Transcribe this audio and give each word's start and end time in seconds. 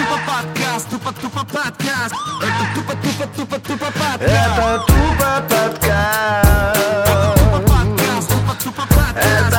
тупо 0.00 0.18
подкаст, 0.26 0.88
тупо 0.90 1.12
тупо 1.12 1.44
подкаст. 1.44 2.14
Это 2.42 2.64
тупо 2.74 2.92
тупо 3.02 3.26
тупо 3.36 3.58
тупо 3.58 3.86
подкаст. 3.86 4.20
Это 4.20 4.84
тупо 4.86 5.42
подкаст. 5.48 6.50
Тупо 7.36 7.58
подкаст, 7.60 8.28
тупо 8.30 8.54
тупо 8.64 8.82
подкаст. 8.94 9.49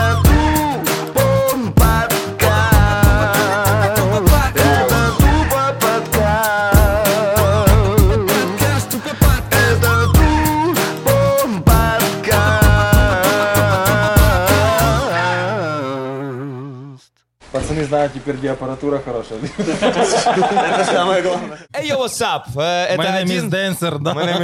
Знают 17.91 18.13
теперь, 18.13 18.37
где 18.37 18.51
аппаратура 18.51 19.01
хорошая. 19.03 19.39
Это 19.57 20.85
самое 20.85 21.21
главное. 21.21 21.57
Эй, 21.73 21.89
йо, 21.89 21.97
what's 21.97 22.21
up? 22.21 22.43
Э, 22.55 22.85
Это 22.85 23.03
My 23.03 23.21
name 23.21 23.25
is 23.25 23.37
один... 23.39 23.49
Dancer, 23.49 23.99
да? 23.99 24.11
Это 24.13 24.39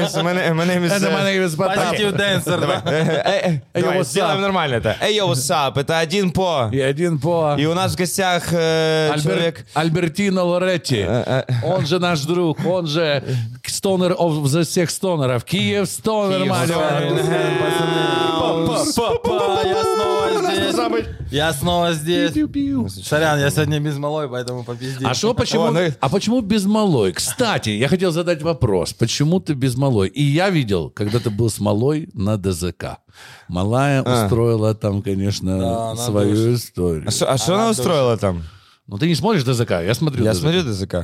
is 1.45 1.55
Потап. 1.55 1.93
Positive 1.93 2.17
Dancer, 2.17 2.59
да? 2.59 2.81
э, 2.91 3.61
э, 3.73 3.99
э, 3.99 4.03
сделаем 4.03 4.41
нормально 4.41 4.75
это. 4.75 4.97
Эй, 4.99 5.15
йо, 5.15 5.31
what's 5.31 5.49
up? 5.49 5.79
Это 5.79 5.97
один 5.97 6.31
по... 6.31 6.67
И 6.73 6.81
один 6.81 7.19
по... 7.19 7.55
И 7.57 7.65
у 7.65 7.73
нас 7.73 7.93
в 7.93 7.95
гостях 7.95 8.49
человек... 8.49 9.65
Альбертино 9.73 10.43
Лоретти. 10.43 11.07
Он 11.63 11.85
же 11.85 11.99
наш 11.99 12.19
друг, 12.23 12.57
он 12.65 12.85
же 12.85 13.23
стонер 13.65 14.11
of 14.11 14.43
the 14.43 14.65
всех 14.65 14.89
стонеров. 14.89 15.45
Киев 15.45 15.87
стонер, 15.87 16.43
мать 16.43 16.69
Папа, 20.89 21.03
я 21.31 21.53
снова 21.53 21.93
здесь. 21.93 22.15
Я 22.15 22.31
снова 22.31 22.49
здесь. 22.49 22.55
его. 22.55 22.89
Сорян, 22.89 23.39
я 23.39 23.49
сегодня 23.49 23.79
без 23.79 23.97
малой, 23.97 24.29
поэтому 24.29 24.63
попизди. 24.63 25.03
А 25.05 25.13
что, 25.13 25.33
почему, 25.33 25.71
ну 25.71 25.79
а 25.99 26.09
почему 26.09 26.41
без 26.41 26.65
малой? 26.65 27.13
Кстати, 27.13 27.69
я 27.69 27.87
хотел 27.87 28.11
задать 28.11 28.41
вопрос. 28.41 28.93
Почему 28.93 29.39
ты 29.39 29.53
без 29.53 29.75
малой? 29.75 30.07
И 30.09 30.23
я 30.23 30.49
видел, 30.49 30.89
когда 30.89 31.19
ты 31.19 31.29
был 31.29 31.49
с 31.49 31.59
малой 31.59 32.09
на 32.13 32.37
ДЗК. 32.37 32.97
Малая 33.47 34.01
устроила 34.03 34.75
там, 34.75 35.01
конечно, 35.01 35.59
Да, 35.59 35.95
свою 35.95 36.53
историю. 36.55 37.03
А 37.07 37.11
что- 37.11 37.31
А 37.31 37.35
она 37.47 37.69
устроила 37.69 38.17
там? 38.17 38.43
Ну, 38.87 38.97
ты 38.97 39.07
не 39.07 39.15
смотришь 39.15 39.43
ДЗК? 39.43 39.71
Я 39.83 39.93
смотрю 39.93 40.23
Я 40.23 40.31
ДЗК. 40.33 40.41
смотрю 40.41 40.63
ДЗК. 40.63 40.95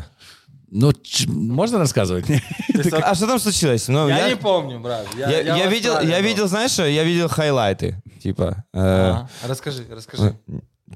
Ну, 0.76 0.92
ч- 0.94 1.30
можно 1.30 1.78
рассказывать? 1.78 2.26
А 2.92 3.14
что 3.14 3.28
там 3.28 3.40
случилось? 3.40 3.88
Ну, 3.88 4.08
Я 4.08 4.30
не 4.30 4.36
помню, 4.36 4.80
брат. 4.80 5.06
Я, 5.16 5.42
я 5.42 5.68
в 5.68 5.72
видел, 5.72 6.00
я 6.02 6.20
видел, 6.22 6.48
знаешь, 6.48 6.72
что? 6.72 6.86
я 6.88 7.04
видел 7.04 7.28
хайлайты, 7.30 8.02
типа. 8.24 8.64
э, 8.74 8.80
А, 8.80 9.28
Расскажи, 9.46 9.86
расскажи. 9.90 10.38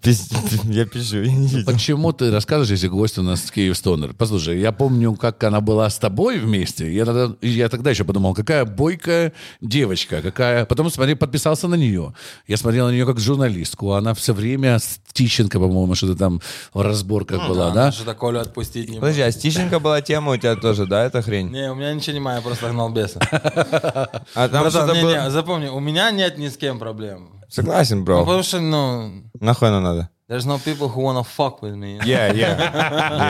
Пиз- 0.02 0.30
Я 0.72 0.86
пишу, 0.86 1.22
я 1.22 1.32
не 1.32 1.48
видел. 1.48 1.66
Почему 1.66 2.14
ты 2.14 2.32
расскажешь, 2.32 2.70
если 2.70 2.88
гость 2.88 3.18
у 3.18 3.24
нас 3.24 3.50
Киев 3.52 3.78
Стонер? 3.78 4.14
Послушай, 4.14 4.60
я 4.60 4.72
помню, 4.72 5.14
как 5.16 5.44
она 5.44 5.62
была 5.62 5.90
с 5.90 5.98
тобой 5.98 6.40
вместе. 6.40 6.94
Я 6.94 7.06
тогда, 7.06 7.36
я 7.42 7.70
тогда 7.70 7.90
еще 7.90 8.04
подумал, 8.04 8.34
какая 8.34 8.66
бойкая 8.66 9.34
девочка, 9.62 10.22
какая... 10.22 10.66
Потом 10.66 10.90
смотри, 10.90 11.16
подписался 11.16 11.68
на 11.68 11.76
нее. 11.76 12.14
Я 12.48 12.58
смотрел 12.58 12.88
на 12.88 12.92
нее 12.92 13.06
как 13.06 13.20
журналистку. 13.20 13.94
Она 13.94 14.14
все 14.14 14.34
время 14.34 14.80
с 14.80 15.00
Тищенко, 15.14 15.60
по-моему, 15.60 15.96
что-то 15.96 16.16
там 16.16 16.42
в 16.74 16.82
разборках 16.82 17.48
была, 17.48 17.72
да? 17.72 17.92
Что-то 17.92 18.14
Колю 18.14 18.40
отпустить 18.40 18.90
не 18.90 19.00
Подожди, 19.00 19.22
а 19.22 19.32
Стищенко 19.32 19.80
была 19.80 20.02
тема 20.02 20.34
у 20.34 20.38
тебя 20.38 20.56
тоже, 20.56 20.86
да, 20.86 21.06
эта 21.06 21.22
хрень? 21.22 21.50
Не, 21.50 21.72
у 21.72 21.76
меня 21.76 21.94
ничего 21.94 22.18
не 22.18 22.36
я 22.36 22.42
просто 22.42 22.70
гнал 22.70 22.90
беса. 22.90 23.20
А 24.36 24.50
там 24.50 24.70
что-то 24.70 24.94
было... 24.94 25.30
запомни, 25.30 25.68
у 25.68 25.80
меня 25.80 26.12
нет 26.12 26.38
ни 26.38 26.50
с 26.50 26.58
кем 26.58 26.80
проблем. 26.80 27.37
Согласен, 27.50 28.00
Ну, 28.00 28.04
бро. 28.04 28.20
потому 28.26 28.44
что, 28.44 28.60
ну, 28.60 29.24
Нахуй 29.40 29.68
оно 29.70 29.80
надо? 29.82 30.10
there's 30.30 30.46
no 30.46 30.58
people 30.58 30.90
who 30.94 31.02
wanna 31.02 31.24
fuck 31.24 31.62
with 31.62 31.76
me. 31.76 32.00
Yeah, 32.06 32.34
yeah. 32.34 32.58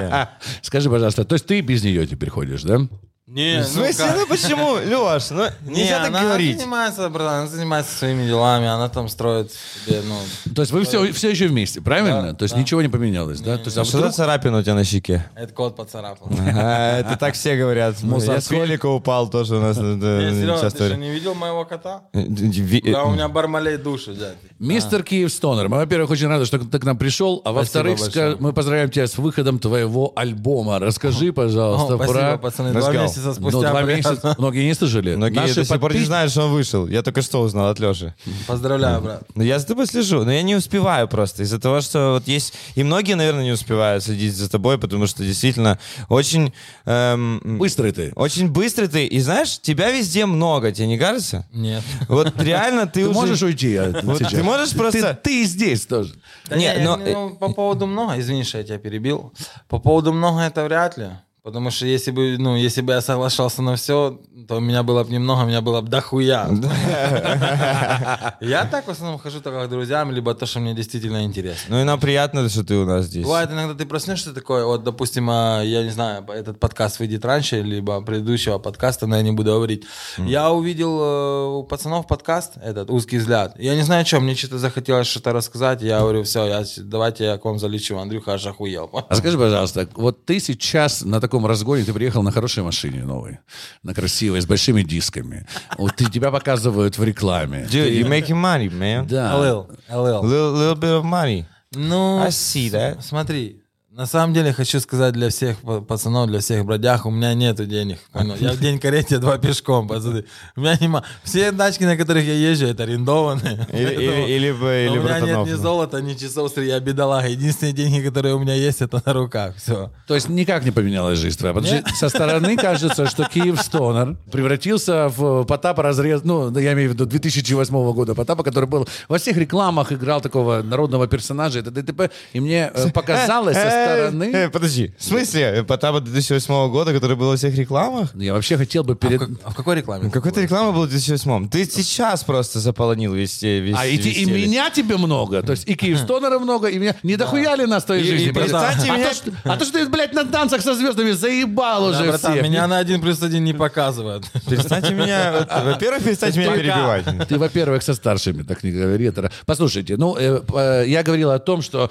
yeah. 0.01 0.27
Скажи, 0.61 0.89
пожалуйста, 0.89 1.23
то 1.25 1.35
есть 1.35 1.45
ты 1.45 1.61
без 1.61 1.83
нее 1.83 2.07
теперь 2.07 2.29
ходишь, 2.29 2.63
да? 2.63 2.79
Не, 3.27 3.61
В 3.61 3.65
смысле, 3.65 4.05
ну 4.15 4.25
почему, 4.25 4.75
Леш, 4.75 5.31
ну 5.31 5.43
Не, 5.65 5.81
нельзя 5.81 5.99
так 5.99 6.07
она 6.07 6.21
говорить. 6.21 6.57
занимается, 6.57 7.09
братан, 7.09 7.39
она 7.39 7.47
занимается 7.47 7.93
своими 7.97 8.25
делами, 8.25 8.67
она 8.67 8.87
там 8.87 9.09
строит 9.09 9.51
себе, 9.51 10.01
ну... 10.07 10.15
То 10.53 10.61
есть 10.61 10.71
вы 10.71 10.85
все, 10.85 11.11
все 11.11 11.31
еще 11.31 11.47
вместе, 11.47 11.81
правильно? 11.81 12.21
Да, 12.21 12.33
то 12.33 12.43
есть 12.43 12.55
да. 12.55 12.61
ничего 12.61 12.81
не 12.81 12.87
поменялось, 12.87 13.41
да? 13.41 13.57
То 13.57 13.65
есть, 13.65 13.77
а 13.77 13.83
что 13.83 13.91
за 13.91 13.97
вдруг- 13.97 14.13
царапина 14.15 14.59
у 14.59 14.61
тебя 14.61 14.75
на 14.75 14.85
щеке? 14.85 15.29
Это 15.35 15.51
кот 15.51 15.75
поцарапал. 15.75 16.29
А, 16.39 16.99
Это 16.99 17.17
так 17.17 17.33
все 17.33 17.57
говорят. 17.57 17.95
Я 18.01 18.39
с 18.39 18.49
велика 18.49 18.85
упал 18.85 19.29
тоже 19.29 19.57
у 19.57 19.61
нас. 19.61 19.77
э, 19.77 19.81
Не, 19.81 20.41
Серега, 20.41 20.69
ты 20.69 20.85
что, 20.87 20.95
не 20.95 21.09
видел 21.09 21.33
моего 21.33 21.65
кота? 21.65 22.03
Э, 22.13 22.23
Да, 22.25 23.03
у 23.03 23.11
меня 23.11 23.27
бармалей 23.27 23.75
души, 23.75 24.13
дядь. 24.13 24.37
Мистер 24.57 25.03
Киев 25.03 25.33
Стонер, 25.33 25.67
мы, 25.67 25.77
во-первых, 25.77 26.11
очень 26.11 26.27
рады, 26.27 26.45
что 26.45 26.59
ты 26.59 26.79
к 26.79 26.83
нам 26.85 26.97
пришел, 26.97 27.41
а 27.43 27.51
во-вторых, 27.51 27.99
мы 28.39 28.53
поздравляем 28.53 28.89
тебя 28.89 29.05
с 29.05 29.17
выходом 29.17 29.59
твоего 29.59 30.13
альбома. 30.15 30.79
Расскажи, 30.79 31.33
пожалуйста, 31.33 31.95
О, 31.95 31.97
спасибо, 31.97 32.19
про... 32.19 32.37
пацаны, 32.37 32.71
Месяца 33.17 33.39
Ну, 33.41 33.49
спустя. 33.49 33.69
два 33.71 33.81
приятно. 33.83 34.09
месяца. 34.11 34.35
Многие 34.37 34.65
не 34.65 34.73
слышали. 34.73 35.15
Многие 35.15 35.35
Наши 35.35 35.55
до 35.55 35.65
сих 35.65 35.79
пор 35.79 35.93
не 35.93 35.99
подпис- 35.99 36.05
знают, 36.05 36.31
что 36.31 36.43
он 36.45 36.51
вышел. 36.51 36.87
Я 36.87 37.01
только 37.03 37.21
что 37.21 37.41
узнал 37.41 37.69
от 37.69 37.79
Леши. 37.79 38.13
Поздравляю, 38.47 39.01
брат. 39.01 39.23
Ну, 39.35 39.43
я 39.43 39.59
за 39.59 39.67
тобой 39.67 39.87
слежу, 39.87 40.23
но 40.23 40.31
я 40.31 40.41
не 40.43 40.55
успеваю 40.55 41.07
просто. 41.07 41.43
Из-за 41.43 41.59
того, 41.59 41.81
что 41.81 42.13
вот 42.13 42.27
есть... 42.27 42.53
И 42.75 42.83
многие, 42.83 43.13
наверное, 43.15 43.43
не 43.43 43.51
успевают 43.51 44.03
следить 44.03 44.35
за 44.35 44.49
тобой, 44.49 44.77
потому 44.77 45.07
что 45.07 45.23
действительно 45.23 45.79
очень... 46.09 46.53
эм, 46.85 47.57
Быстрый 47.57 47.91
ты. 47.91 48.11
Очень 48.15 48.49
быстрый 48.49 48.87
ты. 48.87 49.05
И 49.05 49.19
знаешь, 49.19 49.59
тебя 49.59 49.91
везде 49.91 50.25
много, 50.25 50.71
тебе 50.71 50.87
не 50.87 50.97
кажется? 50.97 51.45
Нет. 51.53 51.83
Вот 52.07 52.33
реально 52.41 52.85
ты, 52.87 53.01
Ты 53.01 53.09
уже... 53.09 53.13
можешь 53.13 53.41
уйти 53.41 53.77
Вот 54.03 54.17
сейчас? 54.19 54.31
ты 54.31 54.43
можешь 54.43 54.73
просто- 54.73 55.13
Ты, 55.13 55.29
ты 55.29 55.41
и 55.43 55.45
здесь 55.45 55.85
тоже. 55.85 56.13
Да 56.49 56.55
Не, 56.55 56.73
не, 56.77 56.83
но- 56.83 56.97
ну, 56.97 57.35
по 57.35 57.49
поводу 57.53 57.85
много, 57.87 58.19
извини, 58.19 58.43
что 58.43 58.57
я 58.59 58.63
тебя 58.63 58.77
перебил. 58.77 59.33
По 59.67 59.79
поводу 59.79 60.13
много 60.13 60.41
это 60.41 60.63
вряд 60.63 60.97
ли. 60.97 61.07
Потому 61.47 61.71
что 61.71 61.85
если 61.85 62.11
бы, 62.11 62.35
ну, 62.37 62.57
если 62.57 62.81
бы 62.81 62.91
я 62.91 62.99
соглашался 62.99 63.61
на 63.61 63.77
все, 63.77 64.19
то 64.49 64.57
у 64.57 64.59
меня 64.59 64.83
было 64.83 65.05
бы 65.05 65.13
немного, 65.13 65.43
у 65.43 65.45
меня 65.45 65.61
было 65.61 65.79
бы 65.79 65.87
дохуя. 65.87 66.49
Я 68.41 68.65
так 68.65 68.85
в 68.85 68.91
основном 68.91 69.17
хожу 69.17 69.39
только 69.39 69.65
к 69.65 69.69
друзьям, 69.69 70.11
либо 70.11 70.33
то, 70.35 70.45
что 70.45 70.59
мне 70.59 70.73
действительно 70.73 71.23
интересно. 71.23 71.63
Ну 71.69 71.81
и 71.81 71.85
нам 71.85 72.01
приятно, 72.01 72.49
что 72.49 72.65
ты 72.65 72.75
у 72.75 72.85
нас 72.85 73.05
здесь. 73.05 73.23
Бывает 73.23 73.49
иногда 73.49 73.75
ты 73.75 73.85
проснешься 73.85 74.33
такой, 74.33 74.65
вот, 74.65 74.83
допустим, 74.83 75.29
а, 75.29 75.61
я 75.61 75.83
не 75.83 75.89
знаю, 75.89 76.25
этот 76.27 76.59
подкаст 76.59 76.99
выйдет 76.99 77.23
раньше, 77.23 77.61
либо 77.61 78.01
предыдущего 78.01 78.57
подкаста, 78.57 79.07
но 79.07 79.15
я 79.15 79.21
не 79.21 79.31
буду 79.31 79.53
говорить. 79.53 79.85
Я 80.17 80.51
увидел 80.51 80.99
э, 80.99 81.59
у 81.59 81.63
пацанов 81.63 82.07
подкаст, 82.07 82.57
этот 82.61 82.89
«Узкий 82.89 83.19
взгляд». 83.19 83.57
Я 83.57 83.75
не 83.75 83.83
знаю, 83.83 84.05
что, 84.05 84.19
мне 84.19 84.35
что-то 84.35 84.57
захотелось 84.57 85.07
что-то 85.07 85.31
рассказать, 85.31 85.81
я 85.81 86.01
говорю, 86.01 86.23
все, 86.23 86.65
давайте 86.79 87.23
я 87.23 87.37
к 87.37 87.45
вам 87.45 87.57
залечу. 87.57 87.97
Андрюха 87.97 88.33
аж 88.33 88.45
охуел. 88.47 88.89
А 89.07 89.15
скажи, 89.15 89.37
пожалуйста, 89.37 89.87
вот 89.95 90.25
ты 90.25 90.41
сейчас 90.41 91.03
на 91.03 91.21
таком 91.21 91.36
разгоне, 91.45 91.83
ты 91.83 91.93
приехал 91.93 92.23
на 92.23 92.31
хорошей 92.31 92.63
машине 92.63 93.03
новой, 93.03 93.39
на 93.83 93.93
красивой, 93.93 94.41
с 94.41 94.45
большими 94.45 94.81
дисками. 94.81 95.45
Вот 95.77 95.95
ты, 95.95 96.09
тебя 96.09 96.31
показывают 96.31 96.97
в 96.97 97.03
рекламе. 97.03 97.67
Dude, 97.69 97.91
you're 97.91 98.07
making 98.07 98.41
money, 98.41 98.69
man. 98.69 99.05
Да. 99.07 99.33
LL, 99.33 99.67
LL. 99.89 100.23
Little, 100.23 100.53
little 100.53 100.75
bit 100.75 101.01
of 101.01 101.03
money. 101.03 101.45
Ну, 101.73 102.23
I 102.23 102.29
see 102.29 102.69
that. 102.71 103.01
смотри, 103.01 103.61
на 103.97 104.05
самом 104.05 104.31
деле 104.35 104.53
хочу 104.53 104.79
сказать 104.79 105.13
для 105.13 105.29
всех 105.29 105.57
па- 105.57 105.81
пацанов, 105.81 106.27
для 106.27 106.39
всех 106.39 106.63
бродяг, 106.65 107.07
у 107.07 107.09
меня 107.09 107.33
нету 107.33 107.65
денег. 107.65 107.97
Понял? 108.11 108.35
Я 108.39 108.51
в 108.51 108.59
день 108.59 108.79
карете 108.79 109.17
два 109.17 109.39
пешком, 109.39 109.87
пацаны. 109.87 110.23
У 110.55 110.61
меня 110.61 110.77
нема. 110.79 111.03
Все 111.23 111.51
тачки, 111.51 111.83
на 111.83 111.97
которых 111.97 112.23
я 112.23 112.35
езжу, 112.35 112.67
это 112.67 112.83
арендованные. 112.83 113.67
Или, 113.73 113.93
или, 113.93 114.35
или, 114.35 114.51
бы- 114.51 114.85
или 114.87 114.97
у 114.99 115.03
меня 115.03 115.19
нет 115.19 115.47
ни 115.47 115.53
золота, 115.53 115.99
ни 116.01 116.13
часов, 116.13 116.55
я 116.57 116.79
бедолага. 116.79 117.27
Единственные 117.27 117.73
деньги, 117.73 118.07
которые 118.07 118.35
у 118.35 118.39
меня 118.39 118.53
есть, 118.53 118.83
это 118.83 119.01
на 119.03 119.13
руках. 119.13 119.55
Все. 119.55 119.91
То 120.05 120.13
есть 120.13 120.29
никак 120.29 120.63
не 120.63 120.71
поменялась 120.71 121.17
жизнь 121.17 121.39
твоя. 121.39 121.55
Потому 121.55 121.81
что 121.81 121.95
со 121.95 122.09
стороны 122.09 122.55
кажется, 122.55 123.07
что 123.07 123.23
Киев 123.23 123.59
Стонер 123.59 124.15
превратился 124.31 125.07
в 125.09 125.43
Потапа 125.45 125.81
разрез... 125.81 126.21
Ну, 126.23 126.55
я 126.59 126.73
имею 126.73 126.91
в 126.91 126.93
виду 126.93 127.07
2008 127.07 127.93
года 127.93 128.13
Потапа, 128.13 128.43
который 128.43 128.69
был 128.69 128.87
во 129.09 129.17
всех 129.17 129.37
рекламах, 129.37 129.91
играл 129.91 130.21
такого 130.21 130.61
народного 130.61 131.07
персонажа, 131.07 131.59
и 131.59 131.61
т.д. 131.63 131.81
и 131.81 131.83
т.п. 131.83 132.09
И 132.33 132.39
мне 132.39 132.71
э, 132.73 132.89
показалось 132.93 133.57
со 133.87 133.93
Э, 133.97 134.05
э, 134.05 134.07
стороны... 134.09 134.49
подожди, 134.49 134.93
в 134.97 135.03
смысле? 135.03 135.63
Потапа 135.67 135.99
2008 136.01 136.69
года, 136.71 136.93
который 136.93 137.15
был 137.15 137.27
во 137.29 137.35
всех 137.37 137.55
рекламах? 137.55 138.09
Я 138.15 138.33
вообще 138.33 138.57
хотел 138.57 138.83
бы 138.83 138.95
перед... 138.95 139.21
А 139.43 139.49
в 139.51 139.55
какой 139.55 139.75
рекламе? 139.77 140.09
Какой-то 140.09 140.41
реклама 140.41 140.71
была 140.71 140.85
в 140.85 140.89
2008 140.89 141.49
Ты 141.49 141.65
сейчас 141.65 142.23
просто 142.23 142.59
заполонил 142.59 143.13
весь, 143.13 143.41
весь 143.41 143.75
А 143.77 143.85
и, 143.85 143.97
те- 143.97 144.09
и 144.11 144.25
меня 144.25 144.69
тебе 144.69 144.97
много, 144.97 145.41
то 145.43 145.51
есть 145.51 145.67
и 145.67 145.75
Киевстонера 145.75 146.39
много, 146.39 146.67
и 146.67 146.77
меня... 146.77 146.95
Не 147.03 147.15
дохуя 147.15 147.55
ли 147.55 147.65
нас 147.65 147.83
в 147.83 147.85
твоей 147.87 148.03
И- 148.03 148.07
жизни? 148.07 148.29
и 148.29 148.33
перестаньте 148.33 148.91
а, 148.91 148.95
меня- 148.97 149.09
то, 149.09 149.15
что, 149.15 149.31
а 149.43 149.57
то, 149.57 149.65
что 149.65 149.73
ты, 149.79 149.89
блядь, 149.89 150.13
на 150.13 150.25
танцах 150.25 150.61
со 150.61 150.75
звездами 150.75 151.11
заебал 151.11 151.91
Да, 151.91 151.99
уже 151.99 152.09
братан, 152.09 152.31
всех. 152.33 152.43
меня 152.43 152.67
на 152.67 152.77
один 152.77 153.01
плюс 153.01 153.21
один 153.23 153.43
не 153.43 153.53
показывают. 153.53 154.25
Перестаньте 154.49 154.93
меня... 154.93 155.47
Во-первых, 155.63 156.03
перестаньте 156.03 156.39
меня 156.39 156.55
перебивать. 156.55 157.27
Ты, 157.27 157.37
во-первых, 157.37 157.83
со 157.83 157.93
старшими, 157.93 158.43
так 158.43 158.63
не 158.63 158.71
говори. 158.71 159.11
Послушайте, 159.45 159.95
ну, 159.97 160.15
э, 160.17 160.41
э, 160.53 160.83
я 160.87 161.03
говорил 161.03 161.31
о 161.31 161.39
том, 161.39 161.61
что 161.61 161.89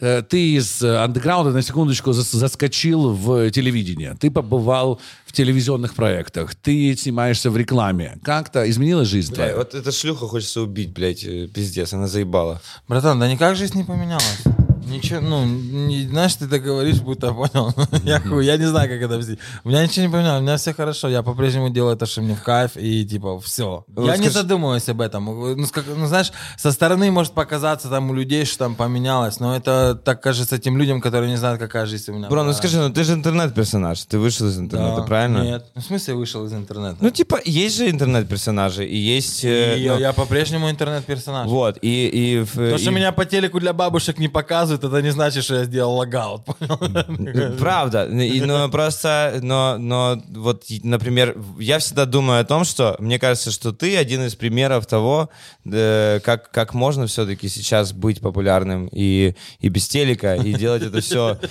э, 0.00 0.22
ты 0.28 0.54
из 0.54 0.82
э, 0.82 1.02
андеграунда 1.34 1.50
на 1.52 1.62
секундочку 1.62 2.10
зас- 2.10 2.36
заскочил 2.36 3.10
в 3.12 3.50
телевидение. 3.50 4.16
Ты 4.18 4.30
побывал 4.30 5.00
в 5.26 5.32
телевизионных 5.32 5.94
проектах. 5.94 6.54
Ты 6.54 6.96
снимаешься 6.96 7.50
в 7.50 7.56
рекламе. 7.56 8.18
Как-то 8.22 8.68
изменилась 8.70 9.08
жизнь 9.08 9.30
Бля, 9.34 9.36
твоя? 9.36 9.56
вот 9.56 9.74
эта 9.74 9.90
шлюха 9.92 10.26
хочется 10.28 10.60
убить, 10.60 10.92
блядь, 10.92 11.24
э, 11.24 11.48
пиздец, 11.48 11.92
она 11.92 12.06
заебала. 12.06 12.60
Братан, 12.88 13.18
да 13.18 13.30
никак 13.30 13.56
жизнь 13.56 13.76
не 13.76 13.84
поменялась. 13.84 14.42
Ничего, 14.86 15.20
ну, 15.20 15.44
не, 15.44 16.06
знаешь, 16.06 16.34
ты 16.34 16.46
так 16.46 16.62
говоришь, 16.62 17.00
будто 17.00 17.32
понял. 17.32 17.72
я, 18.04 18.20
хуй, 18.20 18.44
я 18.44 18.56
не 18.56 18.66
знаю, 18.66 18.88
как 18.88 19.00
это 19.00 19.14
объяснить. 19.14 19.38
У 19.64 19.68
меня 19.68 19.82
ничего 19.82 20.06
не 20.06 20.12
поменялось, 20.12 20.40
у 20.40 20.42
меня 20.42 20.56
все 20.56 20.72
хорошо. 20.74 21.08
Я 21.08 21.22
по-прежнему 21.22 21.70
делаю 21.70 21.96
то, 21.96 22.06
что 22.06 22.20
мне 22.22 22.34
в 22.34 22.42
кайф, 22.42 22.76
и 22.76 23.04
типа, 23.04 23.38
все. 23.40 23.84
Вот 23.88 24.06
я 24.06 24.16
не 24.16 24.24
скажи- 24.24 24.38
задумываюсь 24.40 24.88
об 24.88 25.00
этом. 25.00 25.24
Ну, 25.26 25.66
как- 25.72 25.84
ну, 25.96 26.06
знаешь, 26.06 26.32
со 26.56 26.72
стороны 26.72 27.10
может 27.10 27.32
показаться 27.32 27.88
там 27.88 28.10
у 28.10 28.14
людей, 28.14 28.44
что 28.44 28.58
там 28.58 28.74
поменялось, 28.74 29.40
но 29.40 29.56
это 29.56 29.94
так 30.04 30.22
кажется 30.22 30.58
тем 30.58 30.76
людям, 30.78 31.00
которые 31.00 31.30
не 31.30 31.36
знают, 31.36 31.58
какая 31.60 31.86
жизнь 31.86 32.10
у 32.10 32.14
меня. 32.14 32.28
Бро, 32.28 32.42
ну 32.42 32.52
скажи, 32.52 32.78
ну 32.78 32.90
ты 32.92 33.04
же 33.04 33.14
интернет-персонаж, 33.14 34.02
ты 34.04 34.18
вышел 34.18 34.48
из 34.48 34.58
интернета, 34.58 34.96
Да. 34.96 35.02
правильно? 35.02 35.42
Нет. 35.42 35.66
Ну, 35.74 35.80
в 35.80 35.84
смысле 35.84 36.14
вышел 36.14 36.44
из 36.44 36.52
интернета? 36.52 36.96
Ну, 37.00 37.10
типа, 37.10 37.40
есть 37.44 37.76
же 37.76 37.88
интернет-персонажи, 37.90 38.86
и 38.86 38.96
есть... 38.96 39.44
э, 39.44 39.78
И 39.78 39.82
я, 39.82 39.94
ну, 39.94 40.00
я 40.00 40.12
по-прежнему 40.12 40.70
интернет-персонаж. 40.70 41.48
Вот, 41.48 41.78
и... 41.82 42.06
и, 42.08 42.38
в- 42.44 42.54
То, 42.72 42.78
что 42.78 42.90
и- 42.90 42.94
меня 42.94 43.12
по 43.12 43.24
телеку 43.24 43.60
для 43.60 43.72
бабушек 43.72 44.18
не 44.18 44.28
показывают, 44.28 44.73
это 44.82 45.02
не 45.02 45.10
значит, 45.10 45.44
что 45.44 45.56
я 45.56 45.64
сделал 45.64 45.94
логаут? 45.96 46.42
Правда, 47.58 48.06
и, 48.06 48.40
но 48.40 48.68
просто, 48.68 49.38
но, 49.42 49.76
но 49.78 50.20
вот, 50.30 50.64
например, 50.82 51.36
я 51.58 51.78
всегда 51.78 52.06
думаю 52.06 52.40
о 52.40 52.44
том, 52.44 52.64
что 52.64 52.96
мне 52.98 53.18
кажется, 53.18 53.50
что 53.50 53.72
ты 53.72 53.96
один 53.96 54.24
из 54.24 54.34
примеров 54.34 54.86
того, 54.86 55.28
э, 55.64 56.20
как, 56.24 56.50
как 56.50 56.74
можно 56.74 57.06
все-таки 57.06 57.48
сейчас 57.48 57.92
быть 57.92 58.20
популярным 58.20 58.88
и, 58.90 59.34
и 59.60 59.68
без 59.68 59.86
телека, 59.86 60.34
и 60.34 60.54
делать 60.54 60.82
это 60.82 61.00
все. 61.00 61.38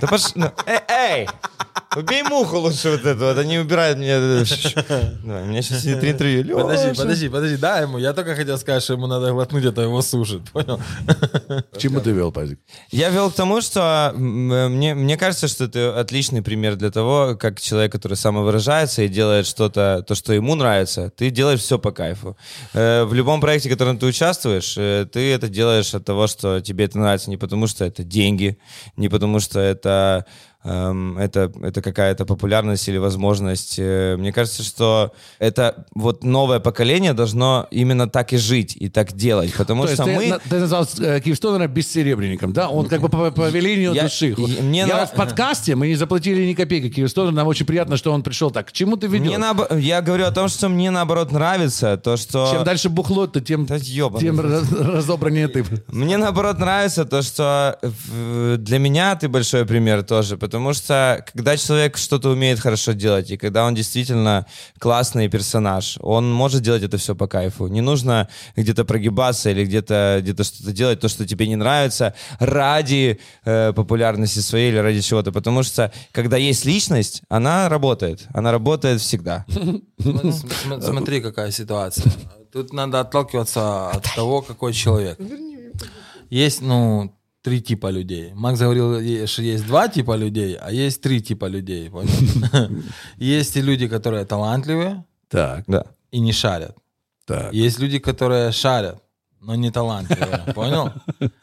Да 0.00 0.06
пош... 0.06 0.34
ну, 0.36 0.52
эй, 0.66 0.80
эй, 0.88 1.28
убей 1.96 2.22
муху 2.22 2.58
лучше 2.58 2.90
вот 2.90 3.04
эту, 3.04 3.24
вот 3.24 3.38
они 3.38 3.58
убирают 3.58 3.98
меня. 3.98 4.18
Давай, 5.24 5.42
у 5.42 5.46
меня 5.46 5.62
сейчас 5.62 5.82
три 5.82 6.10
интервью. 6.10 6.56
Подожди, 6.58 6.88
Лёша. 6.88 7.00
подожди, 7.02 7.28
подожди, 7.28 7.56
дай 7.56 7.82
ему. 7.82 7.98
Я 7.98 8.12
только 8.12 8.34
хотел 8.34 8.58
сказать, 8.58 8.82
что 8.82 8.94
ему 8.94 9.06
надо 9.06 9.32
глотнуть, 9.32 9.64
это 9.64 9.82
его 9.82 10.02
сушит, 10.02 10.42
понял? 10.50 10.80
К 11.72 11.78
чему 11.78 12.00
ты 12.00 12.10
вел, 12.10 12.32
Пазик? 12.32 12.58
Я 12.90 13.10
вел 13.10 13.30
к 13.30 13.34
тому, 13.34 13.60
что 13.60 14.12
э, 14.14 14.18
мне, 14.68 14.94
мне 14.94 15.16
кажется, 15.16 15.48
что 15.48 15.64
это 15.64 15.98
отличный 15.98 16.42
пример 16.42 16.76
для 16.76 16.90
того, 16.90 17.36
как 17.38 17.60
человек, 17.60 17.92
который 17.92 18.16
самовыражается 18.16 19.02
и 19.02 19.08
делает 19.08 19.46
что-то, 19.46 20.04
то, 20.06 20.14
что 20.14 20.32
ему 20.32 20.54
нравится, 20.54 21.10
ты 21.16 21.30
делаешь 21.30 21.60
все 21.60 21.78
по 21.78 21.90
кайфу. 21.92 22.36
Э, 22.74 23.04
В 23.04 23.14
любом 23.14 23.40
проекте, 23.40 23.68
в 23.68 23.72
котором 23.72 23.98
ты 23.98 24.06
участвуешь, 24.06 24.74
э, 24.76 25.06
ты 25.10 25.32
это 25.32 25.48
делаешь 25.48 25.94
от 25.94 26.04
того, 26.04 26.26
что 26.26 26.60
тебе 26.60 26.84
это 26.84 26.98
нравится, 26.98 27.30
не 27.30 27.36
потому 27.36 27.66
что 27.66 27.84
это 27.84 28.02
деньги, 28.04 28.58
не 28.96 29.08
потому 29.08 29.40
что 29.40 29.60
это 29.60 30.26
это, 30.64 31.52
это 31.62 31.80
какая-то 31.82 32.24
популярность 32.26 32.88
или 32.88 32.98
возможность. 32.98 33.76
Э, 33.78 34.16
Мне 34.18 34.32
кажется, 34.32 34.62
что 34.62 35.12
это 35.38 35.86
вот 35.94 36.24
новое 36.24 36.58
поколение 36.58 37.12
должно 37.12 37.66
именно 37.70 38.08
так 38.08 38.32
и 38.32 38.36
жить, 38.36 38.76
и 38.78 38.88
так 38.88 39.12
делать, 39.12 39.54
потому 39.54 39.86
То 39.86 39.94
что 39.94 40.04
ты, 40.04 40.14
мы... 40.16 40.26
на- 40.26 40.38
ты 40.40 40.58
назвал 40.58 40.86
э, 41.00 41.20
Киевстонера 41.20 41.68
бессеребренником, 41.68 42.52
да? 42.52 42.68
Он 42.68 42.86
как 42.86 43.00
бы 43.00 43.08
по, 43.08 43.30
по 43.30 43.48
велению 43.48 43.92
Я- 43.94 44.02
души. 44.02 44.30
И- 44.36 44.60
мне 44.62 44.80
я 44.80 44.86
на- 44.88 45.06
в 45.06 45.12
подкасте, 45.12 45.74
мы 45.76 45.86
не 45.88 45.94
заплатили 45.94 46.44
ни 46.44 46.54
копейки 46.54 46.90
Киевстонеру, 46.90 47.32
нам 47.34 47.46
очень 47.46 47.64
приятно, 47.66 47.96
что 47.96 48.12
он 48.12 48.22
пришел 48.22 48.50
так. 48.50 48.66
К 48.68 48.72
чему 48.72 48.96
ты 48.96 49.06
ведешь? 49.06 49.28
Мне 49.28 49.38
наобо- 49.38 49.78
Я 49.78 50.02
говорю 50.02 50.24
о 50.26 50.32
том, 50.32 50.48
что 50.48 50.68
мне 50.68 50.90
наоборот 50.90 51.30
нравится 51.32 51.96
то, 51.96 52.16
что... 52.16 52.50
Чем 52.52 52.64
дальше 52.64 52.88
бухло, 52.88 53.26
то 53.28 53.40
тем, 53.40 53.64
Да 53.66 53.78
тем 53.78 54.40
раз- 54.40 54.70
разобраннее 54.72 55.48
ты. 55.48 55.64
Мне 55.88 56.16
наоборот 56.16 56.58
нравится 56.58 57.04
то, 57.04 57.22
что 57.22 57.78
в- 57.82 58.56
для 58.56 58.78
меня 58.78 59.14
ты 59.14 59.28
большой 59.28 59.64
пример 59.64 60.02
тоже, 60.02 60.36
потому 60.48 60.72
что 60.72 61.22
когда 61.32 61.56
человек 61.56 61.96
что-то 61.98 62.30
умеет 62.30 62.58
хорошо 62.58 62.92
делать, 62.92 63.30
и 63.30 63.36
когда 63.36 63.64
он 63.66 63.74
действительно 63.74 64.46
классный 64.78 65.28
персонаж, 65.28 65.98
он 66.00 66.32
может 66.32 66.62
делать 66.62 66.82
это 66.82 66.96
все 66.96 67.14
по 67.14 67.26
кайфу. 67.26 67.66
Не 67.68 67.82
нужно 67.82 68.28
где-то 68.56 68.84
прогибаться 68.84 69.50
или 69.50 69.64
где-то 69.64 70.20
где 70.22 70.32
что-то 70.42 70.72
делать, 70.72 71.00
то, 71.00 71.08
что 71.08 71.26
тебе 71.26 71.46
не 71.48 71.56
нравится, 71.56 72.14
ради 72.40 73.20
э, 73.44 73.72
популярности 73.74 74.38
своей 74.40 74.70
или 74.70 74.78
ради 74.78 75.00
чего-то, 75.02 75.32
потому 75.32 75.62
что 75.62 75.92
когда 76.12 76.36
есть 76.38 76.64
личность, 76.64 77.22
она 77.28 77.68
работает. 77.68 78.26
Она 78.34 78.50
работает 78.52 79.00
всегда. 79.00 79.44
См- 79.48 79.82
см- 80.32 80.82
Смотри, 80.82 81.20
какая 81.20 81.50
ситуация. 81.50 82.10
Тут 82.52 82.72
надо 82.72 83.00
отталкиваться 83.00 83.90
от 83.90 84.04
того, 84.16 84.40
какой 84.42 84.72
человек. 84.72 85.18
Есть, 86.30 86.62
ну, 86.62 87.12
три 87.42 87.60
типа 87.60 87.90
людей. 87.90 88.32
Макс 88.34 88.58
говорил, 88.60 89.26
что 89.26 89.42
есть 89.42 89.66
два 89.66 89.88
типа 89.88 90.16
людей, 90.16 90.56
а 90.60 90.70
есть 90.72 91.00
три 91.02 91.20
типа 91.22 91.46
людей. 91.46 91.90
Есть 93.16 93.56
и 93.56 93.62
люди, 93.62 93.88
которые 93.88 94.24
талантливые 94.24 95.04
Так, 95.28 95.64
Да. 95.66 95.84
и 96.10 96.20
не 96.20 96.32
шарят. 96.32 96.76
так. 97.26 97.52
Есть 97.52 97.78
люди, 97.78 97.98
которые 97.98 98.52
шарят, 98.52 98.98
но 99.40 99.54
не 99.54 99.70
талантливые. 99.70 100.38
Понял? 100.54 100.92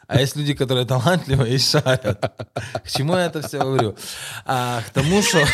А 0.06 0.20
есть 0.20 0.36
люди, 0.36 0.54
которые 0.54 0.84
талантливые 0.86 1.54
и 1.54 1.58
шарят. 1.58 2.20
К 2.84 2.88
чему 2.88 3.14
я 3.16 3.26
это 3.26 3.40
все 3.40 3.58
говорю? 3.58 3.96
А, 4.44 4.82
к 4.86 4.90
тому, 4.90 5.22
что... 5.22 5.38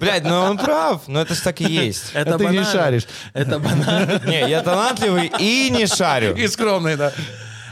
Блядь, 0.00 0.24
ну 0.24 0.34
он 0.40 0.58
прав, 0.58 1.02
но 1.08 1.20
это 1.22 1.34
ж 1.34 1.40
так 1.40 1.60
и 1.60 1.64
есть. 1.64 2.10
Это 2.14 2.34
А 2.34 2.38
ты 2.38 2.46
не 2.46 2.64
шаришь. 2.64 3.06
Это 3.34 3.58
банально. 3.58 4.20
Не, 4.26 4.48
я 4.50 4.62
талантливый 4.62 5.30
и 5.38 5.70
не 5.70 5.86
шарю. 5.86 6.34
И 6.36 6.48
скромный, 6.48 6.96
да. 6.96 7.12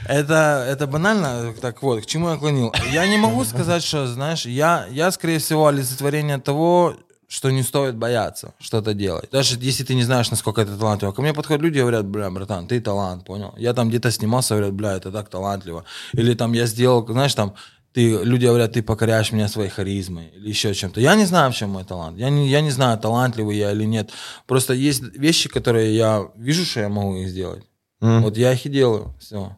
Это, 0.08 0.64
это 0.66 0.86
банально. 0.86 1.52
Так 1.60 1.82
вот, 1.82 2.02
к 2.02 2.06
чему 2.06 2.30
я 2.30 2.36
клонил? 2.36 2.72
Я 2.90 3.06
не 3.06 3.18
могу 3.18 3.44
сказать, 3.44 3.82
что, 3.82 4.06
знаешь, 4.06 4.46
я, 4.46 4.86
я 4.90 5.10
скорее 5.10 5.38
всего, 5.38 5.66
олицетворение 5.66 6.38
того, 6.38 6.94
что 7.28 7.50
не 7.50 7.62
стоит 7.62 7.94
бояться 7.94 8.54
что-то 8.58 8.94
делать. 8.94 9.28
Даже 9.30 9.58
если 9.60 9.84
ты 9.84 9.94
не 9.94 10.02
знаешь, 10.02 10.30
насколько 10.30 10.62
это 10.62 10.78
талантливо. 10.78 11.12
Ко 11.12 11.20
мне 11.20 11.34
подходят 11.34 11.62
люди 11.62 11.76
и 11.76 11.82
говорят, 11.82 12.06
бля, 12.06 12.30
братан, 12.30 12.66
ты 12.66 12.80
талант, 12.80 13.26
понял? 13.26 13.54
Я 13.58 13.74
там 13.74 13.90
где-то 13.90 14.10
снимался, 14.10 14.54
говорят, 14.54 14.72
бля, 14.72 14.96
это 14.96 15.12
так 15.12 15.28
талантливо. 15.28 15.84
Или 16.14 16.34
там 16.34 16.54
я 16.54 16.64
сделал, 16.64 17.06
знаешь, 17.06 17.34
там, 17.34 17.54
ты, 17.92 18.24
люди 18.24 18.46
говорят, 18.46 18.72
ты 18.72 18.82
покоряешь 18.82 19.30
меня 19.30 19.46
своей 19.48 19.68
харизмой 19.68 20.28
или 20.36 20.48
еще 20.48 20.72
чем-то. 20.72 21.02
Я 21.02 21.16
не 21.16 21.26
знаю, 21.26 21.52
в 21.52 21.54
чем 21.54 21.70
мой 21.70 21.84
талант. 21.84 22.16
Я 22.18 22.30
не, 22.30 22.48
я 22.48 22.62
не 22.62 22.70
знаю, 22.70 22.98
талантливый 22.98 23.58
я 23.58 23.72
или 23.72 23.84
нет. 23.84 24.10
Просто 24.46 24.72
есть 24.72 25.02
вещи, 25.02 25.50
которые 25.50 25.94
я 25.94 26.30
вижу, 26.34 26.64
что 26.64 26.80
я 26.80 26.88
могу 26.88 27.16
их 27.16 27.28
сделать. 27.28 27.64
Вот 28.00 28.38
я 28.38 28.52
их 28.52 28.64
и 28.64 28.70
делаю. 28.70 29.14
Все. 29.20 29.57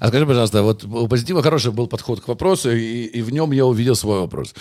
А 0.00 0.08
скажи, 0.08 0.26
пожалуйста, 0.26 0.62
вот 0.62 0.84
у 0.84 1.08
позитива 1.08 1.42
хороший 1.42 1.72
был 1.72 1.86
подход 1.86 2.20
к 2.20 2.28
вопросу, 2.28 2.70
и, 2.70 3.04
и 3.18 3.22
в 3.22 3.30
нем 3.32 3.52
я 3.52 3.64
увидел 3.64 3.94
свой 3.96 4.20
вопрос. 4.20 4.54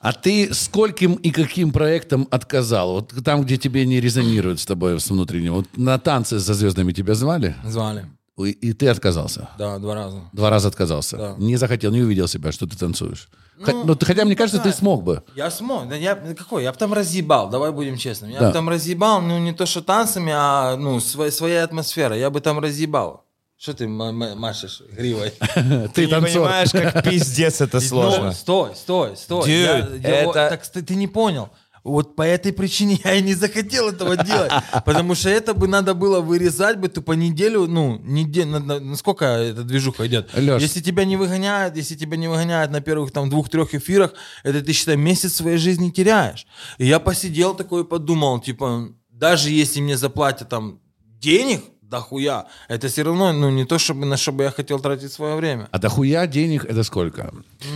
А 0.00 0.12
ты 0.12 0.52
скольким 0.52 1.14
и 1.14 1.30
каким 1.30 1.72
проектам 1.72 2.28
отказал? 2.30 2.92
Вот 2.92 3.12
там, 3.24 3.42
где 3.42 3.56
тебе 3.56 3.86
не 3.86 4.00
резонирует 4.00 4.60
с 4.60 4.66
тобой 4.66 5.00
с 5.00 5.10
внутренним. 5.10 5.54
Вот 5.54 5.66
на 5.76 5.98
танцы 5.98 6.38
за 6.38 6.52
звездами 6.54 6.92
тебя 6.92 7.14
звали, 7.14 7.54
Звали. 7.64 8.04
и, 8.38 8.50
и 8.50 8.72
ты 8.74 8.88
отказался. 8.88 9.48
Да, 9.58 9.78
два 9.78 9.94
раза. 9.94 10.20
Два 10.34 10.50
раза 10.50 10.68
отказался. 10.68 11.16
Да. 11.16 11.34
Не 11.38 11.56
захотел, 11.56 11.90
не 11.90 12.02
увидел 12.02 12.28
себя, 12.28 12.52
что 12.52 12.66
ты 12.66 12.76
танцуешь. 12.76 13.28
Ну, 13.56 13.94
ты- 13.94 14.04
хотя, 14.04 14.24
мне 14.24 14.34
кажется, 14.36 14.60
ты 14.60 14.72
смог 14.72 15.04
бы. 15.04 15.22
Я 15.36 15.50
смог. 15.50 15.88
Да 15.88 15.96
я, 15.96 16.16
ну 16.22 16.34
какой? 16.34 16.64
Я 16.64 16.72
бы 16.72 16.76
там 16.78 16.92
разъебал, 16.92 17.48
давай 17.48 17.70
будем 17.72 17.96
честными. 17.96 18.32
Я 18.32 18.40
Да. 18.40 18.46
бы 18.48 18.52
там 18.52 18.68
разъебал, 18.68 19.22
ну 19.22 19.38
не 19.38 19.52
то 19.54 19.64
что 19.64 19.80
танцами, 19.80 20.32
а 20.36 20.76
ну 20.76 21.00
своей, 21.00 21.30
своей 21.30 21.62
атмосферой. 21.62 22.18
Я 22.20 22.28
бы 22.30 22.40
там 22.40 22.58
разъебал. 22.58 23.23
Что 23.56 23.72
ты 23.72 23.86
машешь 23.88 24.82
гривой? 24.92 25.30
Ты 25.94 26.06
не 26.06 26.12
понимаешь, 26.20 26.70
как 26.72 27.04
пиздец 27.08 27.60
это 27.60 27.76
Ну, 27.78 27.80
сложно. 27.80 28.32
стой, 28.32 28.74
стой, 28.74 29.16
стой. 29.16 29.48
Dude, 29.48 30.00
Я- 30.02 30.08
я- 30.08 30.22
это- 30.22 30.48
Так 30.50 30.66
ты, 30.66 30.82
ты 30.82 30.94
не 30.96 31.06
понял. 31.06 31.48
Вот 31.84 32.16
по 32.16 32.22
этой 32.22 32.52
причине 32.52 32.98
я 33.04 33.14
и 33.14 33.22
не 33.22 33.34
захотел 33.34 33.90
этого 33.90 34.16
делать. 34.16 34.50
Потому 34.84 35.14
что 35.14 35.28
это 35.30 35.54
бы 35.54 35.68
надо 35.68 35.94
было 35.94 36.20
вырезать 36.20 36.78
бы 36.78 36.88
тупо 36.88 37.12
неделю, 37.12 37.66
ну, 37.66 37.98
неделю, 38.02 38.46
на, 38.50 38.58
на- 38.58 38.80
на 38.80 38.96
сколько 38.96 39.24
эта 39.24 39.62
движуха 39.62 40.06
идет? 40.08 40.30
Лёш. 40.34 40.60
Если 40.60 40.80
тебя 40.80 41.04
не 41.04 41.16
выгоняют, 41.16 41.76
если 41.76 41.94
тебя 41.94 42.16
не 42.16 42.26
выгоняют 42.28 42.70
на 42.72 42.80
первых 42.80 43.12
там 43.12 43.30
двух-трех 43.30 43.74
эфирах, 43.74 44.14
это 44.42 44.62
ты, 44.62 44.72
считай, 44.72 44.96
месяц 44.96 45.34
своей 45.34 45.58
жизни 45.58 45.90
теряешь. 45.90 46.46
И 46.78 46.86
я 46.86 46.98
посидел 46.98 47.54
такой 47.54 47.82
и 47.82 47.84
подумал, 47.86 48.40
типа, 48.40 48.88
даже 49.10 49.50
если 49.50 49.80
мне 49.80 49.96
заплатят 49.96 50.48
там 50.48 50.80
денег, 51.20 51.62
дохуя, 51.94 52.46
это 52.68 52.88
все 52.88 53.02
равно, 53.02 53.32
ну, 53.32 53.50
не 53.50 53.64
то, 53.64 53.78
чтобы 53.78 54.04
на 54.06 54.16
что 54.16 54.32
бы 54.32 54.44
я 54.44 54.50
хотел 54.50 54.80
тратить 54.80 55.12
свое 55.12 55.36
время. 55.36 55.68
А 55.70 55.78
дохуя 55.78 56.26
денег 56.26 56.64
это 56.64 56.82
сколько? 56.82 57.32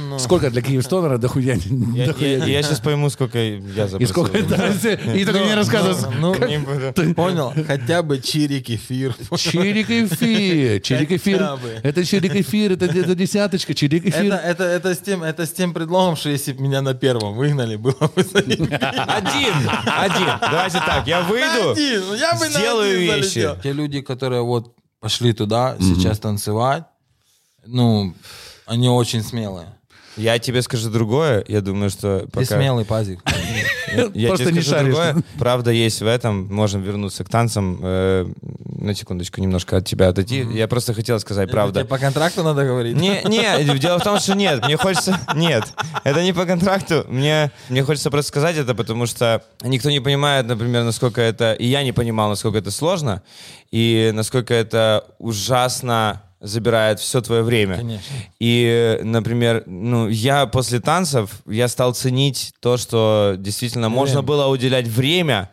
Ну. 0.08 0.18
Сколько 0.18 0.50
для 0.50 0.60
Киевстонера 0.62 1.18
дохуя, 1.18 1.54
Я, 1.94 2.06
дохуя 2.06 2.40
денег? 2.40 2.64
сейчас 2.64 2.80
пойму, 2.80 3.10
сколько 3.10 3.38
я 3.38 3.56
И 3.56 3.88
запросил. 3.88 4.08
сколько... 4.08 4.42
да, 4.42 4.72
И 5.14 5.24
только 5.24 5.44
не 5.44 5.54
рассказывай. 5.54 6.14
Ну, 6.20 6.34
Не 6.34 6.58
буду. 6.58 7.14
Понял? 7.14 7.52
Хотя 7.66 8.02
бы 8.02 8.18
чирик 8.18 8.68
эфир. 8.70 9.14
Чирик 9.36 9.88
эфир. 9.90 10.80
Чирик 10.80 11.12
эфир. 11.12 11.58
Это 11.82 12.04
чирик 12.04 12.34
эфир, 12.34 12.72
это 12.72 12.88
где-то 12.88 13.14
десяточка. 13.14 13.74
Чирик 13.74 14.06
Это, 14.06 14.18
эфир. 14.18 14.34
это, 14.34 14.64
это, 14.64 14.94
с 14.94 14.98
тем, 14.98 15.22
это 15.22 15.46
с 15.46 15.52
тем 15.52 15.72
предлогом, 15.72 16.16
что 16.16 16.28
если 16.30 16.52
бы 16.52 16.62
меня 16.62 16.82
на 16.82 16.94
первом 16.94 17.34
выгнали, 17.36 17.76
было 17.76 17.92
бы. 18.14 18.24
Один, 18.32 19.54
один. 19.86 20.28
Давайте 20.40 20.78
так, 20.78 21.06
я 21.06 21.22
выйду, 21.22 21.74
ну 22.08 22.14
я 22.14 22.34
бы 22.34 22.46
сделаю 22.48 22.98
вещи. 22.98 23.48
Те 23.62 23.72
люди, 23.72 24.00
которые 24.08 24.42
вот 24.42 24.74
пошли 25.00 25.32
туда 25.32 25.76
сейчас 25.78 26.18
танцевать, 26.18 26.84
ну, 27.66 28.14
они 28.66 28.88
очень 28.88 29.22
смелые. 29.22 29.68
Я 30.16 30.38
тебе 30.38 30.62
скажу 30.62 30.90
другое. 30.90 31.44
Я 31.46 31.60
думаю, 31.60 31.90
что 31.90 32.20
Ты 32.20 32.26
пока... 32.28 32.56
смелый 32.56 32.84
пазик. 32.84 33.20
Я 34.14 34.28
Просто 34.28 34.52
не 34.52 34.60
шаришь. 34.60 34.94
другое. 34.94 35.16
Правда 35.38 35.70
есть 35.70 36.00
в 36.00 36.06
этом. 36.06 36.46
Можем 36.52 36.82
вернуться 36.82 37.24
к 37.24 37.28
танцам. 37.28 37.78
Э, 37.82 38.26
на 38.78 38.94
секундочку 38.94 39.40
немножко 39.40 39.78
от 39.78 39.86
тебя 39.86 40.08
отойти. 40.08 40.46
Я 40.52 40.68
просто 40.68 40.94
хотел 40.94 41.18
сказать, 41.20 41.50
правда. 41.50 41.80
Тебе 41.80 41.88
по 41.88 41.98
контракту 41.98 42.42
надо 42.42 42.64
говорить? 42.64 42.96
Не, 42.96 43.22
не, 43.24 43.78
дело 43.78 43.98
в 43.98 44.04
том, 44.04 44.18
что 44.20 44.34
нет, 44.34 44.64
мне 44.64 44.76
хочется... 44.76 45.18
Нет, 45.34 45.64
это 46.04 46.22
не 46.22 46.32
по 46.32 46.46
контракту. 46.46 47.04
Мне, 47.08 47.50
мне 47.68 47.82
хочется 47.82 48.10
просто 48.10 48.28
сказать 48.28 48.56
это, 48.56 48.74
потому 48.74 49.06
что 49.06 49.42
никто 49.62 49.90
не 49.90 50.00
понимает, 50.00 50.46
например, 50.46 50.84
насколько 50.84 51.20
это... 51.20 51.54
И 51.54 51.66
я 51.66 51.82
не 51.82 51.92
понимал, 51.92 52.28
насколько 52.28 52.58
это 52.58 52.70
сложно, 52.70 53.22
и 53.70 54.10
насколько 54.14 54.54
это 54.54 55.04
ужасно 55.18 56.22
забирает 56.40 57.00
все 57.00 57.20
твое 57.20 57.42
время. 57.42 57.76
Конечно. 57.76 58.14
И, 58.38 59.00
например, 59.02 59.64
ну, 59.66 60.08
я 60.08 60.46
после 60.46 60.80
танцев, 60.80 61.30
я 61.46 61.68
стал 61.68 61.94
ценить 61.94 62.52
то, 62.60 62.76
что 62.76 63.34
действительно 63.38 63.88
можно 63.88 64.22
было 64.22 64.46
уделять 64.46 64.86
время, 64.86 65.50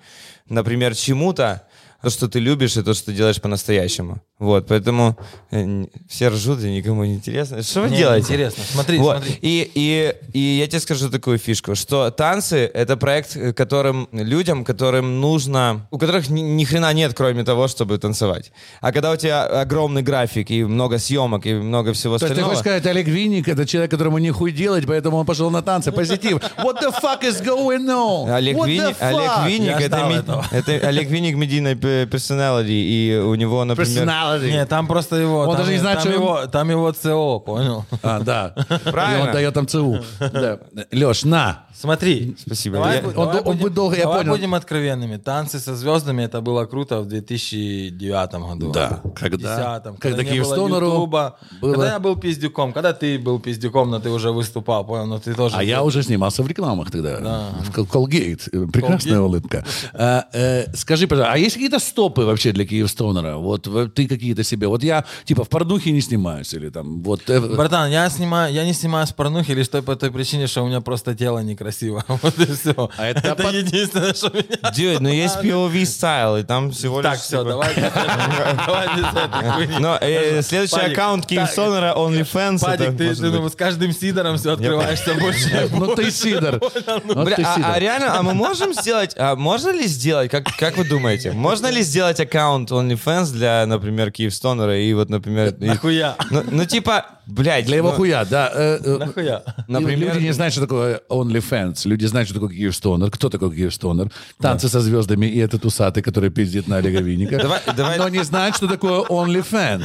например, 0.48 0.96
чему-то, 0.96 1.68
то, 2.02 2.10
что 2.12 2.28
ты 2.28 2.40
любишь, 2.40 2.78
и 2.78 2.84
то, 2.84 2.94
что 2.94 3.08
ты 3.08 3.14
делаешь 3.14 3.42
по-настоящему. 3.42 4.22
Вот, 4.38 4.68
поэтому 4.68 5.18
э, 5.52 5.86
все 6.10 6.28
ржут, 6.28 6.62
и 6.62 6.70
никому 6.70 7.06
не 7.06 7.14
интересно. 7.16 7.64
Что 7.64 7.84
вы 7.84 7.90
Не, 7.90 7.98
делаете? 7.98 8.26
интересно. 8.26 8.64
Смотри, 8.70 8.98
Вот. 8.98 9.18
смотри. 9.24 9.40
И, 9.42 9.72
и, 9.74 10.14
и 10.34 10.40
я 10.60 10.68
тебе 10.68 10.82
скажу 10.82 11.10
такую 11.10 11.38
фишку, 11.38 11.74
что 11.76 12.12
танцы— 12.12 12.70
это 12.74 12.98
проект, 12.98 13.38
э, 13.38 13.54
которым 13.54 14.10
людям, 14.12 14.66
которым 14.66 15.22
нужно, 15.22 15.88
у 15.90 15.98
которых 15.98 16.30
ни, 16.30 16.42
ни 16.42 16.66
хрена 16.66 16.92
нет, 16.94 17.14
кроме 17.16 17.46
того, 17.46 17.70
чтобы 17.70 17.98
танцевать. 17.98 18.52
А 18.82 18.92
когда 18.92 19.12
у 19.12 19.16
тебя 19.16 19.46
огромный 19.62 20.02
график 20.02 20.52
и 20.52 20.66
много 20.66 20.98
съемок 20.98 21.46
и 21.46 21.54
много 21.54 21.94
всего 21.94 22.18
То 22.18 22.26
есть 22.26 22.36
ты 22.36 22.42
остального... 22.42 22.50
хочешь 22.50 22.60
сказать, 22.60 22.86
Олег 22.88 23.08
Винник 23.08 23.48
это 23.48 23.66
человек, 23.66 23.90
которому 23.92 24.18
нехуй 24.18 24.52
делать, 24.52 24.84
поэтому 24.86 25.16
он 25.16 25.26
пошел 25.26 25.50
на 25.50 25.62
танцы. 25.62 25.94
Позитив. 25.94 26.40
What 26.58 26.82
the 26.82 26.92
fuck 27.02 27.22
is 27.24 27.42
going 27.42 27.86
on? 27.88 28.30
Олег, 28.36 28.58
What 28.58 28.68
Винник, 28.68 28.98
Олег? 29.00 29.32
Винник 29.48 29.80
это, 29.80 30.04
ми- 30.10 30.58
это 30.58 30.88
Олег 30.90 31.08
Винник 31.10 31.38
медийной 31.38 31.76
персоналити, 32.06 32.74
и 32.74 33.16
у 33.18 33.34
него, 33.36 33.64
например... 33.64 34.06
Personality. 34.06 34.25
Нет, 34.42 34.70
там 34.70 34.88
просто 34.88 35.16
его... 35.18 35.40
Он 35.42 35.48
там, 35.50 35.58
даже 35.58 35.72
не 35.72 35.80
знает, 35.80 36.00
там 36.00 36.08
что 36.12 36.20
он- 36.20 36.24
его, 36.24 36.46
там 36.48 36.70
его 36.70 36.92
ЦО, 36.92 37.40
понял? 37.40 37.86
А, 38.04 38.20
да. 38.20 38.54
Правильно. 38.84 39.24
И 39.24 39.28
он 39.28 39.32
дает 39.34 39.54
там 39.54 39.68
ЦУ. 39.68 40.00
Да. 40.20 40.60
Леш, 40.92 41.24
на. 41.24 41.66
Смотри. 41.78 42.36
Спасибо. 42.40 42.78
Давай, 42.78 42.98
Я- 43.02 43.08
он 43.08 43.14
давай 43.14 43.38
он 43.40 43.44
будем, 43.44 43.60
будет 43.60 43.74
долго, 43.74 43.96
я 43.98 44.04
давай 44.04 44.20
понял. 44.20 44.32
будем 44.34 44.54
откровенными. 44.56 45.18
Танцы 45.18 45.60
со 45.60 45.76
звездами 45.76 46.24
это 46.24 46.40
было 46.42 46.66
круто 46.66 47.02
в 47.02 47.08
2009 47.08 48.34
году. 48.50 48.72
Да, 48.72 49.02
В 49.04 49.10
когда- 49.12 49.80
10-м, 49.80 49.98
когда 49.98 50.24
не 50.24 50.30
Киевстонеру 50.30 50.86
было 50.86 50.94
Ютуба, 50.96 51.38
было- 51.62 51.74
Когда 51.74 51.94
я 51.94 52.00
был 52.00 52.16
пиздюком, 52.16 52.74
когда 52.74 52.94
ты 52.94 53.20
был 53.20 53.40
пиздюком, 53.40 53.90
но 53.92 54.00
ты 54.00 54.10
уже 54.10 54.32
выступал, 54.32 54.86
понял, 54.86 55.06
но 55.06 55.20
ты 55.20 55.34
тоже... 55.34 55.56
А 55.58 55.64
я 55.64 55.84
уже 55.84 56.04
снимался 56.04 56.44
в 56.44 56.48
рекламах 56.48 56.92
тогда. 56.92 57.50
В 57.62 57.72
Кол- 57.74 57.86
Колгейт. 57.86 58.46
Прекрасная 58.72 59.20
улыбка. 59.22 59.66
А, 59.94 60.26
э, 60.34 60.74
скажи, 60.76 61.08
пожалуйста, 61.08 61.34
а 61.34 61.38
есть 61.38 61.56
какие-то 61.56 61.80
стопы 61.80 62.22
вообще 62.24 62.52
для 62.52 62.66
Киевстонера? 62.66 63.38
Вот 63.38 63.68
в- 63.68 63.90
ты 63.90 64.08
какие-то 64.16 64.44
себе... 64.44 64.68
Вот 64.68 64.84
я, 64.84 65.06
типа, 65.26 65.44
в 65.44 65.50
порнухе 65.50 65.92
не 65.92 66.02
снимаюсь 66.02 66.54
или 66.54 66.70
там... 66.70 67.02
Вот, 67.04 67.30
э, 67.30 67.40
Братан, 67.40 67.90
я 67.92 68.10
снимаю, 68.10 68.54
я 68.54 68.66
не 68.66 68.74
снимаю 68.74 69.06
с 69.06 69.12
порнухи 69.12 69.52
лишь 69.52 69.68
той 69.68 69.82
по 69.82 69.96
той 69.96 70.12
причине, 70.12 70.48
что 70.48 70.64
у 70.64 70.68
меня 70.68 70.82
просто 70.82 71.16
тело 71.16 71.40
некрасиво. 71.40 72.04
Вот 72.26 72.40
и 72.40 72.46
все. 72.46 72.90
А 72.98 73.06
это 73.06 73.20
это 73.20 73.44
под- 73.44 73.54
единственное, 73.54 74.14
что 74.14 74.30
меня... 74.30 74.72
Дюд, 74.72 75.02
ну 75.02 75.10
есть 75.10 75.38
POV 75.44 75.86
стайл, 75.86 76.38
и 76.38 76.44
там 76.44 76.72
всего 76.72 77.02
лишь... 77.02 77.12
Так, 77.12 77.20
все, 77.20 77.40
типа- 77.40 77.50
давай. 77.50 77.76
без 77.76 77.84
этого, 77.84 78.66
Давай 78.66 78.88
без 78.96 79.06
этой 79.06 79.52
хуйни. 79.56 79.80
Но 79.80 79.98
э, 80.02 80.42
следующий 80.42 80.80
аккаунт 80.80 81.26
Киевстонера 81.26 81.94
OnlyFans. 81.96 82.60
Падик, 82.62 82.98
ты, 82.98 83.16
ну, 83.22 83.50
с 83.50 83.56
каждым 83.56 83.92
сидором 83.92 84.38
все 84.38 84.54
открываешься 84.54 85.14
больше. 85.16 85.70
ну 85.72 85.96
ты 85.96 86.12
сидор. 86.12 86.60
Ты 86.60 87.44
а, 87.44 87.56
сидор. 87.56 87.72
а 87.74 87.80
реально, 87.80 88.18
а 88.18 88.24
мы 88.24 88.34
можем 88.34 88.74
сделать, 88.74 89.14
а 89.18 89.36
можно 89.36 89.72
ли 89.72 89.88
сделать, 89.88 90.32
как, 90.32 90.46
как 90.58 90.78
вы 90.78 90.86
думаете, 90.86 91.32
можно 91.32 91.68
ли 91.68 91.82
сделать 91.82 92.20
аккаунт 92.20 92.72
OnlyFans 92.72 93.32
для, 93.32 93.66
например, 93.66 94.05
Киевстонера 94.12 94.78
и 94.80 94.94
вот, 94.94 95.10
например... 95.10 95.56
и- 95.60 95.66
Нахуя? 95.66 96.16
Ну, 96.32 96.44
ну, 96.52 96.66
типа, 96.66 97.06
блядь. 97.26 97.66
Для 97.66 97.78
его 97.78 97.90
ну, 97.92 97.96
хуя, 97.96 98.26
да. 98.26 98.52
э, 98.54 98.80
э, 98.84 98.98
Нахуя? 98.98 99.44
Например- 99.68 100.14
Люди 100.14 100.24
не 100.26 100.32
знают, 100.34 100.54
что 100.54 100.62
такое 100.62 101.02
OnlyFans. 101.10 101.82
Люди 101.88 102.06
знают, 102.06 102.30
что 102.30 102.40
такое 102.40 102.56
Киевстонер. 102.56 103.12
Кто 103.12 103.30
такой 103.30 103.56
Киевстонер? 103.56 104.12
Танцы 104.40 104.70
со 104.70 104.82
звездами 104.82 105.26
и 105.26 105.40
этот 105.40 105.66
усатый, 105.66 106.04
который 106.04 106.30
пиздит 106.30 106.68
на 106.68 106.78
Олега 106.78 107.00
Винника. 107.02 107.38
Давай- 107.38 107.62
давай- 107.76 107.98
Но 107.98 108.10
не 108.10 108.24
знают, 108.24 108.56
что 108.56 108.68
такое 108.68 109.02
OnlyFans. 109.02 109.84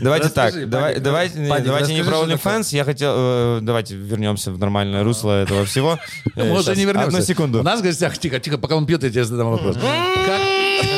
Давайте 0.00 0.26
Расскажи, 0.26 0.60
так, 0.60 0.70
давай, 0.70 1.00
давайте, 1.00 1.46
Падик, 1.48 1.66
давайте 1.66 1.94
не 1.94 2.02
про. 2.04 2.16
OnlyFans, 2.16 2.74
я 2.74 2.84
хотел, 2.84 3.12
э, 3.16 3.58
давайте 3.62 3.94
вернемся 3.96 4.50
в 4.52 4.58
нормальное 4.58 5.02
русло 5.04 5.42
этого 5.42 5.64
всего. 5.64 5.98
Мы 6.34 6.50
уже 6.52 6.64
щас, 6.64 6.76
не 6.76 6.84
вернемся. 6.84 7.08
Одну 7.08 7.20
секунду. 7.22 7.60
У 7.60 7.62
нас 7.62 7.80
в 7.80 7.82
гостях, 7.82 8.16
тихо, 8.18 8.38
тихо, 8.40 8.58
пока 8.58 8.76
он 8.76 8.86
пьет, 8.86 9.02
я 9.02 9.10
тебе 9.10 9.24
задам 9.24 9.50
вопрос. 9.50 9.76
Как- 9.76 10.95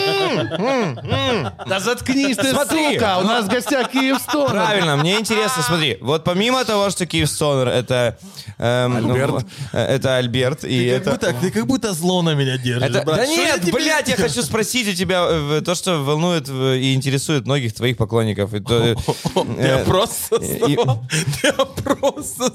Да 1.67 1.81
заткнись 1.81 2.37
ты, 2.37 2.51
Смотри. 2.51 2.95
сука! 2.95 3.19
У 3.19 3.25
нас 3.25 3.45
в 3.45 3.49
гостях 3.49 3.91
Киевстонер. 3.91 4.51
Правильно, 4.51 4.97
мне 4.97 5.19
интересно, 5.19 5.63
смотри, 5.63 5.99
вот 6.01 6.25
помимо 6.25 6.65
того, 6.65 6.91
что 6.91 7.07
Киевстонер 7.07 7.69
это 7.69 8.19
эм, 8.59 9.03
ну, 9.03 9.13
Альберт. 9.15 9.47
это 9.73 10.17
Альберт 10.17 10.65
и 10.65 10.79
Ты 10.79 10.91
это 10.91 11.11
как, 11.11 11.21
будто, 11.21 11.41
ты 11.41 11.51
как 11.51 11.67
будто 11.67 11.93
зло 11.93 12.23
на 12.23 12.35
меня 12.35 12.57
держишь, 12.59 12.91
да 12.91 13.23
я 13.23 13.27
нет, 13.27 13.71
блядь, 13.73 14.09
я 14.09 14.17
хочу 14.17 14.43
спросить 14.43 14.89
у 14.89 14.95
тебя 14.95 15.27
э, 15.29 15.63
то, 15.65 15.75
что 15.75 16.03
волнует 16.03 16.49
и 16.49 16.95
интересует 16.95 17.45
многих 17.45 17.75
твоих 17.75 17.97
поклонников. 17.97 18.53
Э, 18.55 19.85
просто. 19.85 20.39
Ты 20.39 20.77
просто... 21.83 22.53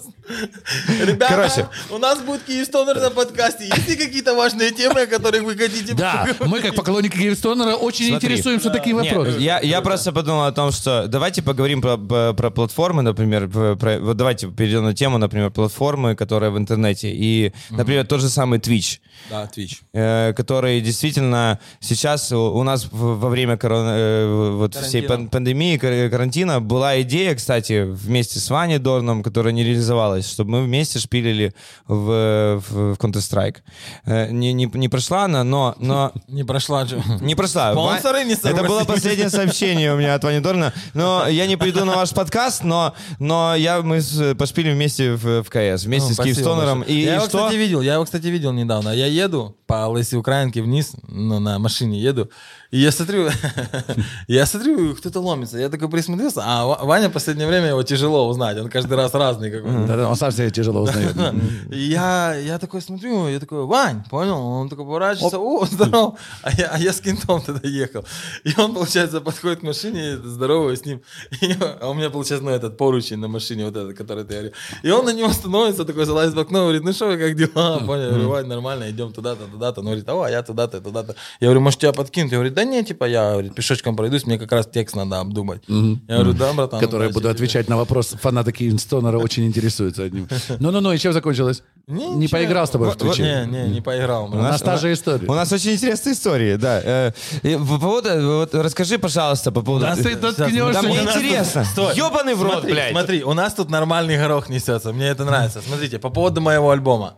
Ребята, 1.05 1.33
Короче. 1.33 1.69
у 1.89 1.97
нас 1.97 2.19
будет 2.19 2.43
Киевстонер 2.43 2.99
на 2.99 3.09
подкасте. 3.09 3.65
Есть 3.65 3.87
ли 3.87 3.95
какие-то 3.95 4.35
важные 4.35 4.71
темы, 4.71 5.01
о 5.01 5.07
которых 5.07 5.43
вы 5.43 5.55
хотите 5.55 5.93
Да, 5.93 6.27
мы 6.41 6.61
как 6.61 6.75
поклонники 6.75 7.17
Киевстонера 7.17 7.42
очень 7.51 8.07
Смотри. 8.09 8.27
интересуемся 8.29 8.69
таким 8.69 9.01
Нет, 9.01 9.13
вопросом. 9.15 9.41
я, 9.41 9.59
я 9.61 9.81
просто 9.81 10.11
подумал 10.11 10.45
о 10.45 10.51
том, 10.51 10.71
что 10.71 11.07
давайте 11.07 11.41
поговорим 11.41 11.81
про, 11.81 11.97
про- 12.33 12.49
платформы, 12.51 13.01
например. 13.01 13.47
про- 13.49 13.99
вот 13.99 14.17
давайте 14.17 14.47
перейдем 14.47 14.83
на 14.83 14.93
тему, 14.93 15.17
например, 15.17 15.51
платформы, 15.51 16.15
которые 16.15 16.49
в 16.51 16.57
интернете. 16.57 17.11
И, 17.13 17.53
например, 17.69 18.05
тот 18.07 18.21
же 18.21 18.29
самый 18.29 18.59
Twitch. 18.59 18.99
Да, 19.29 19.49
Twitch. 19.55 19.77
э, 19.93 20.33
который 20.33 20.81
действительно 20.81 21.59
сейчас 21.79 22.31
у 22.31 22.53
у 22.53 22.63
нас 22.63 22.87
во 22.91 23.29
время 23.29 23.57
корона- 23.57 23.95
э, 23.97 24.51
вот 24.57 24.75
всей 24.75 25.01
пан- 25.03 25.27
пандемии, 25.29 25.77
кар- 25.77 26.09
карантина 26.09 26.59
была 26.61 27.01
идея, 27.01 27.35
кстати, 27.35 27.83
вместе 27.83 28.39
с 28.39 28.49
Ваней 28.49 28.77
Дорном, 28.79 29.23
которая 29.23 29.53
не 29.53 29.63
реализовалась, 29.63 30.29
чтобы 30.29 30.51
мы 30.51 30.63
вместе 30.63 30.99
шпилили 30.99 31.53
в, 31.87 32.61
в- 32.69 32.93
в 32.93 32.97
Counter-Strike. 32.97 33.57
Э, 34.05 34.29
Не, 34.31 34.53
не, 34.53 34.69
не 34.73 34.89
прошла 34.89 35.25
она, 35.25 35.43
но, 35.43 35.75
но 35.79 36.11
Не 36.27 36.43
прошла 36.43 36.85
же. 36.85 37.01
не 37.21 37.32
прошла. 37.35 37.71
Спонсоры 37.73 38.19
Ва- 38.19 38.23
не 38.23 38.33
Это 38.33 38.63
было 38.63 38.79
согласились. 38.79 38.87
последнее 38.87 39.29
сообщение 39.29 39.93
у 39.93 39.97
меня 39.97 40.15
от 40.15 40.23
Вани 40.23 40.39
Дорна. 40.39 40.73
Но 40.93 41.27
я 41.27 41.45
не 41.47 41.55
приду 41.57 41.85
на 41.85 41.95
ваш 41.95 42.11
подкаст, 42.11 42.63
но, 42.63 42.93
но 43.19 43.55
я, 43.55 43.81
мы 43.81 44.01
с- 44.01 44.35
вместе 44.73 45.13
в, 45.13 45.43
в 45.43 45.49
КС, 45.49 45.83
вместе 45.85 46.09
Ну, 46.09 46.15
с 46.15 46.17
Киевстонером. 46.23 46.81
И, 46.81 46.93
я 46.93 47.11
и 47.13 47.15
его, 47.15 47.25
что? 47.25 47.37
кстати, 47.39 47.55
видел. 47.55 47.81
Я 47.81 47.95
его, 47.95 48.05
кстати, 48.05 48.27
видел 48.27 48.51
недавно. 48.51 48.89
Я 48.89 49.07
еду 49.07 49.55
по 49.67 49.87
Лысой 49.87 50.19
Украинке 50.19 50.61
вниз, 50.61 50.91
ну, 51.07 51.39
на 51.39 51.57
машине 51.59 51.99
еду, 51.99 52.29
и 52.73 52.79
я 52.79 52.91
смотрю, 52.91 53.29
я 54.27 54.47
смотрю, 54.47 54.95
кто-то 54.95 55.19
ломится. 55.19 55.59
Я 55.59 55.69
такой 55.69 55.89
присмотрелся, 55.89 56.41
а 56.43 56.65
Ва- 56.65 56.79
Ваня 56.81 57.09
в 57.09 57.11
последнее 57.11 57.47
время 57.47 57.67
его 57.67 57.83
тяжело 57.83 58.27
узнать. 58.27 58.57
Он 58.57 58.67
каждый 58.67 58.97
раз 58.97 59.13
разный 59.13 59.51
какой-то. 59.51 59.85
Да-да, 59.85 60.09
он 60.09 60.15
сам 60.15 60.31
себя 60.31 60.49
тяжело 60.49 60.81
узнает. 60.81 61.15
Я, 61.69 62.33
я 62.33 62.57
такой 62.57 62.81
смотрю, 62.81 63.27
я 63.27 63.39
такой, 63.39 63.65
Вань, 63.65 64.03
понял? 64.09 64.37
Он 64.37 64.69
такой 64.69 64.85
поворачивается, 64.85 65.37
о, 65.37 65.65
здорово. 65.71 66.17
А 66.41 66.51
я, 66.51 66.69
а 66.73 66.79
я 66.79 66.93
с 66.93 66.99
кентом 66.99 67.41
тогда 67.41 67.67
ехал. 67.67 68.05
И 68.43 68.59
он, 68.59 68.73
получается, 68.73 69.21
подходит 69.21 69.59
к 69.59 69.63
машине, 69.63 70.17
здоровый 70.17 70.75
с 70.75 70.83
ним. 70.83 71.01
И, 71.41 71.55
а 71.79 71.89
у 71.89 71.93
меня, 71.93 72.09
получается, 72.09 72.43
ну, 72.43 72.51
этот 72.51 72.75
поручень 72.77 73.19
на 73.19 73.27
машине, 73.27 73.65
вот 73.65 73.77
этот, 73.77 73.95
который 73.95 74.23
ты 74.23 74.33
говорил. 74.33 74.51
И 74.81 74.89
он 74.89 75.05
на 75.05 75.13
него 75.13 75.29
становится, 75.29 75.85
такой 75.85 76.05
залазит 76.05 76.33
в 76.33 76.39
окно, 76.39 76.61
говорит, 76.61 76.83
ну 76.83 76.91
что 76.93 77.05
вы, 77.05 77.17
как 77.17 77.35
дела? 77.35 77.79
Понял, 77.85 78.03
я 78.03 78.09
говорю, 78.09 78.29
Вань, 78.29 78.47
нормально, 78.47 78.89
идем 78.89 79.13
туда-то, 79.13 79.45
туда-то. 79.45 79.81
Он 79.81 79.85
говорит, 79.85 80.09
о, 80.09 80.23
а 80.23 80.29
я 80.29 80.41
туда-то, 80.41 80.81
туда-то. 80.81 81.15
Я 81.39 81.47
говорю, 81.47 81.61
может, 81.61 81.79
тебя 81.79 81.93
подкинуть? 81.93 82.31
Я 82.31 82.37
говорю, 82.39 82.53
да 82.53 82.62
не, 82.65 82.83
типа, 82.83 83.05
я 83.05 83.31
говорит, 83.31 83.55
пешочком 83.55 83.95
пройдусь, 83.95 84.25
мне 84.25 84.37
как 84.37 84.51
раз 84.51 84.67
текст 84.67 84.95
надо 84.95 85.19
обдумать. 85.19 85.61
Я 85.67 85.97
говорю, 86.07 86.33
да, 86.33 86.53
братан. 86.53 86.79
Который 86.79 87.07
удачи 87.07 87.13
буду 87.13 87.23
тебе». 87.23 87.31
отвечать 87.31 87.69
на 87.69 87.77
вопрос. 87.77 88.15
Фанаты 88.21 88.51
Киевстонера 88.51 89.17
очень 89.17 89.45
интересуются 89.45 90.03
одним. 90.03 90.27
Ну-ну-ну, 90.59 90.91
и 90.93 90.97
чем 90.97 91.13
закончилось? 91.13 91.63
Не 91.87 92.07
ничего. 92.15 92.37
поиграл 92.39 92.65
с 92.65 92.69
тобой 92.69 92.91
в 92.91 92.95
Твиче? 92.95 93.45
Не, 93.45 93.51
не, 93.51 93.69
не 93.75 93.81
поиграл. 93.81 94.25
У 94.25 94.35
нас 94.35 94.61
та 94.61 94.77
же 94.77 94.93
история. 94.93 95.27
У 95.27 95.33
нас 95.33 95.51
очень 95.51 95.73
интересные 95.73 96.13
истории, 96.13 96.55
да. 96.55 96.81
Э, 96.83 97.11
по 97.41 97.79
поводу, 97.79 98.09
вот 98.39 98.55
расскажи, 98.55 98.97
пожалуйста, 98.97 99.51
по 99.51 99.61
поводу... 99.61 99.85
Да 99.85 99.95
ты 99.95 100.15
доткнешься. 100.15 100.73
Да 100.73 100.81
мне 100.81 101.01
У 101.01 101.03
нас 101.03 101.13
тут- 101.13 101.23
интересно. 101.23 101.65
Стой. 101.65 101.95
Ёбаный 101.95 102.35
в 102.35 102.43
рот, 102.43 102.63
блядь. 102.63 102.91
Смотри, 102.91 103.23
у 103.23 103.33
нас 103.33 103.53
тут 103.53 103.69
нормальный 103.69 104.17
горох 104.17 104.49
несется. 104.49 104.93
Мне 104.93 105.07
это 105.07 105.25
нравится. 105.25 105.61
Смотрите, 105.61 105.99
по 105.99 106.09
поводу 106.09 106.41
моего 106.41 106.71
альбома. 106.71 107.15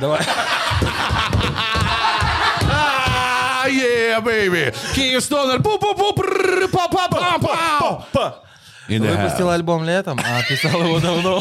Давай. 0.00 0.20
А, 3.64 3.68
yeah, 3.68 4.20
baby! 4.24 4.74
Киевстонер! 4.94 5.60
пу-пу-пу, 5.62 6.12
прррр, 6.14 6.68
па-па-па-па. 6.68 8.42
In 8.88 9.00
the 9.02 9.10
Выпустил 9.10 9.48
house. 9.48 9.54
альбом 9.54 9.84
летом, 9.84 10.18
а 10.24 10.42
писал 10.48 10.82
его 10.82 10.98
давно. 10.98 11.40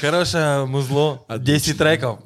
Хорошее 0.00 0.66
музло. 0.66 1.24
10 1.28 1.78
треков. 1.78 2.20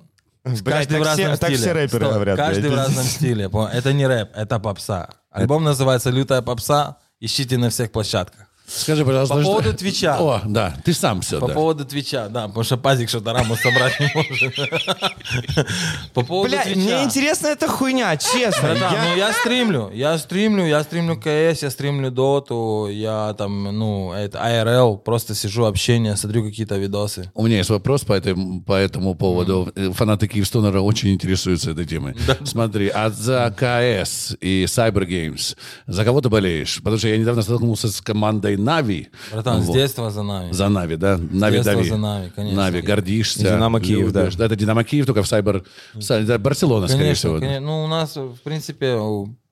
Блядь, 0.45 0.89
Каждый 0.89 0.99
в 0.99 1.03
все- 1.03 1.09
разном 1.11 1.39
так 1.39 1.49
стиле. 1.51 1.57
все 1.59 1.73
рэперы 1.73 2.05
Стоп, 2.05 2.15
говорят, 2.15 2.37
Каждый 2.37 2.61
блядь. 2.63 2.73
в 2.73 2.77
разном 2.77 3.05
стиле. 3.05 3.51
Это 3.73 3.93
не 3.93 4.07
рэп, 4.07 4.31
это 4.35 4.59
попса. 4.59 5.09
Альбом 5.31 5.65
называется 5.65 6.11
«Лютая 6.11 6.43
попса». 6.43 6.97
Ищите 7.21 7.59
на 7.59 7.69
всех 7.69 7.93
площадках. 7.93 8.47
Скажи, 8.73 9.05
пожалуйста. 9.05 9.35
По 9.35 9.41
что- 9.43 9.51
поводу 9.51 9.75
Твича. 9.75 10.17
О, 10.21 10.41
да, 10.47 10.75
ты 10.85 10.93
сам 10.93 11.21
все, 11.23 11.41
По 11.41 11.49
да. 11.49 11.55
поводу 11.55 11.85
Твича, 11.85 12.29
да, 12.29 12.47
потому 12.47 12.63
что 12.65 12.77
Пазик 12.77 13.09
что-то 13.09 13.33
раму 13.33 13.57
собрать 13.57 13.99
не 13.99 14.11
может. 14.15 14.55
По 16.15 16.23
поводу 16.23 16.51
Бля, 16.51 16.63
Твича. 16.63 16.79
мне 16.81 17.03
интересна 17.05 17.49
эта 17.49 17.67
хуйня, 17.69 18.17
честно. 18.17 18.71
Братан, 18.71 18.93
Я- 18.95 19.05
ну 19.11 19.17
я 19.17 19.33
стримлю, 19.33 19.91
я 19.93 20.19
стримлю, 20.19 20.67
я 20.67 20.83
стримлю 20.83 21.17
КС, 21.17 21.63
я 21.63 21.71
стримлю 21.71 22.11
Доту, 22.11 22.89
я 22.91 23.35
там, 23.37 23.65
ну, 23.77 24.13
это 24.13 24.39
IRL, 24.39 24.99
просто 24.99 25.35
сижу, 25.35 25.65
общение, 25.65 26.17
смотрю 26.17 26.45
какие-то 26.45 26.77
видосы. 26.77 27.31
У 27.35 27.47
меня 27.47 27.59
есть 27.59 27.71
вопрос 27.71 28.03
по, 28.05 28.13
этому 28.13 28.63
по 28.63 28.75
этому 28.75 29.15
поводу. 29.15 29.73
Фанаты 29.95 30.29
Киевстонера 30.29 30.81
очень 30.81 31.13
интересуются 31.13 31.71
этой 31.73 31.87
темой. 31.87 32.15
Смотри, 32.45 32.89
а 32.89 33.11
за 33.11 33.51
КС 33.57 34.37
и 34.41 34.65
Cyber 34.65 35.07
Games, 35.09 35.57
за 35.87 36.05
кого 36.05 36.21
ты 36.21 36.29
болеешь? 36.29 36.77
Потому 36.79 36.99
что 36.99 37.09
я 37.09 37.17
недавно 37.17 37.43
столкнулся 37.43 37.89
с 37.91 38.01
командой 38.01 38.57
Нави. 38.61 39.09
Братан, 39.33 39.63
с 39.63 39.67
Вот. 39.67 39.77
детства 39.77 40.11
за 40.11 40.23
Нави. 40.23 40.53
За 40.53 40.69
Нави, 40.69 40.97
да? 40.97 41.19
Нави 41.31 41.57
детства 41.57 41.75
дави. 41.75 41.89
за 41.89 41.99
Нави, 41.99 42.31
конечно. 42.37 42.63
Нави, 42.63 42.81
гордишься. 42.83 43.43
Динамо 43.43 43.81
Киев, 43.81 44.13
да. 44.13 44.21
любишь. 44.21 44.35
Это 44.39 44.57
Динамо 44.57 44.85
Киев, 44.85 45.07
только 45.07 45.23
в 45.23 45.27
Cyber... 45.29 45.63
Сай- 45.99 46.25
да, 46.25 46.39
Барселона, 46.39 46.87
скорее 46.89 47.03
Конечно, 47.03 47.19
всего. 47.19 47.35
да. 47.41 47.47
конечно. 47.47 47.67
Ну, 47.67 47.85
у 47.85 47.87
нас, 47.87 48.17
в 48.17 48.37
принципе, 48.45 48.97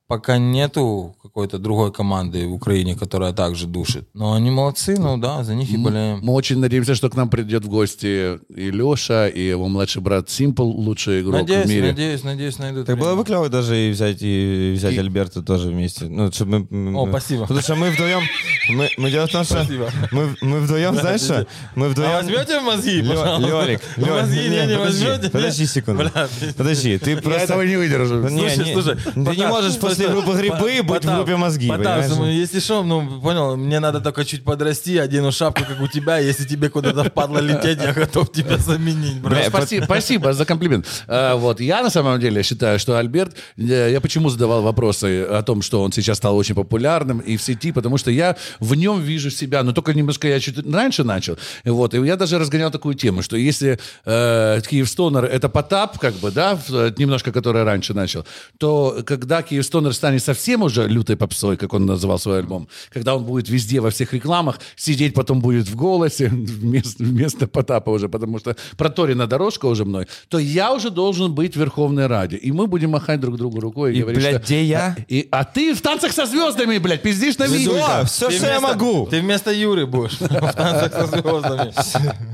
пока 0.09 0.39
нету 0.39 1.15
какой-то 1.23 1.59
другой 1.59 1.93
команды 1.93 2.47
в 2.49 2.55
Украине, 2.55 2.97
которая 2.97 3.35
также 3.35 3.67
душит. 3.67 4.09
Но 4.15 4.33
они 4.33 4.51
молодцы, 4.51 4.97
ну 4.99 5.19
да, 5.19 5.45
за 5.45 5.55
них 5.55 5.71
и 5.71 5.77
болеем. 5.77 6.21
Мы 6.23 6.33
очень 6.33 6.59
надеемся, 6.59 6.95
что 6.95 7.11
к 7.11 7.15
нам 7.15 7.29
придет 7.29 7.65
в 7.65 7.69
гости 7.69 8.39
и 8.49 8.71
Леша, 8.71 9.29
и 9.29 9.43
его 9.49 9.69
младший 9.69 10.01
брат 10.01 10.31
Симпл, 10.31 10.65
лучший 10.65 11.21
игрок 11.21 11.35
Надеюсь, 11.43 11.67
в 11.67 11.69
мире. 11.69 11.87
надеюсь, 11.89 12.25
надеюсь, 12.25 12.59
найдут. 12.59 12.87
Так 12.87 12.97
было 12.97 13.09
время. 13.09 13.21
бы 13.21 13.25
клево 13.27 13.49
даже 13.51 13.77
и 13.79 13.91
взять, 13.91 14.19
и 14.23 14.73
взять 14.75 14.97
Альберта 14.97 15.43
тоже 15.43 15.69
вместе. 15.69 16.07
Ну, 16.07 16.33
чтобы 16.33 16.67
мы... 16.71 16.99
О, 16.99 17.05
мы- 17.05 17.13
спасибо. 17.13 17.43
Потому 17.43 17.61
что 17.61 17.75
мы 17.77 17.91
вдвоем... 17.91 18.23
Мы, 18.71 18.89
мы 18.97 19.11
дело 19.11 19.27
в 19.27 19.31
том, 19.31 19.45
что... 19.45 19.63
Спасибо. 19.63 19.91
Мы, 20.11 20.35
мы 20.41 20.61
вдвоем, 20.61 20.95
знаешь 20.97 21.21
что? 21.21 21.47
Мы 21.75 21.89
вдвоем... 21.91 22.11
А 22.13 22.17
возьмете 22.23 22.61
в 22.61 22.65
мозги, 22.65 23.03
пожалуйста? 23.03 23.47
Лёлик, 23.47 23.81
Вы 23.99 24.07
Лёлик, 24.07 24.23
мозги 24.23 24.41
не, 24.49 24.67
не 24.67 24.79
подожди, 24.79 25.05
возьмете? 25.07 25.31
Подожди 25.31 25.67
секунду. 25.67 26.03
Бля, 26.15 26.29
Подожди, 26.57 26.97
ты 26.99 27.11
Я 27.11 27.17
просто... 27.19 27.41
этого 27.43 27.63
не 27.63 27.77
выдержу. 27.77 28.23
Не, 28.23 28.29
Слушай, 28.41 28.65
не, 28.65 28.73
слушай, 28.73 28.97
ты 28.97 29.37
не 29.37 29.47
можешь 29.47 29.77
просто- 30.05 30.23
группы 30.25 30.41
грибы 30.41 30.83
быть 30.83 31.05
в 31.05 31.15
группе 31.15 31.37
мозги, 31.37 31.69
Потап, 31.69 32.05
если 32.27 32.61
что, 32.61 32.83
ну, 32.83 33.21
понял, 33.21 33.57
мне 33.57 33.81
надо 33.81 34.01
только 34.01 34.25
чуть 34.25 34.45
подрасти, 34.45 34.99
одену 34.99 35.33
шапку, 35.33 35.65
как 35.65 35.81
у 35.81 35.87
тебя, 35.89 36.19
если 36.19 36.45
тебе 36.45 36.69
куда-то 36.71 37.05
впадло 37.05 37.39
лететь, 37.39 37.79
я 37.83 37.93
готов 37.93 38.33
тебя 38.33 38.57
заменить, 38.59 39.21
брат. 39.21 39.53
Спасибо 39.85 40.33
за 40.33 40.45
комплимент. 40.45 40.87
А, 41.07 41.37
Вот, 41.37 41.61
я 41.61 41.83
на 41.83 41.91
самом 41.91 42.21
деле 42.21 42.43
считаю, 42.43 42.79
что 42.79 42.97
Альберт, 42.99 43.37
э, 43.57 43.91
я 43.93 44.01
почему 44.01 44.29
задавал 44.29 44.63
вопросы 44.63 45.23
о 45.23 45.43
том, 45.43 45.63
что 45.63 45.83
он 45.83 45.93
сейчас 45.93 46.19
стал 46.19 46.37
очень 46.37 46.55
популярным 46.55 47.19
и 47.21 47.37
в 47.37 47.43
сети, 47.43 47.73
потому 47.73 47.99
что 47.99 48.11
я 48.11 48.37
в 48.61 48.75
нем 48.75 49.01
вижу 49.01 49.31
себя, 49.31 49.63
но 49.63 49.73
только 49.73 49.95
немножко 49.95 50.29
я 50.29 50.41
чуть 50.41 50.59
раньше 50.73 51.05
начал, 51.05 51.39
вот, 51.65 51.95
и 51.95 51.99
я 52.07 52.17
даже 52.17 52.39
разгонял 52.39 52.71
такую 52.71 52.95
тему, 52.95 53.23
что 53.23 53.37
если 53.37 53.79
э, 54.05 54.61
Киевстонер 54.69 55.25
это 55.25 55.49
Потап, 55.49 55.99
как 55.99 56.15
бы, 56.15 56.31
да, 56.31 56.59
э, 56.69 56.93
немножко, 56.99 57.33
который 57.33 57.63
раньше 57.65 57.95
начал, 57.95 58.25
то 58.59 58.99
когда 59.07 59.43
Киевстонер 59.43 59.88
станет 59.93 60.23
совсем 60.23 60.63
уже 60.63 60.87
лютой 60.89 61.17
попсой, 61.17 61.57
как 61.57 61.75
он 61.75 61.87
называл 61.87 62.19
свой 62.19 62.39
альбом, 62.39 62.69
когда 62.91 63.15
он 63.17 63.25
будет 63.25 63.49
везде 63.49 63.81
во 63.81 63.91
всех 63.91 64.13
рекламах, 64.13 64.59
сидеть 64.77 65.15
потом 65.15 65.41
будет 65.41 65.69
в 65.69 65.77
голосе 65.77 66.29
вместо, 66.33 67.03
вместо 67.03 67.47
Потапа 67.47 67.91
уже, 67.91 68.09
потому 68.09 68.39
что 68.39 68.57
проторена 68.77 69.27
дорожка 69.27 69.67
уже 69.67 69.85
мной, 69.85 70.07
то 70.29 70.39
я 70.39 70.73
уже 70.73 70.91
должен 70.91 71.35
быть 71.35 71.55
в 71.55 71.61
Верховной 71.61 72.07
Раде. 72.07 72.37
И 72.37 72.53
мы 72.53 72.67
будем 72.67 72.91
махать 72.91 73.21
друг 73.21 73.37
другу 73.37 73.61
рукой 73.61 73.95
и, 73.95 73.99
И, 73.99 74.03
говорить, 74.03 74.21
блядь, 74.21 74.35
что... 74.37 74.45
где 74.45 74.65
я? 74.65 74.97
И, 75.09 75.29
а 75.31 75.45
ты 75.45 75.75
в 75.75 75.81
танцах 75.81 76.13
со 76.13 76.27
звездами, 76.27 76.79
блядь, 76.79 77.03
пиздишь 77.03 77.39
на 77.39 77.47
видео. 77.47 78.05
Все, 78.05 78.07
все, 78.07 78.29
Ты 78.29 78.37
что 78.37 78.47
я 78.47 78.59
вместо- 78.59 78.75
могу. 78.77 79.07
Ты 79.07 79.21
вместо 79.21 79.53
Юры 79.53 79.87
будешь 79.87 80.13
в 80.21 80.29
танцах 80.29 80.93
со 80.93 81.07
звездами. 81.07 81.73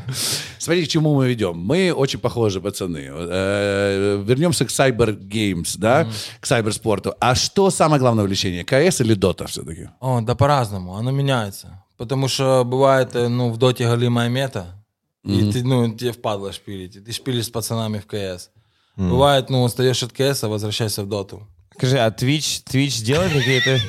Смотрите, 0.59 0.89
к 0.89 0.91
чему 0.91 1.15
мы 1.15 1.29
ведем. 1.29 1.59
Мы 1.59 1.93
очень 1.93 2.19
похожи, 2.19 2.61
пацаны. 2.61 3.11
Э, 3.11 4.23
Вернемся 4.25 4.65
к 4.65 4.69
Cyber 4.69 5.17
Games, 5.19 5.75
да, 5.79 6.09
к 6.41 6.47
сайберспорту. 6.47 7.15
А 7.21 7.35
что 7.35 7.71
самое 7.71 8.01
главное 8.01 8.25
увлечение? 8.25 8.65
КС 8.65 9.01
или 9.01 9.15
Дота 9.15 9.47
все-таки? 9.47 9.89
О, 10.01 10.21
да 10.21 10.35
по-разному, 10.35 10.97
оно 10.97 11.11
меняется. 11.11 11.85
Потому 11.97 12.29
что 12.29 12.65
бывает, 12.65 13.15
э, 13.15 13.29
ну, 13.29 13.51
в 13.51 13.57
доте 13.57 13.87
голимая 13.87 14.29
мета, 14.29 14.85
и 15.25 15.51
ты, 15.51 15.65
ну, 15.65 15.95
тебе 15.95 16.13
впадло 16.13 16.53
шпилить, 16.53 16.97
и 16.97 17.01
ты 17.01 17.13
шпилишь 17.13 17.47
с 17.47 17.51
пацанами 17.51 17.99
в 17.99 18.07
КС. 18.07 18.51
Бывает, 18.97 19.51
ну, 19.51 19.63
устаешь 19.63 20.03
от 20.03 20.13
КС, 20.13 20.45
а 20.45 20.49
возвращайся 20.49 21.03
в 21.03 21.09
доту. 21.09 21.49
Скажи, 21.77 21.99
а 21.99 22.09
Twitch, 22.11 22.63
Twitch 22.65 23.03
делает 23.05 23.33
какие-то... 23.35 23.81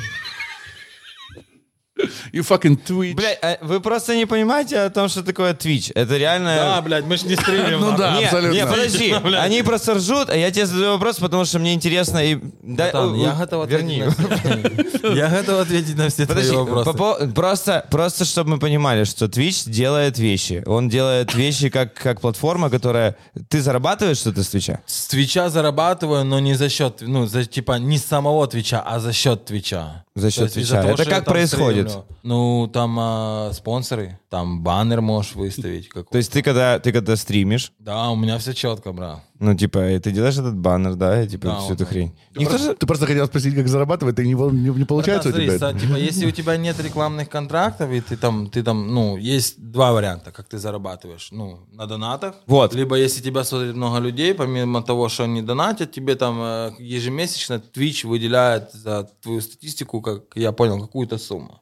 You 2.33 2.41
fucking 2.43 2.77
Twitch. 2.85 3.15
Блядь, 3.15 3.39
а 3.41 3.57
вы 3.61 3.79
просто 3.79 4.15
не 4.15 4.25
понимаете 4.25 4.79
о 4.79 4.89
том, 4.89 5.07
что 5.07 5.23
такое 5.23 5.53
Twitch. 5.53 5.91
Это 5.95 6.17
реально... 6.17 6.55
Да, 6.55 6.81
блядь, 6.81 7.05
мы 7.05 7.15
ж 7.17 7.23
не 7.23 7.35
стримим. 7.35 7.79
Ну 7.85 7.97
да. 7.97 8.17
Абсолютно. 8.17 8.53
не, 8.53 8.65
подожди, 8.65 9.11
они 9.39 9.63
просто 9.63 9.93
ржут, 9.93 10.29
а 10.29 10.35
я 10.35 10.51
тебе 10.51 10.65
задаю 10.65 10.91
вопрос, 10.93 11.17
потому 11.19 11.45
что 11.45 11.59
мне 11.59 11.73
интересно 11.73 12.17
и... 12.19 12.37
Да, 12.61 12.87
я 13.15 13.33
готов 13.35 13.69
верни. 13.69 14.01
ответить 14.01 15.03
на- 15.03 15.07
Я 15.15 15.29
готов 15.29 15.61
ответить 15.61 15.97
на 15.97 16.09
все 16.09 16.25
твои 16.25 16.49
вопросы. 16.49 17.27
просто, 17.33 17.85
просто 17.89 18.25
чтобы 18.25 18.51
мы 18.51 18.59
понимали, 18.59 19.03
что 19.05 19.25
Twitch 19.25 19.69
делает 19.69 20.17
вещи. 20.19 20.63
Он 20.65 20.89
делает 20.89 21.33
вещи 21.33 21.69
как, 21.69 21.93
как 21.93 22.21
платформа, 22.21 22.69
которая... 22.69 23.15
Ты 23.49 23.61
зарабатываешь 23.61 24.17
что-то 24.17 24.43
с 24.43 24.49
Твича? 24.49 24.81
С 24.85 25.07
Твича 25.07 25.49
зарабатываю, 25.49 26.25
но 26.25 26.39
не 26.39 26.55
за 26.55 26.69
счет, 26.69 26.97
ну, 27.01 27.25
за, 27.25 27.45
типа, 27.45 27.73
не 27.79 27.97
с 27.97 28.05
самого 28.05 28.47
Твича, 28.47 28.81
а 28.85 28.99
за 28.99 29.13
счет 29.13 29.45
Твича. 29.45 30.04
За 30.17 30.31
счет 30.31 30.37
То 30.39 30.43
есть 30.45 30.57
из-за 30.57 30.75
Твича. 30.75 30.81
того, 30.81 30.93
Это 30.93 31.09
как 31.09 31.25
происходит? 31.25 31.89
стримлю. 31.89 32.07
Ну, 32.23 32.69
там 32.71 32.95
а, 32.97 33.51
спонсоры, 33.53 34.17
там 34.29 34.63
баннер 34.63 35.01
можешь 35.01 35.35
выставить. 35.35 35.89
какой- 35.89 36.09
То 36.11 36.17
есть 36.17 36.31
ты 36.31 36.41
когда, 36.41 36.79
ты 36.79 36.93
когда 36.93 37.17
стримишь, 37.17 37.73
Да, 37.79 38.09
у 38.09 38.15
меня 38.15 38.37
все 38.37 38.53
четко, 38.53 38.93
брат. 38.93 39.19
Ну, 39.39 39.53
типа, 39.53 39.99
ты 40.01 40.11
делаешь 40.11 40.37
этот 40.37 40.55
баннер, 40.55 40.95
да, 40.95 41.21
и, 41.21 41.27
типа, 41.27 41.47
Да, 41.47 41.57
всю 41.57 41.69
вот 41.69 41.81
эту 41.81 41.85
хрень. 41.85 42.15
Ты 42.33 42.39
Никто 42.39 42.51
просто, 42.51 42.71
же... 42.71 42.75
ты 42.75 42.87
просто 42.87 43.05
хотел 43.05 43.25
спросить, 43.27 43.55
как 43.55 43.67
зарабатывать, 43.67 44.17
и 44.19 44.23
не, 44.23 44.33
не, 44.33 44.69
не 44.69 44.85
получается 44.85 45.29
Братан, 45.29 45.43
у 45.43 45.47
тебя 45.47 45.57
смотри, 45.57 45.87
типа, 45.87 45.97
если 45.97 46.25
у 46.25 46.31
тебя 46.31 46.57
нет 46.57 46.79
рекламных 46.79 47.29
контрактов, 47.29 47.91
и 47.91 47.99
ты 47.99 48.15
там, 48.15 48.49
ты 48.49 48.63
там, 48.63 48.87
ну, 48.93 49.17
есть 49.17 49.59
два 49.59 49.91
варианта, 49.91 50.31
как 50.31 50.47
ты 50.47 50.57
зарабатываешь. 50.57 51.29
Ну, 51.31 51.59
на 51.71 51.85
донатах. 51.85 52.35
Вот. 52.47 52.73
Либо 52.73 52.95
если 52.95 53.21
тебя 53.21 53.43
смотрит 53.43 53.75
много 53.75 53.99
людей, 53.99 54.33
помимо 54.33 54.81
того, 54.81 55.09
что 55.09 55.25
они 55.25 55.41
донатят, 55.41 55.91
тебе 55.91 56.15
там 56.15 56.39
э, 56.41 56.71
ежемесячно 56.79 57.61
Twitch 57.73 58.07
выделяет 58.07 58.71
за 58.71 59.09
твою 59.21 59.41
статистику, 59.41 60.01
как 60.01 60.23
я 60.35 60.53
понял, 60.53 60.79
какую-то 60.79 61.17
сумму. 61.17 61.61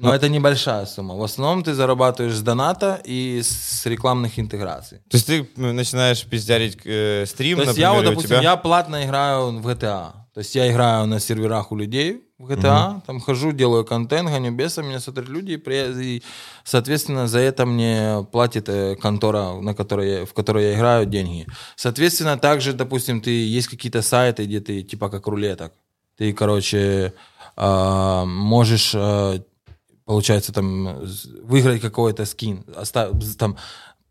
Но 0.00 0.14
это 0.14 0.28
небольшая 0.28 0.86
сумма. 0.86 1.14
В 1.16 1.22
основном 1.22 1.62
ты 1.62 1.74
зарабатываешь 1.74 2.34
с 2.34 2.42
доната 2.42 3.00
и 3.04 3.40
с 3.42 3.86
рекламных 3.86 4.38
интеграций. 4.38 4.98
То 5.10 5.16
есть 5.16 5.26
ты 5.26 5.48
м, 5.56 5.76
начинаешь 5.76 6.24
пиздярить 6.24 6.78
э, 6.84 7.24
стрим, 7.26 7.56
То 7.58 7.62
есть 7.62 7.68
например, 7.76 7.90
я, 7.90 7.96
вот, 7.96 8.04
допустим, 8.04 8.28
тебя... 8.28 8.40
я 8.42 8.56
платно 8.56 9.04
играю 9.04 9.58
в 9.60 9.66
GTA. 9.68 10.12
То 10.32 10.38
есть 10.40 10.54
я 10.54 10.70
играю 10.70 11.06
на 11.06 11.20
серверах 11.20 11.72
у 11.72 11.76
людей 11.76 12.22
в 12.38 12.50
GTA, 12.50 13.02
там 13.06 13.20
хожу, 13.20 13.52
делаю 13.52 13.84
контент, 13.84 14.30
гоню 14.30 14.52
беса, 14.52 14.82
меня 14.82 15.00
смотрят 15.00 15.28
люди, 15.28 15.52
и, 15.52 15.56
при- 15.58 16.16
и, 16.16 16.22
соответственно, 16.64 17.26
за 17.28 17.40
это 17.40 17.66
мне 17.66 18.26
платит 18.32 18.68
э, 18.68 18.96
контора, 18.96 19.60
на 19.60 19.74
которой 19.74 20.10
я, 20.20 20.24
в 20.24 20.32
которой 20.32 20.64
я 20.70 20.74
играю, 20.74 21.04
деньги. 21.04 21.46
Соответственно, 21.76 22.38
также, 22.38 22.72
допустим, 22.72 23.20
ты 23.20 23.30
есть 23.30 23.68
какие-то 23.68 24.00
сайты, 24.02 24.44
где 24.46 24.60
ты, 24.60 24.82
типа 24.82 25.10
как 25.10 25.26
рулеток, 25.26 25.72
ты, 26.16 26.32
короче, 26.32 27.12
а, 27.56 28.24
можешь, 28.24 28.92
а, 28.94 29.42
получается, 30.10 30.52
там, 30.52 31.06
выиграть 31.44 31.80
какой-то 31.80 32.24
скин, 32.24 32.64
там, 33.38 33.56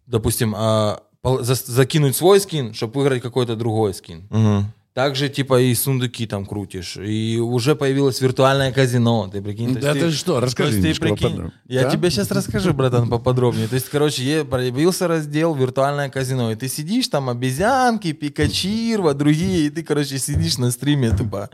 допустим, 0.08 0.56
а, 0.56 1.04
закинуть 1.44 2.16
свой 2.16 2.40
скин, 2.40 2.74
чтобы 2.74 3.02
выиграть 3.02 3.22
какой-то 3.22 3.58
другой 3.58 3.94
скин. 3.94 4.26
Мгм. 4.30 4.72
Также, 4.96 5.30
типа, 5.30 5.62
и 5.62 5.74
сундуки 5.76 6.26
там 6.26 6.46
крутишь. 6.46 6.98
И 6.98 7.38
уже 7.38 7.76
появилось 7.76 8.20
виртуальное 8.22 8.72
казино. 8.74 9.30
Ты 9.32 9.42
прикинь? 9.42 9.76
Да 9.76 9.90
есть 9.94 10.00
ты 10.02 10.12
что, 10.12 10.40
расскажи 10.40 10.82
ты 10.82 10.94
прикинь. 11.00 11.52
Я 11.68 11.84
Да? 11.84 11.92
тебе 11.92 12.10
сейчас 12.10 12.32
расскажу, 12.32 12.74
братан, 12.74 13.08
поподробнее. 13.08 13.68
То 13.68 13.76
есть, 13.76 13.88
короче, 13.88 14.44
появился 14.44 15.08
раздел 15.08 15.54
виртуальное 15.56 16.10
казино. 16.10 16.52
И 16.52 16.56
ты 16.56 16.68
сидишь 16.68 17.08
там, 17.08 17.30
обезьянки, 17.30 18.12
пикачирва, 18.14 19.14
другие. 19.14 19.68
И 19.68 19.70
ты, 19.70 19.84
короче, 19.84 20.18
сидишь 20.18 20.58
на 20.58 20.72
стриме 20.72 21.12
тупо 21.16 21.50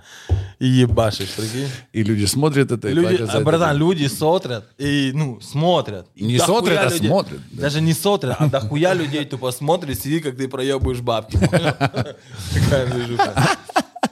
и 0.60 0.66
ебашишь, 0.68 1.32
прикинь. 1.36 1.68
И 1.92 2.04
люди 2.04 2.26
смотрят 2.26 2.72
это 2.72 2.88
и 2.88 2.94
Люди, 2.94 3.18
за 3.18 3.24
а, 3.34 3.36
это. 3.36 3.42
братан, 3.42 3.78
люди 3.78 4.08
смотрят 4.08 4.66
и, 4.80 5.12
ну, 5.14 5.40
смотрят. 5.42 6.08
И 6.16 6.24
Не 6.26 6.38
дохуя 6.38 6.58
смотрят, 6.62 6.80
а 6.80 6.90
людей- 6.90 7.08
смотрят, 7.10 7.40
да. 7.52 7.62
Даже 7.64 7.82
не 7.82 7.94
смотрят, 7.94 8.38
а 8.40 8.48
дохуя 8.48 8.94
людей 8.94 9.26
тупо 9.26 9.52
смотрит, 9.52 10.00
сидит, 10.02 10.24
как 10.24 10.38
ты 10.38 10.48
проебываешь 10.48 11.02
бабки. 11.02 11.38
понял? 11.38 11.74
Такая 12.54 12.88
движуха. 12.92 13.34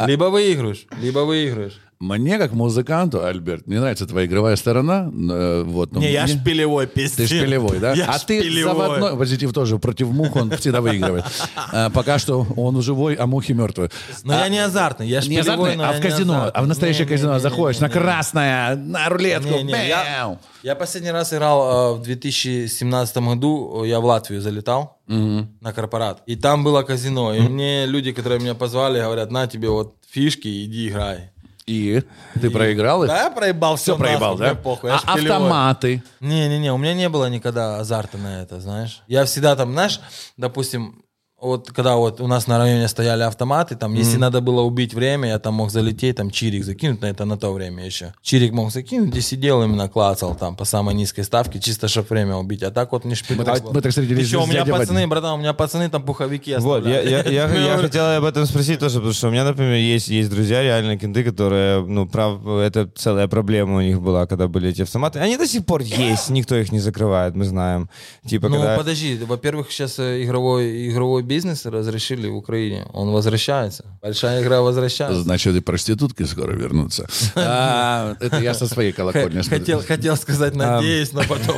Либо 0.06 0.26
выигрываешь, 0.26 0.86
либо 1.00 1.20
выигрываешь. 1.20 1.80
Мне, 2.06 2.38
как 2.38 2.52
музыканту, 2.52 3.24
Альберт, 3.26 3.66
мне 3.66 3.80
нравится 3.80 4.06
твоя 4.06 4.28
игровая 4.28 4.58
сторона. 4.58 5.10
э, 5.10 5.64
Вот, 5.64 5.94
но 5.94 6.02
Не, 6.02 6.12
я 6.12 6.24
мне- 6.26 6.34
шпилевой 6.34 6.86
пиздец. 6.86 7.30
Ты 7.30 7.38
шпилевой, 7.38 7.80
да? 7.80 7.94
Я 7.96 8.06
а 8.08 8.20
ты 8.20 8.42
шпилевой. 8.42 8.74
заводной. 8.74 9.18
Позитив 9.18 9.54
тоже 9.54 9.80
против 9.80 10.10
мух, 10.10 10.36
он 10.36 10.52
всегда 10.58 10.82
выигрывает. 10.82 11.24
А, 11.72 11.90
Пока 11.92 12.20
что 12.20 12.46
он 12.58 12.82
живой, 12.82 13.14
а 13.16 13.26
мухи 13.26 13.54
мертвые. 13.54 13.90
Но 14.24 14.34
я 14.34 14.50
не 14.50 14.60
азартный, 14.60 15.08
я 15.08 15.20
Не 15.20 15.24
шпилевой, 15.42 15.42
азартный, 15.72 15.76
но 15.78 15.84
а 15.84 15.88
я 15.88 15.94
в 15.94 15.96
не 16.04 16.10
казино, 16.10 16.34
азартный. 16.34 16.60
а 16.60 16.64
в 16.64 16.68
настоящее 16.68 17.06
Не, 17.06 17.10
казино 17.10 17.30
не, 17.32 17.36
не, 17.38 17.42
заходишь 17.42 17.80
не, 17.80 17.84
на 17.84 17.88
не. 17.88 17.94
красное, 17.94 18.76
на 18.76 19.10
рулетку. 19.10 19.50
Не, 19.50 19.64
не, 19.64 19.88
я, 19.88 20.38
я 20.62 20.76
последний 20.76 21.12
раз 21.12 21.32
играл 21.34 21.94
э, 21.96 22.00
в 22.00 22.04
2017 22.04 23.18
году, 23.18 23.84
э, 23.84 23.88
я 23.88 24.00
в 24.00 24.06
Латвию 24.06 24.42
залетал 24.42 24.98
на 25.08 25.74
корпорат. 25.74 26.22
И 26.26 26.36
там 26.36 26.64
было 26.64 26.82
казино. 26.84 27.34
И 27.34 27.40
мне 27.42 27.86
люди, 27.86 28.12
которые 28.12 28.40
меня 28.42 28.56
позвали, 28.56 29.00
говорят, 29.02 29.32
на 29.32 29.48
тебе 29.48 29.70
вот 29.70 29.96
фишки, 30.10 30.66
иди 30.66 30.88
играй. 30.90 31.32
И 31.66 32.04
ты 32.42 32.50
проиграл 32.50 33.04
их? 33.04 33.10
Да, 33.10 33.24
я 33.24 33.30
проебал 33.32 33.76
все, 33.78 33.94
Все 33.94 33.98
проебал, 33.98 34.38
да? 34.38 34.56
Похуй, 34.56 34.92
А 34.92 34.96
автоматы? 35.06 36.04
Не-не-не, 36.20 36.74
у 36.74 36.78
меня 36.78 36.94
не 36.94 37.08
было 37.10 37.30
никогда 37.30 37.80
азарта 37.80 38.18
на 38.18 38.42
это, 38.42 38.60
знаешь. 38.60 39.02
Я 39.08 39.24
всегда 39.26 39.56
там, 39.56 39.72
знаешь, 39.72 40.02
допустим, 40.36 41.04
вот 41.44 41.72
когда 41.72 41.98
вот 41.98 42.22
у 42.22 42.28
нас 42.28 42.48
на 42.48 42.58
районе 42.58 42.88
стояли 42.88 43.24
автоматы, 43.24 43.76
там, 43.76 43.94
если 43.94 44.18
надо 44.18 44.40
было 44.40 44.62
убить 44.62 44.94
время, 44.94 45.30
я 45.30 45.40
там 45.40 45.56
мог 45.56 45.72
залететь, 45.72 46.16
там, 46.16 46.32
чирик 46.32 46.64
закинуть, 46.64 47.02
на 47.02 47.08
это 47.08 47.26
на 47.26 47.38
то 47.38 47.52
время 47.52 47.86
еще. 47.86 48.14
Чирик 48.22 48.54
мог 48.54 48.72
закинуть 48.72 49.16
и 49.16 49.22
сидел 49.22 49.62
именно 49.62 49.90
клацал 49.90 50.36
там 50.36 50.56
по 50.56 50.64
самой 50.66 50.96
низкой 50.96 51.24
ставке, 51.24 51.60
чисто 51.60 51.88
чтобы 51.88 52.08
время 52.10 52.36
убить. 52.36 52.64
А 52.64 52.72
так 52.72 52.94
вот 52.94 53.04
не 53.04 53.16
шпилевать. 53.16 53.62
Мы 53.64 53.74
мы 53.74 53.82
так 53.82 53.90
встретились 53.90 54.30
с 54.30 54.34
у 54.34 54.46
меня 54.46 54.66
пацаны, 54.66 54.94
Вадимом. 54.94 55.10
братан, 55.10 55.34
у 55.34 55.38
меня 55.38 55.54
пацаны 55.54 55.90
там 55.90 56.04
пуховики 56.04 56.56
Вот, 56.60 56.86
я, 56.86 57.02
я, 57.02 57.24
я, 57.24 57.48
я 57.48 57.78
хотел 57.82 58.06
об 58.06 58.24
этом 58.24 58.46
спросить 58.46 58.80
тоже, 58.80 58.96
потому 58.96 59.14
что 59.14 59.28
у 59.28 59.32
меня, 59.32 59.44
например, 59.44 59.76
есть, 59.76 60.08
есть 60.08 60.30
друзья, 60.30 60.64
реально 60.64 60.98
кенты, 60.98 61.24
которые, 61.24 61.86
ну, 61.86 62.08
прав, 62.08 62.46
это 62.48 62.90
целая 62.96 63.28
проблема 63.28 63.78
у 63.78 63.82
них 63.82 64.02
была, 64.02 64.28
когда 64.28 64.48
были 64.48 64.70
эти 64.70 64.84
автоматы. 64.84 65.20
Они 65.20 65.38
до 65.38 65.48
сих 65.48 65.66
пор 65.66 65.82
есть, 65.82 66.30
никто 66.30 66.56
их 66.56 66.72
не 66.72 66.80
закрывает, 66.80 67.36
мы 67.36 67.44
знаем. 67.44 67.90
Типа, 68.26 68.48
Ну, 68.48 68.58
когда... 68.58 68.78
подожди, 68.78 69.20
во-первых, 69.28 69.72
сейчас 69.72 70.00
э, 70.00 70.24
игровой, 70.24 70.90
игровой 70.90 71.24
бизнес 71.34 71.66
разрешили 71.66 72.28
в 72.30 72.36
Украине. 72.36 72.86
Он 72.94 73.12
возвращается. 73.12 73.84
Большая 74.02 74.42
игра 74.44 74.62
возвращается. 74.62 75.22
Значит, 75.24 75.56
и 75.56 75.62
проститутки 75.62 76.24
скоро 76.26 76.52
вернутся. 76.54 77.08
А, 77.36 78.16
Это 78.20 78.40
я 78.40 78.54
со 78.54 78.68
своей 78.68 78.92
колокольни. 78.92 79.42
Хотел, 79.42 79.82
хотел 79.88 80.16
сказать, 80.18 80.56
надеюсь, 80.56 81.12
но 81.14 81.22
потом 81.22 81.58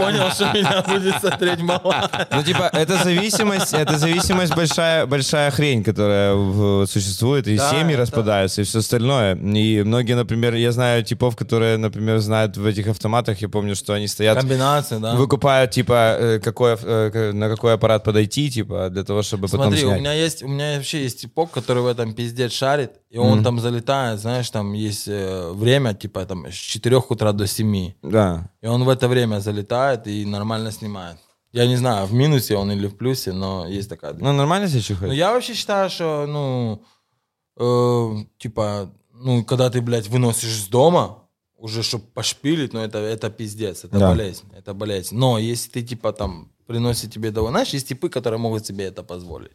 понял, 0.00 0.30
что 0.30 0.52
меня 0.54 0.82
будет 0.88 1.14
смотреть 1.20 1.60
мало. 1.60 2.10
Ну, 2.32 2.42
типа, 2.42 2.70
это 2.72 2.96
зависимость, 3.04 3.72
это 3.72 3.98
зависимость 3.98 4.54
большая, 4.56 5.06
большая 5.06 5.50
хрень, 5.50 5.84
которая 5.84 6.86
существует, 6.86 7.46
и 7.48 7.56
Да, 7.56 7.70
семьи 7.70 7.94
да. 7.96 8.02
распадаются, 8.02 8.60
и 8.62 8.64
все 8.64 8.78
остальное. 8.78 9.36
И 9.36 9.82
многие, 9.84 10.14
например, 10.16 10.54
я 10.54 10.72
знаю 10.72 11.04
типов, 11.04 11.36
которые, 11.36 11.76
например, 11.76 12.18
знают 12.18 12.56
в 12.56 12.66
этих 12.66 12.88
автоматах, 12.88 13.42
я 13.42 13.48
помню, 13.48 13.74
что 13.76 13.92
они 13.92 14.08
стоят 14.08 14.38
Комбинация, 14.38 14.98
да. 14.98 15.14
выкупают, 15.14 15.70
типа, 15.70 16.16
э, 16.18 16.40
какой, 16.40 16.76
э, 16.82 17.32
на 17.32 17.48
какой 17.48 17.59
аппарат 17.68 18.04
подойти, 18.04 18.50
типа, 18.50 18.88
для 18.90 19.04
того, 19.04 19.22
чтобы 19.22 19.48
потом 19.48 19.66
Смотри, 19.68 19.84
у 19.84 19.88
снять. 19.88 20.00
меня 20.00 20.12
есть, 20.12 20.42
у 20.42 20.48
меня 20.48 20.76
вообще 20.76 21.02
есть 21.02 21.20
типок, 21.20 21.50
который 21.50 21.82
в 21.82 21.86
этом 21.86 22.14
пиздец 22.14 22.52
шарит, 22.52 22.92
и 23.10 23.18
он 23.18 23.42
там 23.44 23.60
залетает, 23.60 24.20
знаешь, 24.20 24.50
там 24.50 24.72
есть 24.72 25.08
э, 25.08 25.50
время, 25.52 25.94
типа, 25.94 26.24
там, 26.26 26.46
с 26.46 26.54
4 26.54 26.96
утра 27.08 27.32
до 27.32 27.46
7. 27.46 27.92
Да. 28.02 28.50
И 28.62 28.66
он 28.66 28.84
в 28.84 28.88
это 28.88 29.08
время 29.08 29.40
залетает 29.40 30.06
и 30.06 30.24
нормально 30.24 30.72
снимает. 30.72 31.16
Я 31.52 31.66
не 31.66 31.76
знаю, 31.76 32.06
в 32.06 32.12
минусе 32.12 32.56
он 32.56 32.70
или 32.70 32.86
в 32.86 32.96
плюсе, 32.96 33.32
но 33.32 33.66
есть 33.66 33.88
такая. 33.88 34.14
Ну, 34.14 34.32
нормально 34.32 34.68
себя 34.68 34.78
Ну, 34.78 34.82
чухать? 34.84 35.12
я 35.12 35.32
вообще 35.32 35.54
считаю, 35.54 35.90
что, 35.90 36.26
ну, 36.28 36.82
э, 37.56 38.24
типа, 38.38 38.90
ну, 39.12 39.44
когда 39.44 39.68
ты, 39.70 39.80
блядь, 39.80 40.08
выносишь 40.08 40.54
с 40.64 40.68
дома, 40.68 41.16
уже, 41.56 41.82
чтобы 41.82 42.04
пошпилить, 42.14 42.72
ну, 42.72 42.80
это, 42.80 42.98
это 42.98 43.28
пиздец, 43.30 43.84
это 43.84 43.98
Да. 43.98 44.08
болезнь, 44.08 44.44
это 44.56 44.72
болезнь. 44.72 45.14
Но 45.16 45.38
если 45.38 45.70
ты, 45.70 45.82
типа, 45.82 46.12
там, 46.12 46.49
приносит 46.70 47.12
тебе 47.12 47.32
того, 47.32 47.48
знаешь, 47.48 47.74
есть 47.74 47.88
типы, 47.88 48.08
которые 48.08 48.38
могут 48.38 48.64
себе 48.64 48.84
это 48.84 49.02
позволить. 49.02 49.50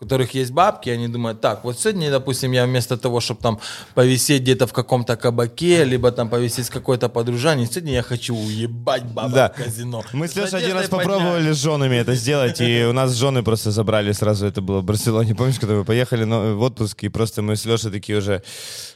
Которых 0.00 0.34
есть 0.34 0.50
бабки, 0.50 0.88
они 0.88 1.08
думают, 1.08 1.40
так, 1.40 1.62
вот 1.64 1.78
сегодня, 1.78 2.10
допустим, 2.10 2.52
я 2.52 2.64
вместо 2.64 2.96
того, 2.96 3.20
чтобы 3.20 3.40
там 3.42 3.60
повисеть 3.94 4.42
где-то 4.42 4.66
в 4.66 4.72
каком-то 4.72 5.16
кабаке, 5.16 5.84
либо 5.84 6.10
там 6.10 6.28
повисеть 6.30 6.66
с 6.66 6.70
какой-то 6.70 7.08
подружанием, 7.10 7.68
сегодня 7.68 7.92
я 7.92 8.02
хочу 8.02 8.34
уебать 8.34 9.04
баба 9.04 9.34
Да. 9.34 9.48
в 9.56 9.62
казино. 9.64 10.02
Мы 10.12 10.26
с 10.26 10.34
Лешей 10.36 10.58
один 10.58 10.76
раз 10.76 10.88
попробовали 10.88 11.52
с 11.52 11.62
женами 11.62 11.96
это 11.96 12.14
сделать, 12.14 12.60
и 12.60 12.84
у 12.84 12.92
нас 12.94 13.12
жены 13.14 13.42
просто 13.42 13.70
забрали 13.70 14.12
сразу, 14.12 14.46
это 14.46 14.62
было 14.62 14.80
в 14.80 14.84
Барселоне, 14.84 15.34
помнишь, 15.34 15.58
когда 15.60 15.74
мы 15.74 15.84
поехали 15.84 16.24
в 16.24 16.62
отпуск, 16.62 17.04
и 17.04 17.08
просто 17.10 17.42
мы 17.42 17.56
с 17.56 17.64
Лешей 17.66 17.90
такие 17.90 18.18
уже 18.18 18.42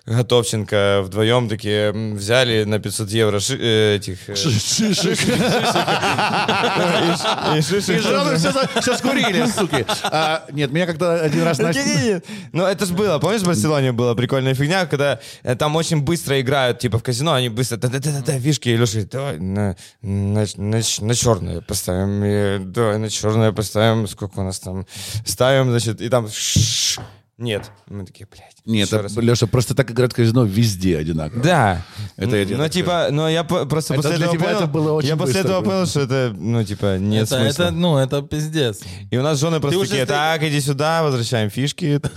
Готовченко 0.06 1.00
вдвоем 1.04 1.48
такие 1.48 1.90
взяли 1.92 2.64
на 2.64 2.78
500 2.78 3.08
евро 3.10 3.40
ши- 3.40 3.58
э, 3.58 3.96
этих... 3.96 4.28
э, 4.28 4.32
и 4.34 4.36
шишек. 4.36 5.18
И 7.88 7.98
жены 8.00 8.36
все 8.80 8.96
скурили, 8.96 9.46
суки. 9.46 9.86
А, 10.04 10.44
нет, 10.52 10.70
меня 10.72 10.86
как-то 10.94 11.20
один 11.20 11.42
раз 11.42 11.58
Настя... 11.58 11.82
Не-не-не. 11.82 12.22
Ну, 12.52 12.64
это 12.64 12.86
же 12.86 12.94
было, 12.94 13.18
помнишь, 13.18 13.42
в 13.42 13.46
Барселоне 13.46 13.92
была 13.92 14.14
прикольная 14.14 14.54
фигня, 14.54 14.86
когда 14.86 15.20
э, 15.42 15.54
там 15.56 15.76
очень 15.76 16.00
быстро 16.00 16.40
играют, 16.40 16.78
типа, 16.78 16.98
в 16.98 17.02
казино, 17.02 17.34
они 17.34 17.48
быстро, 17.48 17.76
да-да-да, 17.76 18.38
фишки, 18.38 18.68
и 18.68 18.76
Леша 18.76 18.92
говорит, 18.92 19.10
давай 19.10 19.38
на, 19.38 19.76
на, 20.02 20.46
на, 20.56 20.80
на 21.00 21.14
черное 21.14 21.60
поставим, 21.60 22.24
и, 22.24 22.58
давай 22.64 22.98
на 22.98 23.10
черное 23.10 23.52
поставим, 23.52 24.06
сколько 24.08 24.40
у 24.40 24.42
нас 24.42 24.58
там, 24.60 24.86
ставим, 25.26 25.70
значит, 25.70 26.00
и 26.00 26.08
там, 26.08 26.28
нет. 27.36 27.70
Мы 27.88 28.04
такие, 28.06 28.26
блядь. 28.30 28.56
Нет, 28.64 28.86
еще 28.86 29.00
раз. 29.00 29.16
Леша, 29.16 29.46
просто 29.46 29.74
так 29.74 29.90
играть 29.90 30.12
в 30.12 30.16
казино 30.16 30.44
везде 30.44 30.96
одинаково. 30.98 31.42
Да. 31.42 31.82
Это 32.16 32.36
я 32.36 32.56
ну, 32.56 32.68
типа, 32.68 33.08
но 33.10 33.28
я 33.28 33.42
по- 33.44 33.66
просто 33.66 33.94
Это 33.94 34.02
после 34.02 34.16
для 34.16 34.26
этого 34.26 34.38
тебя 34.38 34.46
понял, 34.46 34.58
это 34.58 34.66
было 34.68 34.92
очень 34.92 35.08
я 35.08 35.16
после 35.16 35.40
этого 35.40 35.60
понял, 35.62 35.86
что 35.86 36.00
это, 36.00 36.32
ну, 36.36 36.62
типа, 36.62 36.98
нет 36.98 37.24
Это, 37.24 37.40
смысла. 37.40 37.62
это, 37.64 37.70
ну, 37.72 37.98
это 37.98 38.22
пиздец. 38.22 38.82
И 39.10 39.18
у 39.18 39.22
нас 39.22 39.38
жены 39.38 39.60
просто 39.60 39.80
такие, 39.80 40.06
так, 40.06 40.42
иди 40.42 40.60
сюда, 40.60 41.02
возвращаем 41.02 41.50
фишки. 41.50 42.00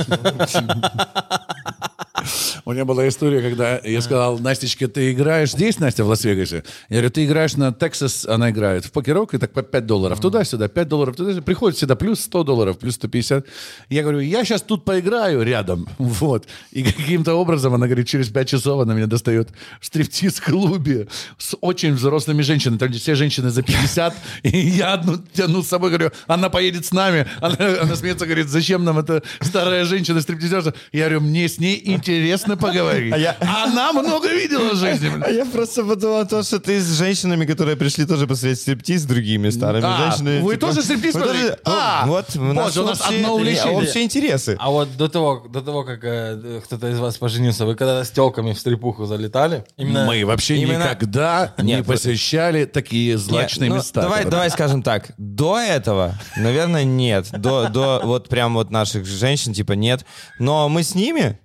У 2.67 2.73
меня 2.73 2.83
была 2.83 3.07
история, 3.07 3.41
когда 3.41 3.77
я 3.77 4.01
сказал, 4.01 4.39
Настечке, 4.39 4.89
ты 4.89 5.13
играешь 5.13 5.53
здесь, 5.53 5.79
Настя, 5.79 6.03
в 6.03 6.09
Лас-Вегасе? 6.09 6.65
Я 6.89 6.97
говорю, 6.97 7.11
ты 7.11 7.23
играешь 7.23 7.55
на 7.55 7.69
Texas, 7.69 8.27
она 8.27 8.49
играет 8.49 8.83
в 8.83 8.91
покерок, 8.91 9.33
и 9.33 9.37
так 9.37 9.53
по 9.53 9.61
5 9.61 9.85
долларов 9.85 10.19
туда-сюда, 10.19 10.67
5 10.67 10.87
долларов 10.89 11.15
туда 11.15 11.41
Приходит 11.41 11.77
всегда 11.77 11.95
плюс 11.95 12.19
100 12.19 12.43
долларов, 12.43 12.77
плюс 12.77 12.95
150. 12.95 13.45
Я 13.87 14.01
говорю, 14.01 14.19
я 14.19 14.43
сейчас 14.43 14.63
тут 14.63 14.83
поиграю 14.83 15.43
рядом. 15.43 15.87
Вот. 15.97 16.45
И 16.71 16.83
каким-то 16.83 17.35
образом, 17.35 17.73
она 17.73 17.85
говорит, 17.85 18.05
через 18.05 18.27
5 18.27 18.49
часов 18.49 18.81
она 18.81 18.93
меня 18.93 19.07
достает 19.07 19.47
в 19.79 19.85
стриптиз-клубе 19.85 21.07
с 21.37 21.55
очень 21.61 21.93
взрослыми 21.93 22.41
женщинами. 22.41 22.79
Там 22.79 22.91
все 22.91 23.15
женщины 23.15 23.49
за 23.49 23.61
50. 23.61 24.13
И 24.43 24.57
я 24.57 24.93
одну 24.93 25.19
тяну 25.31 25.63
с 25.63 25.67
собой, 25.67 25.91
говорю, 25.91 26.11
она 26.27 26.49
поедет 26.49 26.85
с 26.85 26.91
нами. 26.91 27.27
Она, 27.39 27.55
она 27.83 27.95
смеется, 27.95 28.25
говорит, 28.25 28.49
зачем 28.49 28.83
нам 28.83 28.99
эта 28.99 29.23
старая 29.39 29.85
женщина 29.85 30.19
стриптизерша? 30.19 30.73
Я 30.91 31.05
говорю, 31.05 31.21
мне 31.21 31.47
с 31.47 31.59
ней 31.59 31.81
интересно 31.85 32.56
поговорить. 32.57 33.13
А 33.13 33.17
я- 33.17 33.35
Она 33.39 33.93
много 33.93 34.27
видела 34.29 34.73
в 34.73 34.75
жизни. 34.77 35.11
А 35.23 35.29
я 35.29 35.45
просто 35.45 35.83
подумал 35.83 36.25
то, 36.27 36.43
что 36.43 36.59
ты 36.59 36.79
с 36.79 36.97
женщинами, 36.97 37.45
которые 37.45 37.75
пришли 37.77 38.05
тоже 38.05 38.27
посмотреть 38.27 38.59
стриптиз 38.61 39.01
с 39.01 39.05
другими 39.05 39.49
старыми 39.49 39.85
А, 39.85 39.97
женщинами. 40.11 40.41
вы 40.41 40.55
типа, 40.55 40.67
тоже 40.67 40.81
стриптиз 40.83 41.15
вы 41.15 41.21
тоже- 41.21 41.57
А, 41.65 42.05
Вот, 42.07 42.35
у 42.35 42.41
нас, 42.53 42.65
боже, 42.67 42.81
у 42.81 42.85
нас 42.85 43.01
общие- 43.01 43.19
одно 43.19 43.35
увлечение. 43.35 43.77
общие 43.77 44.03
интересы. 44.03 44.55
А 44.59 44.69
вот 44.71 44.95
до 44.97 45.07
того, 45.09 45.45
до 45.49 45.61
того 45.61 45.83
как 45.83 45.99
э, 46.03 46.61
кто-то 46.63 46.89
из 46.89 46.99
вас 46.99 47.17
поженился, 47.17 47.65
вы 47.65 47.75
когда 47.75 48.03
с 48.03 48.09
телками 48.11 48.53
в 48.53 48.59
стрипуху 48.59 49.05
залетали? 49.05 49.63
Именно 49.77 50.05
Мы 50.05 50.25
вообще 50.25 50.55
Именно- 50.57 50.79
никогда 50.83 51.53
не 51.57 51.75
Нет, 51.75 51.85
посещали 51.85 52.65
такие 52.65 53.17
злачные 53.17 53.69
Не, 53.69 53.75
ну, 53.75 53.81
места. 53.81 54.01
Давай, 54.01 54.25
давай 54.25 54.49
скажем 54.49 54.83
так. 54.83 55.11
До 55.17 55.57
этого, 55.59 56.15
наверное, 56.37 56.83
нет. 56.83 57.27
До, 57.31 57.67
до 57.69 58.01
вот 58.03 58.29
прям 58.29 58.53
вот 58.53 58.71
наших 58.71 59.05
женщин, 59.05 59.53
типа, 59.53 59.73
нет. 59.73 60.05
Но 60.39 60.69
мы 60.69 60.83
с 60.83 60.95
ними, 60.95 61.39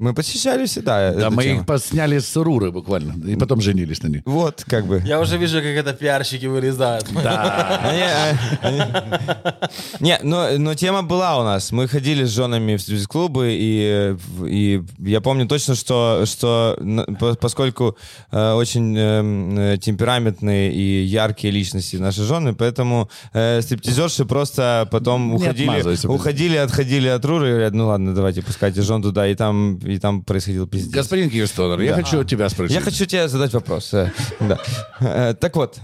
мы 0.00 0.14
посещали 0.14 0.64
всегда. 0.64 1.12
Да, 1.12 1.26
эту 1.26 1.30
мы 1.30 1.42
тему. 1.42 1.60
их 1.60 1.66
посняли 1.66 2.18
с 2.18 2.34
Руры 2.34 2.72
буквально, 2.72 3.12
и 3.28 3.36
потом 3.36 3.60
женились 3.60 4.02
на 4.02 4.08
них. 4.08 4.22
Вот, 4.24 4.64
как 4.66 4.86
бы. 4.86 5.02
Я 5.04 5.20
уже 5.20 5.36
вижу, 5.36 5.58
как 5.58 5.66
это 5.66 5.92
пиарщики 5.92 6.46
вырезают. 6.46 7.06
Они, 7.14 8.02
э, 8.62 9.68
Не, 10.00 10.18
но, 10.22 10.74
тема 10.74 11.02
была 11.02 11.38
у 11.38 11.44
нас. 11.44 11.70
Мы 11.70 11.86
ходили 11.86 12.24
с 12.24 12.30
женами 12.30 12.76
в 12.76 12.80
стриптиз-клубы, 12.80 13.48
и, 13.52 14.82
я 14.98 15.20
помню 15.20 15.46
точно, 15.46 15.74
что, 15.74 16.78
поскольку 17.38 17.98
э, 18.32 18.52
очень 18.52 18.96
э, 18.96 19.76
темпераментные 19.82 20.72
и 20.72 21.04
яркие 21.04 21.52
личности 21.52 21.96
наши 21.96 22.22
жены, 22.22 22.54
поэтому 22.54 23.10
стриптизерши 23.32 24.24
просто 24.24 24.88
потом 24.90 25.34
уходили, 25.34 26.06
уходили, 26.06 26.56
отходили 26.56 27.08
от 27.08 27.22
Руры 27.26 27.48
и 27.48 27.50
говорят, 27.50 27.74
ну 27.74 27.88
ладно, 27.88 28.14
давайте 28.14 28.40
пускайте 28.40 28.80
жен 28.80 29.02
туда, 29.02 29.28
и 29.28 29.34
там, 29.34 29.78
и 29.90 29.98
там 29.98 30.22
происходил 30.22 30.66
пиздец. 30.66 30.92
Господин 30.92 31.30
Киевстонер, 31.30 31.80
я 31.80 31.94
Да. 31.96 32.02
хочу 32.02 32.24
тебя 32.24 32.48
спросить. 32.48 32.74
Я 32.74 32.80
хочу 32.82 33.04
тебе 33.06 33.28
задать 33.28 33.52
вопрос. 33.52 33.92
э, 33.94 34.10
да. 34.40 34.58
Э, 35.00 35.34
Так 35.34 35.56
вот, 35.56 35.78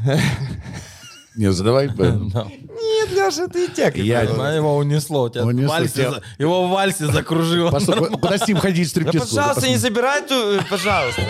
Не, 1.37 1.53
задавай. 1.53 1.88
Да. 1.88 2.12
Нет, 2.16 3.11
Леша, 3.12 3.47
не 3.55 3.69
те. 3.69 3.92
Я- 3.97 4.23
его 4.23 4.77
унесло. 4.77 5.29
Его 5.29 6.66
в 6.66 6.71
вальсе 6.71 7.07
закружило. 7.07 7.71
Куда 7.71 8.38
с 8.38 8.49
ним 8.49 8.57
ходить 8.57 8.88
стриптиз? 8.88 9.27
пожалуйста, 9.29 9.69
не 9.69 9.77
забирай 9.77 10.23
ту, 10.27 10.35
э, 10.35 10.61
пожалуйста. 10.71 11.23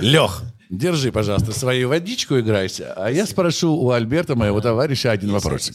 Лех, 0.00 0.42
держи, 0.68 1.10
пожалуйста, 1.12 1.52
свою 1.52 1.88
водичку 1.88 2.38
играйся, 2.38 2.92
а 2.96 3.10
я 3.10 3.26
спрошу 3.26 3.74
у 3.74 3.90
Альберта, 3.90 4.34
моего 4.34 4.60
товарища, 4.60 5.10
один 5.10 5.30
вопросик. 5.32 5.74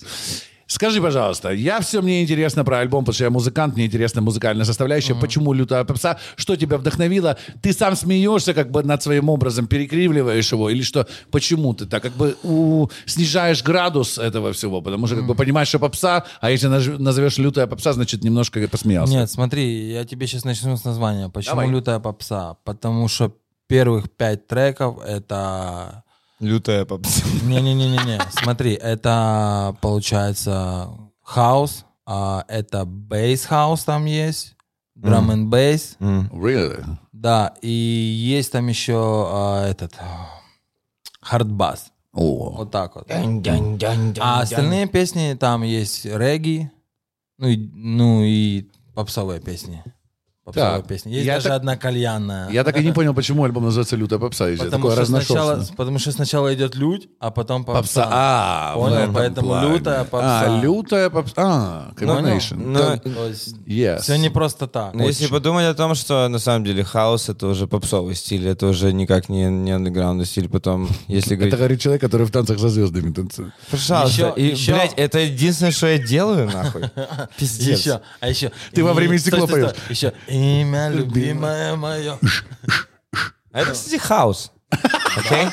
Скажи, 0.68 1.00
пожалуйста, 1.02 1.52
я 1.52 1.80
все 1.80 2.02
мне 2.02 2.24
интересно 2.24 2.66
про 2.66 2.80
альбом, 2.80 3.04
потому 3.04 3.14
что 3.14 3.24
я 3.26 3.30
музыкант, 3.30 3.76
мне 3.76 3.86
интересна 3.86 4.22
музыкальная 4.22 4.66
составляющая. 4.66 5.14
Почему 5.14 5.54
лютая 5.54 5.84
попса? 5.84 6.18
Что 6.36 6.56
тебя 6.56 6.78
вдохновило? 6.78 7.38
Ты 7.62 7.72
сам 7.72 7.96
смеешься, 7.96 8.54
как 8.54 8.72
бы 8.72 8.82
над 8.84 9.04
своим 9.04 9.30
образом 9.30 9.68
перекривливаешь 9.68 10.52
его, 10.52 10.70
или 10.72 10.82
что? 10.82 11.08
Почему 11.30 11.74
ты 11.74 11.86
так 11.86 12.02
как 12.04 12.14
бы 12.14 12.36
у- 12.44 12.88
снижаешь 13.06 13.64
градус 13.64 14.18
этого 14.18 14.54
всего? 14.54 14.82
Потому 14.82 15.06
что 15.08 15.18
как 15.18 15.28
бы 15.28 15.36
понимаешь, 15.36 15.68
что 15.68 15.80
попса, 15.80 16.26
а 16.42 16.50
если 16.50 16.68
назовешь 16.68 17.38
лютая 17.38 17.68
попса, 17.68 17.94
значит 17.94 18.24
немножко 18.24 18.68
посмеялся. 18.68 19.14
Нет, 19.14 19.30
смотри, 19.30 19.92
я 19.92 20.04
тебе 20.04 20.26
сейчас 20.26 20.46
начну 20.46 20.76
с 20.78 20.84
названия. 20.84 21.30
Почему 21.30 21.56
Давай. 21.56 21.70
лютая 21.70 22.00
попса? 22.00 22.58
Потому 22.64 23.08
что 23.08 23.32
первых 23.68 24.10
пять 24.12 24.48
треков 24.48 25.00
это... 25.06 26.04
Лютая 26.40 26.86
попса. 26.86 27.24
Не-не-не-не-не. 27.44 28.20
Смотри, 28.32 28.74
это 28.74 29.76
получается 29.82 30.90
хаус, 31.24 31.86
а 32.06 32.44
это 32.48 32.86
bass 32.86 33.30
house 33.30 33.84
там 33.84 34.06
есть, 34.06 34.56
drum 34.96 35.32
and 35.32 35.50
bass, 35.50 35.98
Really? 36.32 36.84
да, 37.12 37.54
и 37.62 37.70
есть 37.70 38.52
там 38.52 38.68
еще 38.68 39.28
а, 39.28 39.68
этот 39.68 39.94
хардбас. 41.22 41.92
О. 42.14 42.52
Вот 42.52 42.72
так 42.72 42.96
вот. 42.96 43.10
А 43.10 44.42
остальные 44.42 44.88
песни 44.88 45.36
там 45.38 45.64
есть 45.64 46.06
регги, 46.06 46.72
ну 47.38 47.48
и, 47.48 47.58
ну 47.58 48.24
и 48.24 48.70
попсовые 48.94 49.42
песни. 49.42 49.84
Попсовые 50.46 50.78
Так, 50.78 50.88
песни. 50.88 51.10
Есть 51.12 51.26
я 51.26 51.34
даже 51.36 51.48
так- 51.48 51.58
одна 51.58 51.76
кальянная. 51.76 52.50
Я 52.52 52.64
так 52.64 52.78
и 52.80 52.84
не 52.84 52.92
понял, 52.92 53.16
почему 53.16 53.46
альбом 53.46 53.64
называется 53.64 53.96
«Лютая 53.96 54.20
попса», 54.20 54.48
если 54.48 54.66
Потому 54.66 54.90
такое 54.90 54.96
что, 55.04 55.06
сначала, 55.08 55.66
потому 55.76 55.98
что 55.98 56.12
сначала 56.12 56.54
идет 56.54 56.76
людь, 56.76 57.10
а 57.20 57.32
потом 57.32 57.64
попса. 57.66 57.82
Попса. 57.82 58.10
А, 58.12 58.74
Понял, 58.76 58.96
этом 58.96 59.14
поэтому 59.16 59.48
плане. 59.48 59.70
лютая 59.74 60.04
попса. 60.04 60.42
А, 60.46 60.62
лютая 60.62 61.10
попса. 61.10 61.34
А, 61.38 61.92
combination. 61.96 62.58
Ну, 62.58 63.28
есть 63.28 63.56
Yes. 63.66 64.02
все 64.02 64.18
не 64.18 64.30
просто 64.30 64.68
так. 64.68 64.94
Но 64.94 65.06
если 65.06 65.26
подумать 65.26 65.66
о 65.66 65.74
том, 65.74 65.96
что 65.96 66.28
на 66.28 66.38
самом 66.38 66.64
деле 66.64 66.84
хаос 66.84 67.28
это 67.28 67.48
уже 67.48 67.66
попсовый 67.66 68.14
стиль, 68.14 68.48
это 68.48 68.68
уже 68.68 68.94
никак 68.94 69.30
не, 69.30 69.46
не 69.46 69.72
андеграундный 69.72 70.28
стиль, 70.28 70.48
потом, 70.48 70.88
если 71.08 71.30
Это 71.32 71.38
говорить... 71.38 71.56
говорит 71.58 71.82
человек, 71.82 72.02
который 72.02 72.28
в 72.28 72.32
танцах 72.32 72.60
за 72.60 72.70
звездами 72.70 73.12
танцует. 73.12 73.52
Пожалуйста, 73.72 74.22
Еще- 74.28 74.34
и, 74.38 74.52
еще- 74.52 74.74
блядь, 74.74 74.94
это 74.96 75.18
единственное, 75.22 75.72
что 75.72 75.88
я 75.88 75.98
делаю, 75.98 76.46
нахуй. 76.52 76.84
Пиздец. 77.40 77.80
Еще, 77.80 78.02
а 78.20 78.30
еще... 78.30 78.52
Ты 78.74 78.84
во 78.84 78.94
время 78.94 79.18
стекло 79.18 79.48
поешь. 79.48 79.72
Еще 79.90 80.14
имя 80.36 80.90
любимое 80.90 81.76
мое. 81.76 82.18
А 83.52 83.62
это, 83.62 83.72
кстати, 83.72 83.98
хаос. 83.98 84.52
Окей? 85.18 85.48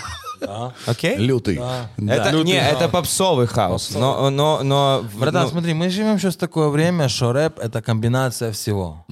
Окей? 0.86 1.16
Лютый. 1.16 1.60
Это, 1.96 2.32
не, 2.42 2.58
это 2.58 2.88
попсовый 2.88 3.46
хаос. 3.46 3.94
Но, 3.94 4.30
но, 4.30 4.62
но... 4.62 5.04
Братан, 5.14 5.44
ну, 5.44 5.50
смотри, 5.50 5.74
мы 5.74 5.88
живем 5.88 6.18
сейчас 6.18 6.34
в 6.34 6.38
такое 6.38 6.68
время, 6.68 7.08
что 7.08 7.32
рэп— 7.32 7.58
это 7.62 7.80
комбинация 7.80 8.50
всего. 8.52 9.06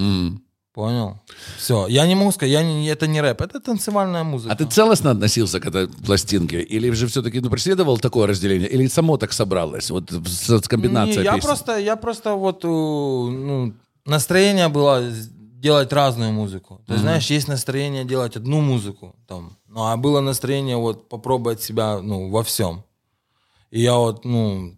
Понял? 0.72 1.20
Все. 1.58 1.88
Я 1.88 2.06
не 2.06 2.14
могу 2.14 2.30
сказать, 2.30 2.52
я 2.52 2.62
не, 2.62 2.86
это 2.88 3.08
не 3.08 3.20
рэп, 3.20 3.40
это 3.40 3.60
танцевальная 3.60 4.22
музыка. 4.22 4.52
А 4.52 4.56
ты 4.56 4.64
целостно 4.66 5.10
относился 5.10 5.58
к 5.58 5.66
этой 5.66 5.88
пластинке? 5.88 6.62
Или 6.62 6.90
же 6.92 7.06
все-таки 7.06 7.40
ну, 7.40 7.50
преследовал 7.50 7.98
такое 7.98 8.28
разделение? 8.28 8.68
Или 8.68 8.88
само 8.88 9.16
так 9.16 9.32
собралось? 9.32 9.90
Вот 9.90 10.10
с, 10.10 10.48
с 10.48 10.68
комбинацией 10.68 11.18
Не, 11.18 11.24
я 11.24 11.34
песен? 11.34 11.46
просто, 11.46 11.76
я 11.78 11.96
просто 11.96 12.34
вот, 12.34 12.64
э, 12.64 12.68
ну, 12.68 13.72
настроение 14.06 14.68
было 14.68 15.02
делать 15.60 15.92
разную 15.92 16.32
музыку. 16.32 16.80
То 16.86 16.92
есть, 16.94 17.02
знаешь, 17.02 17.30
есть 17.30 17.48
настроение 17.48 18.04
делать 18.04 18.36
одну 18.36 18.60
музыку, 18.60 19.14
там, 19.26 19.56
ну, 19.68 19.80
а 19.86 19.96
было 19.96 20.20
настроение 20.20 20.76
вот 20.76 21.08
попробовать 21.08 21.62
себя, 21.62 21.98
ну, 22.02 22.30
во 22.30 22.42
всем. 22.42 22.82
И 23.70 23.82
я 23.82 23.94
вот, 23.94 24.24
ну, 24.24 24.76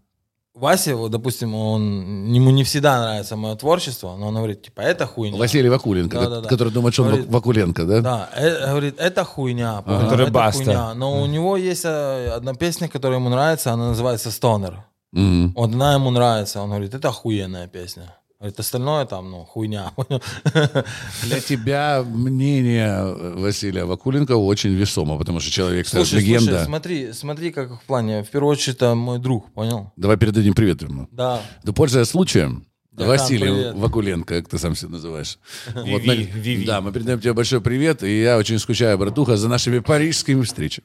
Вася, 0.55 0.97
вот, 0.97 1.11
допустим, 1.11 1.55
он, 1.55 2.31
ему 2.35 2.51
не 2.51 2.63
всегда 2.65 3.01
нравится 3.01 3.37
мое 3.37 3.55
творчество, 3.57 4.17
но 4.19 4.27
он 4.29 4.35
говорит, 4.35 4.63
типа, 4.63 4.81
это 4.83 5.07
хуйня. 5.07 5.39
Василий 5.39 5.71
Вакуленко, 5.71 6.19
Да, 6.21 6.29
да, 6.29 6.41
да. 6.43 6.49
который 6.49 6.73
думает, 6.73 6.93
что 6.95 7.05
он 7.05 7.09
Говорит- 7.09 7.31
Вакуленко, 7.31 7.85
да? 7.85 8.01
Да, 8.01 8.31
э, 8.37 8.67
говорит, 8.71 8.95
это 8.99 9.25
хуйня. 9.25 9.83
Который 9.83 10.25
это 10.25 10.33
Баста. 10.33 10.65
хуйня. 10.65 10.95
Но 10.95 11.23
у 11.23 11.27
него 11.27 11.57
есть 11.57 11.85
э, 11.87 12.29
одна 12.37 12.53
песня, 12.55 12.89
которая 12.89 13.19
ему 13.19 13.31
нравится, 13.31 13.73
она 13.73 13.89
называется 13.89 14.31
«Стонер». 14.31 14.85
Мгм. 15.13 15.53
Вот 15.57 15.73
она 15.75 15.95
ему 15.95 16.11
нравится. 16.11 16.61
Он 16.61 16.69
говорит, 16.71 16.93
это 16.95 17.09
охуенная 17.09 17.67
песня. 17.69 18.15
Говорит, 18.43 18.59
остальное 18.59 19.07
там, 19.07 19.31
ну, 19.31 19.45
хуйня. 19.45 19.93
Для 21.23 21.41
тебя 21.41 22.03
мнение 22.05 23.15
Василия 23.37 23.85
Вакуленко 23.85 24.33
очень 24.33 24.75
весомо, 24.75 25.17
потому 25.17 25.39
что 25.39 25.53
человек 25.53 25.87
Слушай, 25.87 26.19
легенда. 26.19 26.47
слушай, 26.51 26.65
смотри, 26.65 27.13
смотри, 27.13 27.53
как 27.53 27.81
в 27.81 27.85
плане. 27.85 28.25
В 28.25 28.31
первую 28.31 28.51
очередь, 28.51 28.79
это 28.79 28.97
мой 28.97 29.21
друг, 29.21 29.53
понял? 29.53 29.93
Давай 29.95 30.17
передадим 30.17 30.55
привет 30.55 30.83
ему. 30.83 31.07
Да. 31.13 31.41
Да, 31.63 31.73
пользуясь 31.73 32.09
случаем, 32.09 32.67
Да, 32.95 33.07
Василий 33.07 33.45
привет. 33.49 33.75
Вакуленко, 33.75 34.35
как 34.43 34.49
ты 34.51 34.59
сам 34.59 34.77
себя 34.77 34.91
называешь. 34.91 35.39
Вот, 35.75 35.87
Виви, 36.03 36.07
на- 36.09 36.13
Виви. 36.41 36.65
Да, 36.67 36.83
мы 36.83 36.93
передаем 36.93 37.21
тебе 37.21 37.33
большой 37.33 37.63
привет, 37.63 38.03
и 38.03 38.21
я 38.21 38.37
очень 38.37 38.59
скучаю, 38.59 38.99
братуха, 38.99 39.39
за 39.39 39.49
нашими 39.49 39.79
парижскими 39.79 40.43
встречами. 40.43 40.85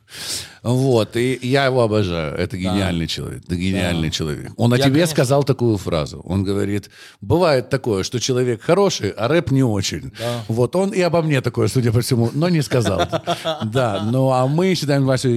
Вот, 0.63 1.17
и 1.17 1.37
я 1.41 1.65
его 1.65 1.81
обожаю. 1.81 2.33
Это 2.37 2.55
гениальный 2.55 3.07
человек. 3.07 3.43
Это 3.45 3.55
гениальный 3.57 4.09
человек. 4.09 4.51
Он 4.55 4.71
о 4.71 4.77
Я, 4.77 4.83
тебе 4.83 4.93
конечно- 4.93 5.11
сказал 5.15 5.43
такую 5.43 5.75
фразу. 5.77 6.21
Он 6.23 6.45
говорит, 6.45 6.89
бывает 7.19 7.69
такое, 7.69 8.03
что 8.03 8.21
человек 8.21 8.61
хороший, 8.61 9.09
а 9.09 9.27
рэп 9.27 9.51
не 9.51 9.63
очень. 9.63 10.13
Вот, 10.47 10.77
он 10.77 10.91
и 10.91 11.01
обо 11.01 11.21
мне 11.21 11.41
такое, 11.41 11.67
судя 11.67 11.91
по 11.91 11.99
всему, 11.99 12.29
но 12.33 12.47
не 12.47 12.61
сказал. 12.61 13.01
Да, 13.65 14.07
ну 14.09 14.31
а 14.31 14.47
мы 14.47 14.75
считаем 14.75 15.05
Васю 15.05 15.27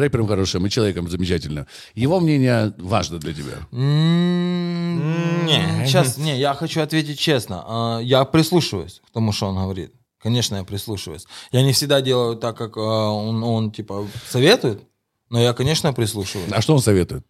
рэпером 0.00 0.26
хорошим, 0.26 0.66
и 0.66 0.70
человеком 0.70 1.08
замечательным. 1.08 1.66
Его 1.94 2.18
мнение 2.18 2.72
важно 2.78 3.18
для 3.18 3.32
тебя. 3.32 3.58
Сейчас, 5.86 6.07
не, 6.16 6.38
я 6.38 6.54
хочу 6.54 6.80
ответить 6.80 7.18
честно. 7.18 7.64
А, 7.66 7.98
Я 8.00 8.24
прислушиваюсь 8.24 9.00
к 9.06 9.10
тому, 9.12 9.32
что 9.32 9.46
он 9.46 9.56
говорит. 9.56 9.92
Конечно, 10.22 10.56
я 10.56 10.64
прислушиваюсь. 10.64 11.26
Я 11.52 11.62
не 11.62 11.72
всегда 11.72 12.00
делаю 12.00 12.36
так, 12.36 12.56
как 12.56 12.76
а, 12.76 13.10
он, 13.10 13.44
он 13.44 13.70
типа, 13.70 14.06
советует, 14.28 14.82
но 15.30 15.40
я, 15.40 15.52
конечно, 15.52 15.92
прислушиваюсь. 15.92 16.50
А 16.52 16.60
что 16.60 16.74
он 16.74 16.80
советует? 16.80 17.24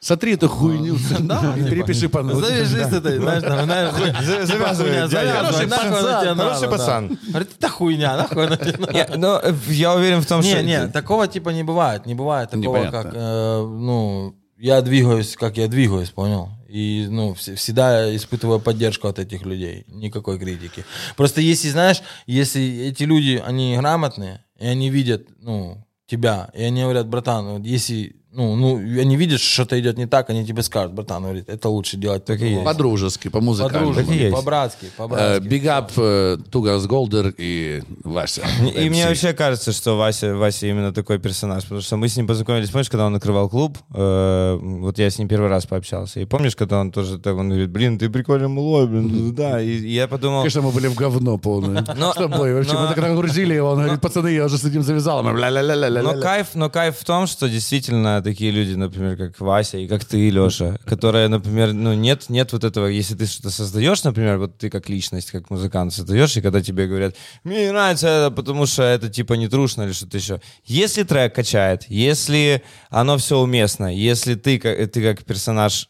Сотри 0.00 0.32
эту 0.32 0.48
хуйню 0.48 0.94
и 1.56 1.64
перепиши 1.64 2.08
по 2.08 2.22
новой. 2.22 2.42
Завяжись 2.42 2.86
с 2.86 2.92
этой, 2.94 3.18
знаешь, 3.18 3.42
там, 3.42 3.64
знаешь, 3.64 3.94
типа 3.94 4.46
завязывай, 4.46 5.08
завязывай, 5.08 5.68
Хороший 5.68 5.68
пацан, 5.68 6.38
хороший 6.38 6.60
да. 6.60 6.68
пацан. 6.68 7.18
Говорит, 7.28 7.50
это 7.58 7.68
хуйня, 7.68 8.16
нахуй 8.16 8.46
она 8.46 8.56
тебе 8.56 9.16
но 9.16 9.40
э, 9.42 9.52
я 9.68 9.94
уверен 9.94 10.22
в 10.22 10.26
том, 10.26 10.42
что... 10.42 10.62
Не, 10.62 10.66
не, 10.66 10.88
такого 10.88 11.28
типа 11.28 11.50
не 11.50 11.62
бывает, 11.64 12.06
не 12.06 12.14
бывает 12.14 12.48
такого, 12.48 12.86
как, 12.86 13.10
э, 13.12 13.62
ну, 13.62 14.34
я 14.56 14.80
двигаюсь, 14.80 15.36
как 15.36 15.58
я 15.58 15.68
двигаюсь, 15.68 16.10
понял? 16.10 16.48
И, 16.70 17.06
ну, 17.10 17.32
вс- 17.32 17.54
всегда 17.56 18.14
испытываю 18.14 18.60
поддержку 18.60 19.08
от 19.08 19.18
этих 19.18 19.42
людей, 19.44 19.84
никакой 19.88 20.38
критики. 20.38 20.84
Просто 21.16 21.40
если, 21.40 21.68
знаешь, 21.68 22.02
если 22.26 22.62
эти 22.88 23.02
люди, 23.04 23.42
они 23.44 23.76
грамотные, 23.76 24.44
и 24.58 24.66
они 24.66 24.90
видят, 24.90 25.26
ну, 25.38 25.84
тебя, 26.06 26.50
и 26.54 26.62
они 26.62 26.82
говорят, 26.82 27.08
братан, 27.08 27.46
вот 27.58 27.66
если, 27.66 28.16
ну, 28.32 28.54
ну, 28.54 28.76
они 28.76 29.16
видят, 29.16 29.40
что 29.40 29.50
что-то 29.64 29.80
идет 29.80 29.98
не 29.98 30.06
так, 30.06 30.30
они 30.30 30.46
тебе 30.46 30.62
скажут, 30.62 30.92
братан, 30.92 31.22
говорит, 31.22 31.48
это 31.48 31.68
лучше 31.68 31.96
делать 31.96 32.24
так 32.24 32.40
и 32.40 32.62
По-дружески, 32.64 33.28
по-музыкальному. 33.28 33.92
И 33.92 33.94
По-дружески, 33.94 34.30
по-братски, 34.30 34.84
Э, 34.86 34.88
по-братски. 34.96 35.48
Big 35.48 35.64
up 35.64 35.90
э, 35.96 36.38
Тугас 36.50 36.86
Голдер 36.86 37.34
и 37.36 37.82
Вася. 38.04 38.42
И 38.74 38.88
мне 38.88 39.06
вообще 39.06 39.32
кажется, 39.32 39.72
что 39.72 39.96
Вася, 39.96 40.36
Вася 40.36 40.66
именно 40.68 40.92
такой 40.92 41.18
персонаж, 41.18 41.64
потому 41.64 41.80
что 41.80 41.96
мы 41.96 42.08
с 42.08 42.16
ним 42.16 42.26
познакомились, 42.28 42.70
помнишь, 42.70 42.88
когда 42.88 43.06
он 43.06 43.16
открывал 43.16 43.48
клуб, 43.48 43.78
э, 43.94 44.58
вот 44.60 44.98
я 44.98 45.10
с 45.10 45.18
ним 45.18 45.26
первый 45.28 45.48
раз 45.48 45.66
пообщался, 45.66 46.20
и 46.20 46.24
помнишь, 46.24 46.54
когда 46.54 46.78
он 46.80 46.92
тоже 46.92 47.18
так, 47.18 47.36
он 47.36 47.48
говорит, 47.48 47.70
блин, 47.70 47.98
ты 47.98 48.08
прикольно 48.10 48.48
малой, 48.48 48.86
блин, 48.86 49.34
да, 49.34 49.60
и, 49.60 49.70
и 49.70 49.92
я 49.94 50.06
подумал, 50.06 50.40
Конечно, 50.42 50.62
мы 50.62 50.70
были 50.70 50.86
в 50.86 50.94
говно 50.94 51.36
полное. 51.38 51.84
Но- 51.96 52.12
С 52.12 52.16
тобой. 52.16 52.54
Вообще, 52.54 52.78
мы 52.78 52.86
так 52.88 52.96
нагрузили 52.98 53.54
его. 53.54 53.70
Он 53.70 53.78
говорит, 53.80 54.00
пацаны, 54.00 54.28
я 54.28 54.44
уже 54.44 54.56
с 54.56 54.64
этим 54.64 54.82
завязал. 54.82 55.22
Мы 55.22 55.32
ля-ля-ля-ля-ля-ля. 55.38 56.02
но 56.02 56.20
кайф, 56.20 56.48
но 56.54 56.70
кайф 56.70 56.96
в 56.96 57.04
том, 57.04 57.26
что 57.26 57.48
действительно 57.48 58.19
такие 58.22 58.50
люди, 58.50 58.74
например, 58.74 59.16
как 59.16 59.40
Вася 59.40 59.78
и 59.78 59.88
как 59.88 60.04
ты, 60.04 60.30
Леша, 60.30 60.78
которые, 60.86 61.28
например, 61.28 61.72
ну 61.72 61.94
нет, 61.94 62.28
нет 62.28 62.52
вот 62.52 62.64
этого, 62.64 62.86
если 62.86 63.14
ты 63.14 63.26
что-то 63.26 63.50
создаешь, 63.50 64.04
например, 64.04 64.38
вот 64.38 64.58
ты 64.58 64.70
как 64.70 64.88
личность, 64.88 65.30
как 65.30 65.50
музыкант 65.50 65.92
создаешь, 65.92 66.36
и 66.36 66.42
когда 66.42 66.60
тебе 66.60 66.86
говорят, 66.86 67.16
мне 67.44 67.66
не 67.66 67.72
нравится 67.72 68.08
это, 68.08 68.30
потому 68.34 68.66
что 68.66 68.82
это 68.82 69.08
типа 69.08 69.34
не 69.34 69.48
трушно 69.48 69.82
или 69.82 69.92
что-то 69.92 70.16
еще. 70.16 70.40
Если 70.64 71.02
трек 71.02 71.34
качает, 71.34 71.84
если 71.88 72.62
оно 72.88 73.18
все 73.18 73.38
уместно, 73.38 73.94
если 73.94 74.34
ты 74.34 74.58
ты 74.58 75.02
как 75.02 75.24
персонаж, 75.24 75.88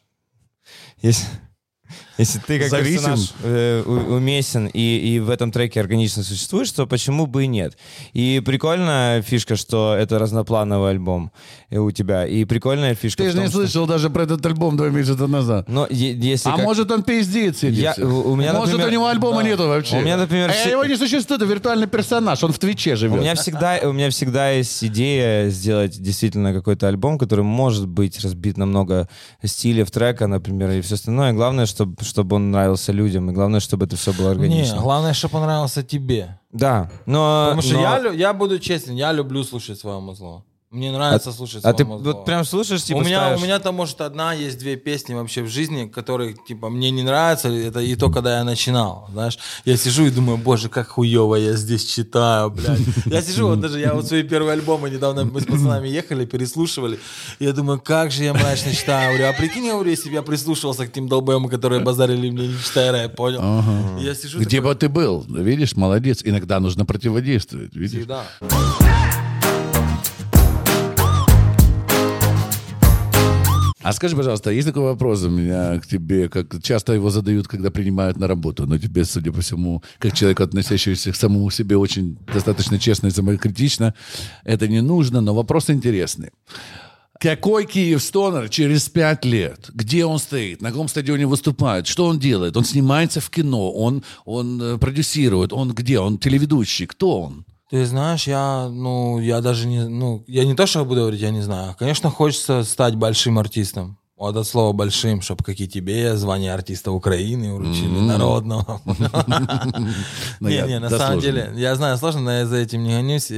если, 1.03 1.27
Если 2.19 2.39
ты 2.39 2.59
как 2.59 2.69
Зависим. 2.69 2.97
персонаж 2.97 3.33
э, 3.43 3.83
у- 3.87 4.15
уместен 4.17 4.67
и, 4.67 4.81
и 5.15 5.19
в 5.21 5.31
этом 5.31 5.51
треке 5.53 5.81
органично 5.81 6.23
существуешь, 6.23 6.71
то 6.73 6.87
почему 6.87 7.27
бы 7.27 7.45
и 7.45 7.47
нет? 7.47 7.77
И 8.13 8.43
прикольная 8.45 9.23
фишка, 9.23 9.57
что 9.57 9.95
это 9.99 10.19
разноплановый 10.19 10.91
альбом 10.91 11.31
э, 11.71 11.79
у 11.79 11.91
тебя. 11.91 12.27
И 12.27 12.45
прикольная 12.45 12.95
фишка 12.95 13.23
Ты 13.23 13.31
же 13.31 13.37
не 13.39 13.45
том, 13.45 13.51
что- 13.51 13.59
слышал 13.61 13.87
даже 13.87 14.11
про 14.11 14.25
этот 14.25 14.45
альбом 14.47 14.77
два 14.77 14.89
месяца 14.89 15.27
назад. 15.27 15.69
Но 15.69 15.87
если 15.91 16.49
А 16.51 16.57
как- 16.57 16.65
может 16.65 16.91
он 16.91 17.03
пиздит 17.03 17.57
сидит? 17.59 17.79
Я- 17.79 17.95
у- 17.99 18.33
у 18.33 18.37
меня, 18.37 18.53
Может 18.53 18.73
например, 18.75 18.89
у 18.89 18.93
него 18.93 19.07
альбома 19.07 19.43
да. 19.43 19.49
нету 19.49 19.69
вообще? 19.69 19.97
У 19.99 20.01
меня, 20.03 20.17
например, 20.17 20.51
А 20.51 20.53
все- 20.53 20.71
его 20.71 20.85
не 20.85 20.97
существует, 20.97 21.41
это 21.41 21.51
виртуальный 21.51 21.87
персонаж, 21.87 22.43
он 22.45 22.53
в 22.53 22.59
Твиче 22.59 22.95
У 22.95 22.97
живет. 22.97 23.21
меня 23.21 23.35
всегда, 23.35 23.79
у 23.85 23.93
меня 23.93 24.11
всегда 24.11 24.51
есть 24.51 24.83
идея 24.85 25.49
сделать 25.51 26.01
действительно 26.01 26.53
какой-то 26.53 26.89
альбом, 26.89 27.19
который 27.19 27.45
может 27.45 27.87
быть 27.89 28.21
разбит 28.21 28.57
на 28.57 28.67
много 28.67 29.09
стилей 29.45 29.85
трека, 29.85 30.27
например, 30.27 30.71
и 30.71 30.81
все 30.81 30.95
остальное. 30.97 31.33
Главное, 31.33 31.67
чтобы, 31.67 31.97
чтобы 32.11 32.37
он 32.37 32.51
нравился 32.51 32.93
людям, 32.93 33.31
и 33.31 33.33
главное, 33.33 33.61
чтобы 33.61 33.87
это 33.87 33.97
все 33.97 34.13
было 34.13 34.27
Не, 34.27 34.33
органично. 34.33 34.81
главное, 34.81 35.13
чтобы 35.15 35.33
понравился 35.33 35.83
тебе. 35.83 36.39
Да, 36.53 36.91
но... 37.07 37.47
Потому 37.51 37.63
что 37.63 37.75
но- 37.75 37.81
я, 37.81 38.13
я 38.13 38.33
буду 38.35 38.59
честен, 38.59 38.95
я 38.97 39.13
люблю 39.13 39.45
слушать 39.45 39.79
свое 39.79 40.01
музло. 40.01 40.45
Мне 40.73 40.93
нравится 40.93 41.33
слушать 41.33 41.65
А 41.65 41.73
ты 41.73 41.85
вот 41.85 42.25
прям 42.25 42.45
слушаешь, 42.45 42.85
типа, 42.85 42.99
у 42.99 43.01
меня, 43.01 43.19
ставишь? 43.19 43.41
у 43.41 43.43
меня 43.43 43.59
там, 43.59 43.75
может, 43.75 44.01
одна 44.01 44.35
есть 44.35 44.57
две 44.61 44.77
песни 44.77 45.15
вообще 45.15 45.43
в 45.43 45.49
жизни, 45.49 45.89
которые, 45.89 46.37
типа, 46.47 46.69
мне 46.69 46.93
не 46.93 47.03
нравятся. 47.03 47.49
Это 47.49 47.81
и 47.81 47.97
то, 47.97 48.09
когда 48.09 48.39
я 48.39 48.45
начинал, 48.45 49.09
знаешь. 49.11 49.37
Я 49.65 49.77
сижу 49.77 50.07
и 50.07 50.11
думаю, 50.11 50.39
боже, 50.39 50.69
как 50.69 50.87
хуево 50.91 51.35
я 51.35 51.55
здесь 51.55 51.85
читаю, 51.85 52.51
блядь. 52.53 52.79
Я 53.07 53.21
сижу, 53.21 53.49
вот 53.49 53.61
даже 53.61 53.81
я 53.81 53.95
вот 53.95 54.07
свои 54.07 54.23
первые 54.23 54.53
альбомы 54.53 54.91
недавно 54.91 55.25
мы 55.25 55.41
с 55.41 55.45
пацанами 55.45 55.89
ехали, 55.89 56.25
переслушивали. 56.25 57.01
Я 57.41 57.53
думаю, 57.53 57.81
как 57.81 58.13
же 58.13 58.23
я 58.23 58.33
мрачно 58.33 58.73
читаю. 58.73 59.17
Говорю, 59.17 59.35
а 59.35 59.37
прикинь, 59.37 59.65
я 59.65 59.73
говорю, 59.73 59.91
если 59.91 60.09
бы 60.09 60.15
я 60.15 60.23
прислушивался 60.23 60.87
к 60.87 60.93
тем 60.93 61.09
долбоемам, 61.09 61.51
которые 61.51 61.81
базарили 61.81 62.31
мне, 62.31 62.47
не 62.47 62.59
читая 62.63 62.93
рэп, 62.93 63.17
понял? 63.17 63.99
И 63.99 64.05
я 64.05 64.15
сижу 64.15 64.39
Где 64.39 64.59
такой, 64.59 64.75
бы 64.75 64.79
ты 64.79 64.89
был? 64.89 65.25
Видишь, 65.29 65.75
молодец. 65.75 66.21
Иногда 66.23 66.61
нужно 66.61 66.87
противодействовать. 66.87 67.75
Видишь? 67.75 67.99
всегда. 67.99 68.25
А 73.83 73.93
скажи, 73.95 74.15
пожалуйста, 74.15 74.51
есть 74.51 74.69
такой 74.69 74.83
вопрос 74.83 75.23
у 75.23 75.31
меня 75.31 75.79
к 75.81 75.87
тебе, 75.87 76.29
как 76.29 76.63
часто 76.63 76.93
его 76.93 77.09
задают, 77.09 77.49
когда 77.49 77.71
принимают 77.71 78.19
на 78.19 78.27
работу, 78.27 78.67
но 78.67 78.79
тебе, 78.79 79.05
судя 79.07 79.33
по 79.33 79.41
всему, 79.41 79.83
как 79.99 80.13
человек, 80.13 80.41
относящийся 80.41 81.13
к 81.13 81.17
самому 81.17 81.51
себе 81.51 81.77
очень 81.77 82.19
достаточно 82.33 82.79
честно 82.79 83.07
и 83.07 83.11
самокритично, 83.11 83.95
это 84.45 84.69
не 84.69 84.83
нужно, 84.83 85.23
но 85.23 85.35
вопрос 85.35 85.71
интересный. 85.71 86.31
Какой 87.19 87.67
Киев 87.67 88.03
Стонер 88.03 88.49
через 88.51 88.89
пять 88.89 89.25
лет? 89.25 89.71
Где 89.75 90.05
он 90.05 90.19
стоит? 90.19 90.63
На 90.63 90.71
каком 90.71 90.89
стадионе 90.89 91.27
выступает? 91.27 91.87
Что 91.87 92.07
он 92.07 92.19
делает? 92.19 92.57
Он 92.57 92.65
снимается 92.65 93.21
в 93.21 93.31
кино, 93.31 93.73
он, 93.73 94.03
он 94.25 94.61
э, 94.63 94.79
продюсирует, 94.79 95.53
он 95.53 95.73
где? 95.73 95.99
Он 95.99 96.19
телеведущий, 96.19 96.87
кто 96.87 97.23
он? 97.23 97.45
Ты 97.71 97.87
знаешь, 97.87 98.27
я, 98.27 98.69
ну, 98.69 99.21
я 99.21 99.41
даже 99.41 99.69
не, 99.69 99.89
ну, 99.89 100.25
я 100.27 100.45
не 100.45 100.55
то, 100.55 100.67
что 100.67 100.85
буду 100.85 101.03
говорить, 101.03 101.21
я 101.21 101.31
не 101.31 101.41
знаю. 101.41 101.77
Конечно, 101.79 102.11
хочется 102.11 102.65
стать 102.65 102.97
большим 102.97 103.39
артистом. 103.39 103.97
Вот 104.17 104.37
от 104.37 104.47
слова 104.47 104.73
большим, 104.73 105.23
чтобы 105.23 105.45
как 105.45 105.59
и 105.61 105.69
тебе 105.69 106.17
звание 106.17 106.53
артиста 106.53 106.91
Украины 106.91 107.55
вручили, 107.55 108.01
народного. 108.01 108.83
Ну, 110.41 110.49
Не, 110.49 110.63
не, 110.67 110.79
на 110.79 110.91
самом 110.91 111.21
деле, 111.21 111.53
я 111.57 111.75
знаю, 111.77 111.97
сложно, 111.97 112.21
но 112.23 112.33
я 112.33 112.47
за 112.47 112.57
этим 112.57 112.83
не 112.83 112.91
гонюсь. 112.91 113.33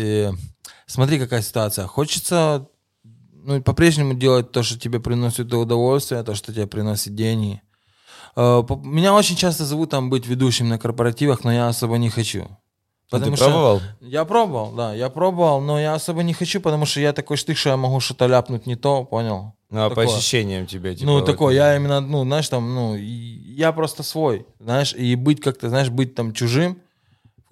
Смотри, 0.87 1.18
какая 1.18 1.42
ситуация. 1.42 1.87
Хочется 1.87 2.66
ну, 3.45 3.61
по-прежнему 3.62 4.14
делать 4.14 4.51
то, 4.51 4.62
что 4.62 4.79
тебе 4.79 4.99
приносит 4.99 5.53
удовольствие, 5.53 6.23
то, 6.23 6.35
что 6.35 6.53
тебе 6.53 6.66
приносит 6.66 7.14
деньги. 7.14 7.61
Э, 8.37 8.62
Меня 8.83 9.14
очень 9.14 9.37
часто 9.37 9.64
зовут 9.64 9.90
там 9.90 10.11
быть 10.11 10.27
ведущим 10.27 10.68
на 10.68 10.79
корпоративах, 10.79 11.45
но 11.45 11.53
я 11.53 11.68
особо 11.68 11.99
не 11.99 12.09
хочу. 12.09 12.49
А 13.12 13.20
ты 13.20 13.33
пробовал? 13.37 13.81
Я 14.01 14.25
пробовал, 14.25 14.72
да, 14.72 14.94
я 14.94 15.11
пробовал, 15.11 15.61
но 15.61 15.81
я 15.81 15.94
особо 15.94 16.22
не 16.22 16.33
хочу, 16.33 16.61
потому 16.61 16.87
что 16.87 17.01
я 17.01 17.12
такой 17.12 17.37
штык, 17.37 17.57
что 17.57 17.70
я 17.70 17.77
могу 17.77 18.01
что-то 18.01 18.27
ляпнуть 18.27 18.66
не 18.66 18.77
то, 18.77 19.05
понял? 19.05 19.55
Ну, 19.70 19.85
а 19.85 19.88
по 19.88 19.96
Такое. 19.96 20.14
ощущениям 20.14 20.66
тебе, 20.66 20.94
типа... 20.94 21.07
ну, 21.07 21.18
вот- 21.18 21.27
такой, 21.27 21.55
я 21.55 21.77
именно, 21.77 22.01
ну, 22.01 22.25
знаешь, 22.25 22.48
там, 22.48 22.75
ну, 22.75 22.94
я 22.94 23.72
просто 23.72 24.03
свой, 24.03 24.46
знаешь, 24.61 24.94
и 24.94 25.14
быть 25.14 25.40
как-то, 25.40 25.68
знаешь, 25.68 25.88
быть 25.88 26.14
там 26.14 26.33
чужим 26.33 26.79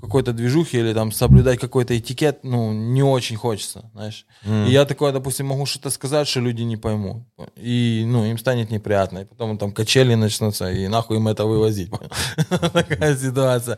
в 0.00 0.06
какой-то 0.06 0.32
движухе 0.32 0.80
или 0.80 0.94
там 0.94 1.12
соблюдать 1.12 1.60
какой-то 1.60 1.96
этикет, 1.96 2.42
ну, 2.42 2.72
не 2.72 3.02
очень 3.02 3.36
хочется, 3.36 3.90
знаешь. 3.92 4.24
И 4.46 4.70
я 4.70 4.86
такое, 4.86 5.12
допустим, 5.12 5.46
могу 5.46 5.66
что-то 5.66 5.90
сказать, 5.90 6.26
что 6.26 6.40
люди 6.40 6.62
не 6.62 6.78
поймут. 6.78 7.22
И, 7.56 8.04
ну, 8.06 8.24
им 8.24 8.38
станет 8.38 8.70
неприятно. 8.70 9.20
И 9.20 9.24
потом 9.26 9.58
там 9.58 9.72
качели 9.72 10.14
начнутся, 10.14 10.70
и 10.70 10.88
нахуй 10.88 11.18
им 11.18 11.28
это 11.28 11.44
вывозить. 11.44 11.90
Такая 12.72 13.14
ситуация. 13.14 13.76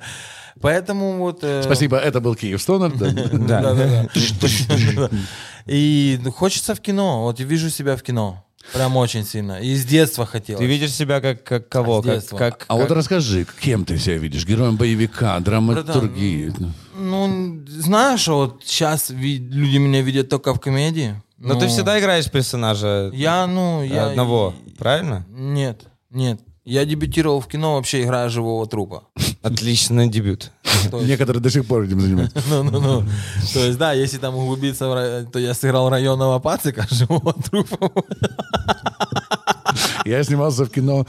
Поэтому 0.60 1.18
вот... 1.18 1.42
э, 1.42 1.62
Спасибо, 1.64 1.96
это 1.96 2.20
был 2.20 2.36
Киев 2.36 2.62
Стонер. 2.62 2.92
да. 2.96 3.10
да, 3.32 3.74
да. 3.74 5.10
И 5.66 6.20
хочется 6.36 6.74
в 6.74 6.80
кино. 6.80 7.22
Вот 7.22 7.40
вижу 7.40 7.70
себя 7.70 7.96
в 7.96 8.02
кино. 8.02 8.44
Прям 8.72 8.96
очень 8.96 9.24
сильно. 9.24 9.60
И 9.60 9.74
с 9.74 9.84
детства 9.84 10.24
хотел. 10.26 10.58
Ты 10.58 10.66
видишь 10.66 10.92
себя 10.92 11.20
как, 11.20 11.42
как 11.44 11.68
кого? 11.68 12.00
С 12.00 12.04
Как, 12.04 12.14
детства. 12.14 12.36
как, 12.38 12.64
А 12.68 12.74
вот 12.76 12.88
как- 12.88 12.96
расскажи, 12.96 13.46
кем 13.60 13.84
ты 13.84 13.98
себя 13.98 14.16
видишь? 14.18 14.46
Героем 14.46 14.76
боевика, 14.76 15.38
драматургии? 15.40 16.52
Ну, 16.96 17.62
знаешь, 17.66 18.26
вот 18.28 18.62
сейчас 18.64 19.10
люди 19.10 19.76
меня 19.78 20.02
видят 20.02 20.28
только 20.28 20.54
в 20.54 20.60
комедии. 20.60 21.20
Но 21.38 21.54
ты 21.58 21.66
всегда 21.66 21.98
играешь 21.98 22.30
персонажа 22.30 23.10
Я, 23.12 23.46
ну, 23.46 23.82
я... 23.82 24.06
одного, 24.10 24.54
правильно? 24.78 25.26
Нет, 25.28 25.80
нет. 26.10 26.40
Я 26.64 26.84
дебютировал 26.84 27.40
в 27.40 27.48
кино, 27.48 27.74
вообще 27.74 28.02
играя 28.04 28.28
живого 28.28 28.66
трупа. 28.66 29.04
Отличный 29.42 30.08
дебют. 30.08 30.52
Есть- 30.64 30.92
Некоторые 31.08 31.42
до 31.42 31.50
сих 31.50 31.66
пор 31.66 31.82
этим 31.82 32.00
занимаются. 32.00 32.40
Ну-ну-ну. 32.48 33.04
То 33.52 33.60
есть, 33.66 33.78
да, 33.78 33.92
если 33.92 34.18
там 34.18 34.36
углубиться, 34.36 35.26
то 35.32 35.38
я 35.38 35.54
сыграл 35.54 35.90
районного 35.90 36.38
пацика 36.38 36.86
живого 36.90 37.32
трупа. 37.32 37.90
Я 40.04 40.22
снимался 40.24 40.64
в 40.64 40.70
кино 40.70 41.06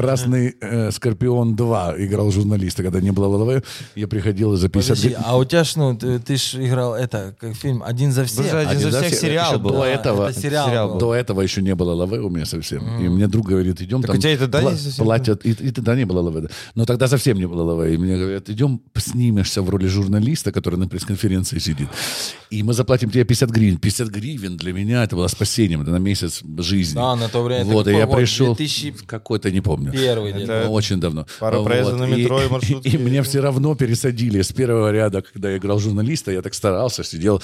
«Красный 0.00 0.54
э, 0.60 0.90
Скорпион 0.90 1.54
2». 1.54 2.04
Играл 2.06 2.30
журналиста, 2.30 2.82
когда 2.82 3.00
не 3.00 3.12
было 3.12 3.28
головы. 3.28 3.62
Я 3.94 4.08
приходил 4.08 4.56
за 4.56 4.68
50 4.68 4.96
Подожди, 4.96 5.16
а 5.24 5.36
у 5.36 5.44
тебя 5.44 5.64
ж, 5.64 5.76
ну, 5.76 5.96
ты, 5.96 6.18
ты 6.18 6.36
ж 6.36 6.54
играл 6.56 6.94
это, 6.94 7.34
как 7.40 7.54
фильм 7.54 7.82
«Один 7.82 8.12
за 8.12 8.24
всех». 8.24 8.52
Один 8.54 8.68
Один 8.68 8.90
за 8.90 8.98
всех 8.98 9.12
всех. 9.12 9.20
сериал 9.20 9.58
был. 9.58 9.70
до 9.72 9.84
этого- 9.84 10.28
это 10.30 10.40
сериал, 10.40 10.68
сериал 10.68 10.88
был. 10.92 10.98
До 10.98 11.14
этого 11.14 11.40
еще 11.42 11.62
не 11.62 11.74
было 11.74 11.92
лавы 11.94 12.18
у 12.20 12.28
меня 12.30 12.46
совсем. 12.46 12.82
И 13.00 13.08
мне 13.08 13.28
друг 13.28 13.46
говорит, 13.46 13.80
идем 13.80 14.00
Так 14.02 14.08
там... 14.08 14.18
у 14.18 14.20
тебя 14.20 14.32
и 14.32 14.36
тогда 14.36 14.60
пла- 14.62 14.72
не 14.72 14.78
совсем 14.78 15.04
платят, 15.04 15.46
и, 15.46 15.50
и 15.50 15.70
тогда 15.70 15.94
не 15.96 16.04
было 16.06 16.20
лавы. 16.20 16.40
да. 16.40 16.48
Но 16.74 16.84
тогда 16.84 17.08
совсем 17.08 17.38
не 17.38 17.46
было 17.46 17.62
лавы. 17.62 17.94
И 17.94 17.96
мне 17.96 18.16
говорят, 18.16 18.48
идем 18.48 18.80
снимешься 18.96 19.62
в 19.62 19.70
роли 19.70 19.86
журналиста, 19.86 20.50
который 20.52 20.76
на 20.78 20.88
пресс-конференции 20.88 21.58
сидит. 21.60 21.88
И 22.50 22.62
мы 22.62 22.72
заплатим 22.72 23.10
тебе 23.10 23.24
50 23.24 23.50
гривен. 23.50 23.78
50 23.78 24.08
гривен 24.08 24.56
для 24.56 24.72
меня 24.72 25.04
это 25.04 25.16
было 25.16 25.28
спасением. 25.28 25.82
Это 25.82 25.90
на 25.90 25.98
месяц 26.00 26.42
жизни. 26.58 26.96
Да, 26.96 27.16
на 27.16 27.28
то 27.28 27.42
время. 27.42 27.64
Вот, 27.64 27.88
и 27.88 27.92
я 27.92 28.06
пришел... 28.06 28.54
2001 28.54 29.06
Какой-то, 29.06 29.50
не 29.50 29.60
помню. 29.60 29.83
Где-то. 29.90 30.62
Ну, 30.66 30.72
Очень 30.72 31.00
давно. 31.00 31.26
Пара 31.38 31.62
проездов 31.62 31.98
на 31.98 32.04
метро 32.04 32.42
и 32.42 32.48
маршрутке. 32.48 32.90
И, 32.94 32.98
мне 32.98 33.22
все 33.22 33.40
равно 33.40 33.74
пересадили 33.74 34.42
с 34.42 34.52
первого 34.52 34.90
ряда, 34.92 35.22
когда 35.22 35.50
я 35.50 35.58
играл 35.58 35.78
журналиста, 35.78 36.32
я 36.32 36.42
так 36.42 36.54
старался, 36.54 37.04
сидел. 37.04 37.42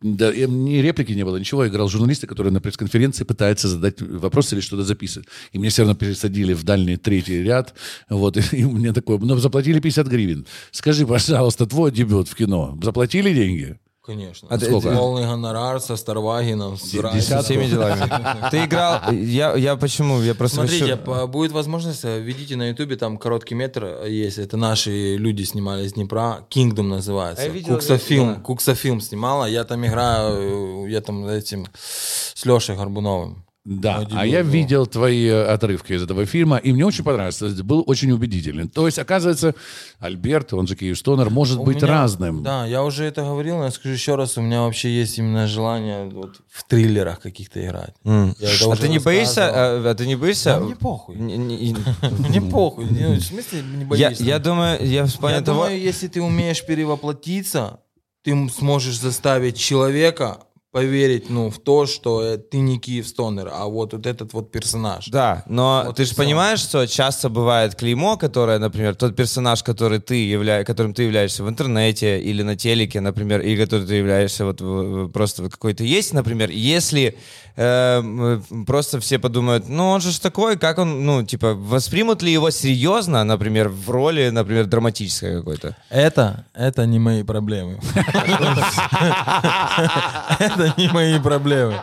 Да, 0.00 0.32
и 0.32 0.46
ни 0.46 0.76
реплики 0.76 1.12
не 1.12 1.24
было, 1.24 1.36
ничего. 1.36 1.64
Я 1.64 1.70
играл 1.70 1.88
журналиста, 1.88 2.26
который 2.26 2.52
на 2.52 2.60
пресс-конференции 2.60 3.24
пытается 3.24 3.68
задать 3.68 4.00
вопрос 4.00 4.52
или 4.52 4.60
что-то 4.60 4.82
записывать. 4.82 5.28
И 5.52 5.58
мне 5.58 5.68
все 5.68 5.82
равно 5.82 5.94
пересадили 5.94 6.54
в 6.54 6.64
дальний 6.64 6.96
третий 6.96 7.42
ряд. 7.42 7.74
Вот, 8.08 8.36
и, 8.52 8.56
и 8.56 8.64
мне 8.64 8.92
такое, 8.92 9.18
ну, 9.18 9.36
заплатили 9.36 9.80
50 9.80 10.06
гривен. 10.06 10.46
Скажи, 10.70 11.06
пожалуйста, 11.06 11.66
твой 11.66 11.92
дебют 11.92 12.28
в 12.28 12.34
кино. 12.34 12.78
Заплатили 12.82 13.32
деньги? 13.32 13.78
Конечно. 14.10 14.48
А 14.50 14.58
ты- 14.58 14.66
Сколько? 14.66 14.90
Полный 14.90 15.22
гонорар 15.24 15.80
со 15.80 15.94
Старвагином. 15.96 16.76
с. 16.76 16.90
Со 17.22 17.42
всеми 17.42 17.66
делами. 17.66 18.50
Ты 18.50 18.64
играл... 18.64 19.12
Я, 19.12 19.54
я 19.54 19.76
почему? 19.76 20.20
Я 20.20 20.34
просто... 20.34 20.56
Смотрите, 20.56 20.96
хочу- 20.96 21.28
будет 21.28 21.52
возможность, 21.52 22.04
э, 22.04 22.18
введите 22.20 22.56
на 22.56 22.70
ютубе, 22.70 22.96
там 22.96 23.18
короткий 23.18 23.54
метр 23.54 24.04
есть, 24.06 24.38
это 24.38 24.56
наши 24.56 25.16
люди 25.16 25.44
снимали 25.44 25.84
из 25.86 25.92
Днепра, 25.92 26.44
Kingdom 26.50 26.82
называется. 26.82 27.44
А 27.44 27.46
я 27.46 27.52
видел, 27.52 27.74
Куксофилм, 27.74 28.34
да. 28.34 28.40
Куксофилм 28.40 29.00
снимала, 29.00 29.44
я 29.44 29.62
там 29.64 29.86
играю, 29.86 30.86
э, 30.86 30.90
я 30.90 31.00
там 31.00 31.26
этим, 31.28 31.68
с 31.78 32.44
Лешей 32.44 32.74
Горбуновым. 32.76 33.44
Да, 33.66 34.06
а 34.12 34.24
я 34.26 34.42
был. 34.42 34.50
видел 34.50 34.86
твои 34.86 35.26
э, 35.26 35.44
отрывки 35.44 35.92
из 35.92 36.02
этого 36.02 36.24
фильма, 36.24 36.56
и 36.56 36.72
мне 36.72 36.86
очень 36.86 37.04
понравилось. 37.04 37.36
То 37.36 37.44
есть 37.46 37.60
Был 37.60 37.84
очень 37.86 38.10
убедителен. 38.10 38.70
То 38.70 38.86
есть, 38.86 38.98
оказывается, 38.98 39.54
Альберт, 39.98 40.54
он 40.54 40.66
же 40.66 40.76
Киев 40.76 40.96
Стонер, 40.98 41.28
может 41.28 41.58
У 41.58 41.64
быть 41.64 41.76
меня- 41.82 41.86
разным. 41.88 42.42
Да, 42.42 42.64
я 42.64 42.82
уже 42.82 43.04
это 43.04 43.20
говорил, 43.20 43.58
но 43.58 43.64
я 43.64 43.70
скажу 43.70 43.92
еще 43.94 44.14
раз, 44.14 44.38
у 44.38 44.40
меня 44.40 44.62
вообще 44.62 44.88
есть 44.88 45.18
именно 45.18 45.46
желание 45.46 46.06
вот 46.08 46.40
в 46.48 46.64
триллерах 46.66 47.20
каких-то 47.20 47.62
играть. 47.64 47.94
Это 48.02 48.72
А 48.72 48.76
ты 48.76 48.88
не 48.88 48.98
боишься? 48.98 49.50
а, 49.52 49.90
а 49.90 49.94
ты 49.94 50.06
не 50.06 50.16
боишься? 50.16 50.54
Да 50.54 50.60
мне 50.60 50.76
похуй. 50.76 51.16
Не- 51.16 51.36
не- 51.36 51.76
Мне 52.28 52.40
похуй. 52.40 52.86
Ну, 52.90 53.12
В 53.16 53.20
смысле 53.20 53.60
не 53.62 53.84
боишься? 53.84 54.24
я 54.24 54.38
думаю, 54.38 54.78
я 54.86 55.06
Я 55.28 55.40
думаю, 55.42 55.78
если 55.78 56.08
ты 56.08 56.22
умеешь 56.22 56.64
перевоплотиться, 56.64 57.80
ты 58.22 58.48
сможешь 58.48 58.98
заставить 58.98 59.58
человека 59.58 60.38
поверить, 60.72 61.28
ну, 61.30 61.50
в 61.50 61.58
то, 61.58 61.86
что 61.86 62.22
э, 62.22 62.38
ты 62.38 62.58
не 62.58 62.78
Киев 62.78 63.08
Стонер, 63.08 63.50
а 63.52 63.66
вот, 63.66 63.92
вот 63.92 64.06
этот 64.06 64.32
вот 64.32 64.52
персонаж. 64.52 65.08
Да, 65.08 65.42
но 65.48 65.82
Вот 65.86 65.96
ты 65.96 66.04
же 66.04 66.14
понимаешь, 66.14 66.60
что 66.60 66.86
часто 66.86 67.28
бывает 67.28 67.74
клеймо, 67.74 68.16
которое, 68.16 68.58
например, 68.60 68.94
тот 68.94 69.16
персонаж, 69.16 69.64
который 69.64 69.98
ты 69.98 70.14
явля... 70.14 70.62
которым 70.62 70.94
ты 70.94 71.02
являешься 71.02 71.42
в 71.42 71.48
интернете 71.48 72.20
или 72.20 72.42
на 72.42 72.54
телеке, 72.56 73.00
например, 73.00 73.40
или 73.40 73.64
который 73.64 73.84
ты 73.84 73.94
являешься 73.94 74.44
вот 74.44 75.12
просто 75.12 75.48
какой-то 75.50 75.82
есть, 75.82 76.12
например, 76.14 76.50
если 76.50 77.18
э, 77.56 77.98
м, 77.98 78.64
просто 78.64 79.00
все 79.00 79.18
подумают, 79.18 79.68
ну 79.68 79.88
он 79.88 80.00
же 80.00 80.12
ж 80.12 80.20
такой, 80.20 80.56
как 80.56 80.78
он, 80.78 81.04
ну 81.04 81.24
типа 81.24 81.54
воспримут 81.54 82.22
ли 82.22 82.32
его 82.32 82.50
серьезно, 82.50 83.24
например, 83.24 83.68
в 83.70 83.90
роли, 83.90 84.30
например, 84.30 84.66
драматической 84.66 85.38
какой-то? 85.38 85.76
Это, 85.88 86.44
это 86.54 86.86
не 86.86 87.00
мои 87.00 87.24
проблемы. 87.24 87.80
Это 90.60 90.74
не 90.80 90.88
мои 90.88 91.18
проблемы. 91.18 91.82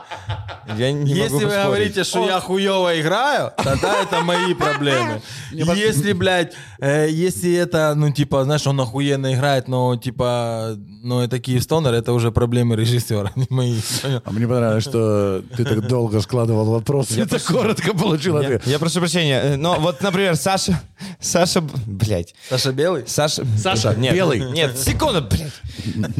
Я 0.77 0.91
не 0.91 0.99
могу 0.99 1.15
Если 1.15 1.33
вы 1.35 1.41
поспорить. 1.43 1.65
говорите, 1.65 2.03
что 2.03 2.27
я 2.27 2.39
хуево 2.39 2.99
играю, 2.99 3.53
тогда 3.57 4.01
это 4.01 4.21
мои 4.21 4.53
проблемы. 4.53 5.21
Если, 5.51 6.11
блядь, 6.13 6.53
э, 6.79 7.07
если 7.09 7.53
это, 7.53 7.93
ну, 7.95 8.11
типа, 8.11 8.43
знаешь, 8.43 8.67
он 8.67 8.79
охуенно 8.81 9.33
играет, 9.33 9.67
но, 9.67 9.95
типа, 9.95 10.75
ну, 11.03 11.21
это 11.21 11.39
Киев 11.39 11.63
Стонер, 11.63 11.93
это 11.93 12.11
уже 12.11 12.31
проблемы 12.31 12.75
режиссера, 12.75 13.31
не 13.35 13.47
мои. 13.49 13.79
А 14.25 14.31
мне 14.31 14.45
понравилось, 14.47 14.83
что 14.83 15.41
ты 15.55 15.63
так 15.63 15.87
долго 15.87 16.19
складывал 16.21 16.65
вопрос, 16.65 17.11
и 17.11 17.23
так 17.23 17.41
коротко 17.43 17.93
получил 17.93 18.37
ответ. 18.37 18.67
Я 18.67 18.77
прошу 18.77 18.99
прощения, 18.99 19.39
э, 19.41 19.55
но 19.55 19.75
вот, 19.79 20.01
например, 20.01 20.35
Саша, 20.35 20.79
Саша, 21.19 21.61
блядь, 21.61 22.35
Саша 22.49 22.73
Белый? 22.73 23.03
Саша... 23.07 23.45
Саша, 23.57 23.95
нет, 23.95 24.13
белый. 24.13 24.51
Нет, 24.51 24.77
секунду, 24.77 25.21
блядь. 25.21 25.53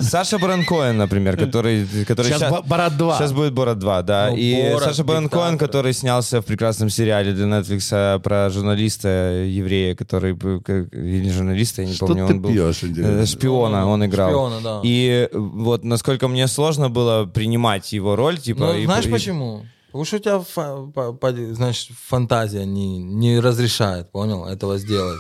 Саша 0.02 0.38
Баранкоин, 0.40 0.98
например, 0.98 1.38
который... 1.38 1.86
который 2.06 2.28
Сейчас 2.32 2.52
Ба- 2.52 2.62
Борат 2.62 2.98
2. 2.98 3.18
Сейчас 3.18 3.34
будет 3.34 3.54
Борат 3.54 3.80
2, 3.80 4.02
да. 4.04 4.28
Ну, 4.32 4.38
и 4.38 4.72
Борат, 4.74 4.84
Саша 4.90 5.04
Баранкоин, 5.04 5.58
который 5.58 5.94
снялся 5.94 6.42
в 6.42 6.46
прекрасном 6.46 6.90
сериале 6.90 7.34
для 7.34 7.46
Netflix 7.46 8.20
про 8.20 8.50
журналиста 8.50 9.08
еврея, 9.46 9.96
который... 9.96 10.34
Или 10.34 11.30
журналиста, 11.30 11.82
я 11.82 11.88
не 11.88 11.94
Что 11.94 12.08
помню, 12.08 12.28
ты 12.28 12.34
он 12.34 12.42
был... 12.42 12.50
пьешь, 12.52 12.84
интересно? 12.84 13.22
э, 13.22 13.26
Шпиона 13.26 13.88
он 13.88 14.06
играл. 14.06 14.30
Шпиона, 14.30 14.62
да. 14.62 14.82
И 14.84 15.30
вот 15.34 15.84
насколько 15.84 16.28
мне 16.28 16.48
сложно 16.48 16.90
было 16.90 17.26
принимать 17.26 17.92
его 17.94 18.16
роль, 18.16 18.38
типа... 18.38 18.60
Ну, 18.68 18.74
и- 18.76 18.86
знаешь 18.86 19.06
и- 19.06 19.12
почему? 19.12 19.66
Потому 19.88 20.06
что 20.06 20.18
у 20.18 20.20
тебя, 20.20 21.54
значит, 21.54 21.90
фантазия 22.08 22.66
не, 22.66 22.98
не 23.00 23.40
разрешает, 23.40 24.12
понял, 24.12 24.46
этого 24.46 24.78
сделать. 24.78 25.18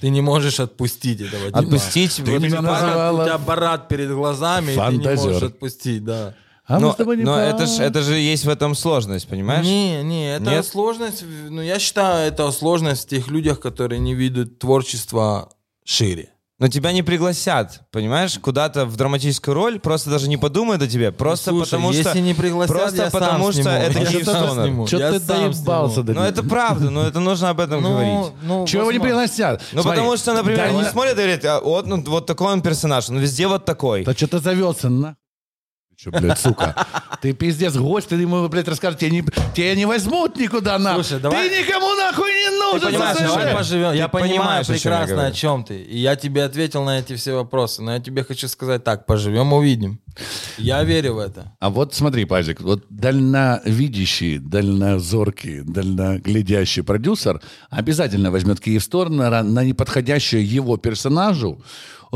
Ты 0.00 0.10
не 0.10 0.20
можешь 0.20 0.60
отпустить 0.60 1.20
этого. 1.20 1.46
типа. 1.46 1.58
Отпустить... 1.58 2.18
Вот 2.20 2.28
вот- 2.28 2.42
меня 2.42 2.60
называла 2.62 3.22
у 3.22 3.24
тебя 3.26 3.38
барат 3.38 3.88
перед 3.88 4.10
глазами, 4.10 4.72
и 4.72 4.76
ты 4.76 4.96
не 4.96 5.16
можешь 5.16 5.42
отпустить, 5.42 6.04
да. 6.04 6.34
А 6.66 6.76
мы 6.76 6.80
но 6.80 6.92
с 6.94 6.96
тобой 6.96 7.18
не 7.18 7.24
но 7.24 7.38
это, 7.38 7.66
ж, 7.66 7.80
это 7.80 8.00
же 8.00 8.14
есть 8.14 8.46
в 8.46 8.48
этом 8.48 8.74
сложность, 8.74 9.28
понимаешь? 9.28 9.66
Не, 9.66 10.02
не, 10.02 10.34
это 10.34 10.50
Нет? 10.50 10.66
сложность, 10.66 11.22
ну, 11.50 11.60
я 11.60 11.78
считаю, 11.78 12.26
это 12.26 12.50
сложность 12.52 13.04
в 13.04 13.08
тех 13.08 13.28
людях, 13.28 13.60
которые 13.60 13.98
не 13.98 14.14
видят 14.14 14.58
творчество 14.58 15.50
шире. 15.84 16.30
Но 16.64 16.68
тебя 16.68 16.92
не 16.92 17.02
пригласят, 17.02 17.82
понимаешь, 17.90 18.38
куда-то 18.38 18.86
в 18.86 18.96
драматическую 18.96 19.54
роль, 19.54 19.78
просто 19.78 20.08
даже 20.08 20.30
не 20.30 20.38
подумают 20.38 20.80
о 20.80 20.86
тебе, 20.86 21.12
просто 21.12 21.50
Слушай, 21.50 21.64
потому 21.72 21.90
если 21.92 22.08
что... 22.08 22.20
не 22.20 22.32
пригласят, 22.32 22.74
просто 22.74 22.96
я 22.96 23.10
сам 23.10 23.20
потому 23.20 23.52
что 23.52 23.62
сниму. 23.64 23.76
это 23.76 23.98
Я 23.98 24.06
Киев 24.06 24.24
сам 24.24 24.46
Стонер. 24.46 24.64
сниму. 24.64 24.86
Чё 24.88 24.98
Я 24.98 25.12
ты 25.12 25.20
сам 25.20 25.52
доебался 25.52 26.02
до 26.02 26.14
Ну 26.14 26.22
это 26.22 26.42
правда, 26.42 26.88
но 26.88 27.02
это 27.06 27.20
нужно 27.20 27.50
об 27.50 27.60
этом 27.60 27.82
Ну, 27.82 27.90
говорить. 27.90 28.32
ну, 28.44 28.66
Чего 28.66 28.90
не 28.90 28.98
возможно. 28.98 29.00
пригласят? 29.02 29.62
Ну 29.72 29.82
Смотри, 29.82 29.98
потому 30.00 30.16
что, 30.16 30.32
например, 30.32 30.56
да 30.58 30.64
они 30.64 30.78
не- 30.78 30.84
смотрят 30.86 31.12
и 31.12 31.16
говорят, 31.16 31.44
а, 31.44 31.60
вот, 31.60 31.86
ну, 31.86 32.02
вот 32.02 32.24
такой 32.24 32.50
он 32.54 32.62
персонаж, 32.62 33.10
он 33.10 33.18
везде 33.18 33.46
вот 33.46 33.66
такой. 33.66 34.04
Да 34.04 34.14
что 34.14 34.26
ты 34.26 34.38
завелся, 34.38 34.88
на? 34.88 35.16
Че, 36.04 36.10
блядь, 36.10 36.38
сука? 36.38 36.74
Ты 37.22 37.32
пиздец, 37.32 37.74
гость, 37.76 38.08
ты 38.08 38.16
ему, 38.16 38.46
блядь, 38.48 38.68
расскажешь, 38.68 39.00
тебя 39.00 39.10
не, 39.10 39.22
тебя 39.54 39.74
не 39.74 39.86
возьмут 39.86 40.36
никуда, 40.36 40.78
на. 40.78 40.94
Слушай, 40.94 41.18
давай- 41.18 41.48
Ты 41.48 41.62
никому 41.62 41.94
нахуй 41.94 42.30
не 42.30 42.50
нужен, 42.50 42.88
понимаешь, 42.90 43.16
СССР. 43.16 43.26
Давай 43.28 43.54
поживем. 43.54 43.90
Ты 43.92 43.96
Я 43.96 44.08
понимаю 44.08 44.30
понимаешь, 44.34 44.66
я 44.66 44.74
прекрасно, 44.74 45.26
о 45.26 45.32
чем 45.32 45.64
ты. 45.64 45.80
И 45.80 45.98
я 45.98 46.16
тебе 46.16 46.44
ответил 46.44 46.84
на 46.84 46.98
эти 46.98 47.16
все 47.16 47.32
вопросы. 47.32 47.80
Но 47.82 47.94
я 47.94 48.00
тебе 48.00 48.22
хочу 48.22 48.48
сказать 48.48 48.84
так, 48.84 49.06
поживем, 49.06 49.54
увидим. 49.54 49.98
Я 50.58 50.84
верю 50.84 51.14
в 51.14 51.18
это. 51.20 51.52
А 51.58 51.70
вот 51.70 51.94
смотри, 51.94 52.26
Пазик, 52.26 52.60
вот 52.60 52.84
дальновидящий, 52.90 54.38
дальнозоркий, 54.38 55.62
дальноглядящий 55.62 56.82
продюсер 56.82 57.40
обязательно 57.70 58.30
возьмет 58.30 58.60
Киевстор 58.60 59.08
на, 59.08 59.42
на 59.42 59.64
неподходящую 59.64 60.46
его 60.46 60.76
персонажу 60.76 61.62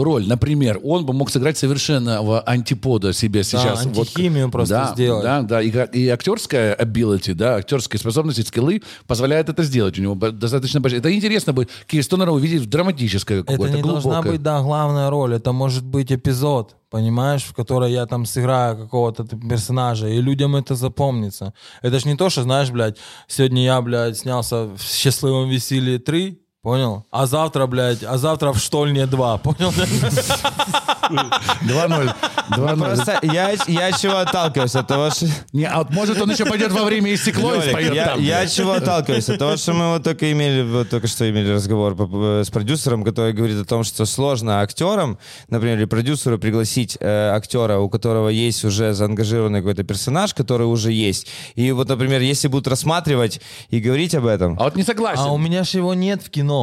роль. 0.05 0.27
Например, 0.27 0.81
он 0.83 1.07
бы 1.07 1.13
мог 1.13 1.31
сыграть 1.31 1.59
совершенно 1.59 2.41
антипода 2.41 3.13
себе 3.13 3.43
сейчас. 3.45 3.85
Вот- 3.85 3.99
антихимию 3.99 4.51
просто 4.51 4.75
да, 4.75 4.93
сделать. 4.95 5.23
Да, 5.23 5.43
да, 5.43 5.63
и, 5.63 5.71
и 5.93 6.09
актерская 6.09 6.75
ability, 6.75 7.35
да, 7.35 7.57
актерские 7.57 8.01
способности, 8.01 8.43
скиллы 8.43 8.83
позволяют 9.07 9.49
это 9.49 9.63
сделать. 9.63 9.99
У 9.99 10.03
него 10.03 10.15
достаточно 10.15 10.81
большой. 10.81 10.99
Это 11.01 11.15
интересно 11.15 11.53
бы 11.53 11.69
Киевстонера 11.87 12.31
увидеть 12.31 12.63
в 12.63 12.67
драматическое 12.67 13.41
Это 13.41 13.53
какое-то 13.53 13.77
не 13.77 13.83
должна 13.83 14.01
глубокое. 14.01 14.33
быть, 14.33 14.43
да, 14.43 14.61
главная 14.63 15.11
роль. 15.11 15.35
Это 15.35 15.53
может 15.53 15.85
быть 15.85 16.13
эпизод, 16.13 16.77
понимаешь, 16.91 17.45
в 17.45 17.55
которой 17.55 17.93
я 17.93 18.07
там 18.07 18.27
сыграю 18.27 18.77
какого-то 18.77 19.25
персонажа, 19.25 20.09
и 20.09 20.21
людям 20.21 20.57
это 20.57 20.75
запомнится. 20.75 21.53
Это 21.83 21.99
ж 21.99 22.05
не 22.05 22.17
то, 22.17 22.31
что, 22.31 22.43
знаешь, 22.43 22.71
блядь, 22.71 22.97
сегодня 23.27 23.65
я, 23.65 23.81
блядь, 23.81 24.19
снялся 24.19 24.65
в 24.65 24.81
«Счастливом 24.83 25.49
веселье 25.49 25.99
3», 25.99 26.39
Понял? 26.69 27.07
А 27.11 27.25
завтра, 27.25 27.67
блядь, 27.67 28.03
а 28.03 28.19
завтра 28.19 28.53
в 28.53 28.59
штольне 28.59 29.07
2, 29.07 29.39
понял? 29.39 29.71
2-0. 29.71 32.15
2-0. 32.51 32.79
Просто 32.79 33.19
я, 33.23 33.55
я 33.67 33.93
чего 33.93 34.19
отталкиваюсь? 34.19 34.75
От 34.75 34.87
того, 34.87 35.11
что... 35.11 35.27
Не, 35.55 35.65
а 35.65 35.79
вот 35.79 35.89
может 35.91 36.21
он 36.21 36.31
еще 36.31 36.45
пойдет 36.45 36.71
во 36.73 36.85
время 36.85 37.11
и 37.11 37.17
стекло 37.17 37.55
и 37.55 37.71
споет 37.71 37.95
я, 37.95 38.09
там. 38.09 38.21
я 38.21 38.47
чего 38.47 38.73
отталкиваюсь? 38.73 39.31
От 39.31 39.39
того, 39.39 39.57
что 39.57 39.73
мы 39.73 39.93
вот 39.93 40.05
только 40.05 40.31
имели, 40.31 40.61
вот 40.63 40.91
только 40.91 41.07
что 41.07 41.27
имели 41.31 41.51
разговор 41.51 41.97
с 42.45 42.51
продюсером, 42.51 43.03
который 43.03 43.33
говорит 43.33 43.59
о 43.63 43.65
том, 43.65 43.83
что 43.83 44.05
сложно 44.05 44.61
актерам, 44.61 45.19
например, 45.49 45.79
или 45.79 45.87
продюсеру 45.87 46.39
пригласить 46.39 46.99
э, 47.01 47.31
актера, 47.31 47.79
у 47.79 47.89
которого 47.89 48.29
есть 48.29 48.63
уже 48.67 48.93
заангажированный 48.93 49.61
какой-то 49.61 49.85
персонаж, 49.85 50.35
который 50.35 50.67
уже 50.67 50.93
есть. 50.93 51.29
И 51.55 51.73
вот, 51.73 51.89
например, 51.89 52.21
если 52.21 52.49
будут 52.49 52.69
рассматривать 52.69 53.41
и 53.71 53.81
говорить 53.81 54.15
об 54.15 54.27
этом, 54.27 54.55
А 54.61 54.65
вот 54.65 54.77
не 54.77 54.83
согласен. 54.83 55.23
А 55.23 55.33
у 55.33 55.39
меня 55.39 55.65
ж 55.65 55.71
его 55.71 55.95
нет 55.95 56.21
в 56.23 56.29
кино. 56.29 56.58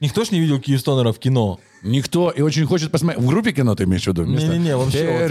Никто 0.00 0.24
ж 0.24 0.30
не 0.30 0.40
видел 0.40 0.60
Киевстонера 0.60 1.12
в 1.12 1.18
кино. 1.18 1.58
Никто 1.82 2.30
и 2.30 2.42
очень 2.42 2.66
хочет 2.66 2.90
посмотреть. 2.90 3.24
В 3.24 3.28
группе 3.28 3.52
кино 3.52 3.74
ты 3.74 3.84
имеешь 3.84 4.04
в 4.04 4.06
виду? 4.08 4.24
Не-не-не, 4.24 4.76
вообще. 4.76 5.26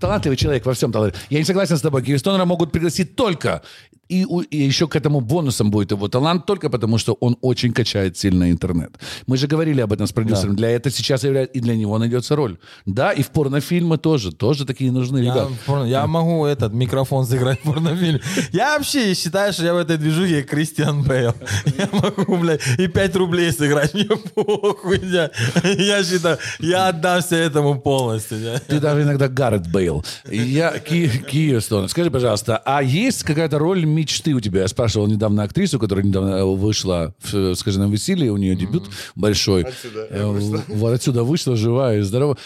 Талантливый 0.00 0.36
человек 0.36 0.66
во 0.66 0.72
всем 0.72 0.92
талант. 0.92 1.14
Я 1.30 1.38
не 1.38 1.44
согласен 1.44 1.76
с 1.76 1.80
тобой. 1.80 2.02
Киевстонера 2.02 2.44
могут 2.44 2.72
пригласить 2.72 3.16
только, 3.16 3.62
и, 4.08 4.26
и 4.50 4.56
еще 4.68 4.86
к 4.88 4.96
этому 4.96 5.20
бонусом 5.20 5.70
будет 5.70 5.90
его 5.92 6.08
талант, 6.08 6.46
только 6.46 6.70
потому 6.70 6.98
что 6.98 7.14
он 7.20 7.36
очень 7.40 7.72
качает 7.72 8.16
сильно 8.16 8.50
интернет. 8.50 8.90
Мы 9.26 9.36
же 9.36 9.46
говорили 9.46 9.80
об 9.80 9.92
этом 9.92 10.06
с 10.06 10.12
продюсером. 10.12 10.56
Для 10.56 10.70
этого 10.70 10.94
сейчас 10.94 11.24
является, 11.24 11.52
и 11.58 11.60
для 11.60 11.76
него 11.76 11.98
найдется 11.98 12.36
роль. 12.36 12.56
Да, 12.86 13.12
и 13.12 13.22
в 13.22 13.28
порнофильмы 13.30 13.98
тоже. 13.98 14.32
Тоже 14.32 14.64
такие 14.64 14.92
нужны, 14.92 15.18
Я, 15.18 15.48
порно- 15.66 15.86
я 15.88 16.06
могу 16.06 16.46
этот 16.46 16.72
микрофон 16.72 17.26
сыграть 17.26 17.60
в 17.60 17.72
порнофильме. 17.72 18.20
Я 18.52 18.76
вообще 18.76 19.14
считаю, 19.14 19.52
что 19.52 19.64
я 19.64 19.74
в 19.74 19.78
этой 19.78 19.96
движухе 19.98 20.42
Кристиан 20.42 21.02
Бейл. 21.02 21.34
Я 21.78 21.88
могу, 21.92 22.36
блядь, 22.36 22.60
и 22.78 22.86
5 22.88 23.16
рублей 23.16 23.52
сыграть. 23.52 23.94
Мне 23.94 24.06
похуй. 24.34 25.00
Я, 25.02 25.30
я 25.64 26.02
считаю, 26.04 26.38
я 26.60 26.88
отдамся 26.88 27.36
этому 27.36 27.80
полностью. 27.80 28.38
Ты 28.66 28.80
даже 28.80 29.02
иногда 29.02 29.28
Гаррет 29.28 29.70
Бейл. 29.70 30.04
Я 30.30 30.78
Ки, 30.78 31.08
Киевстон. 31.08 31.88
Скажи, 31.88 32.10
пожалуйста, 32.10 32.62
а 32.64 32.82
есть 32.82 33.22
какая-то 33.22 33.58
роль 33.58 33.84
мечты 34.00 34.34
у 34.34 34.40
тебя? 34.40 34.62
Я 34.62 34.68
спрашивал 34.68 35.06
недавно 35.06 35.42
актрису, 35.42 35.78
которая 35.78 36.04
недавно 36.04 36.30
э, 36.30 36.44
вышла, 36.44 37.14
в, 37.22 37.54
скажи, 37.54 37.78
на 37.78 37.88
веселье, 37.90 38.30
у 38.32 38.36
нее 38.36 38.54
дебют 38.56 38.88
большой. 39.14 39.62
Отсюда 39.64 40.62
Вот 40.68 40.92
отсюда 40.92 41.24
вышла, 41.24 41.56
живая 41.56 41.98
и 41.98 42.02
здорова. 42.02 42.36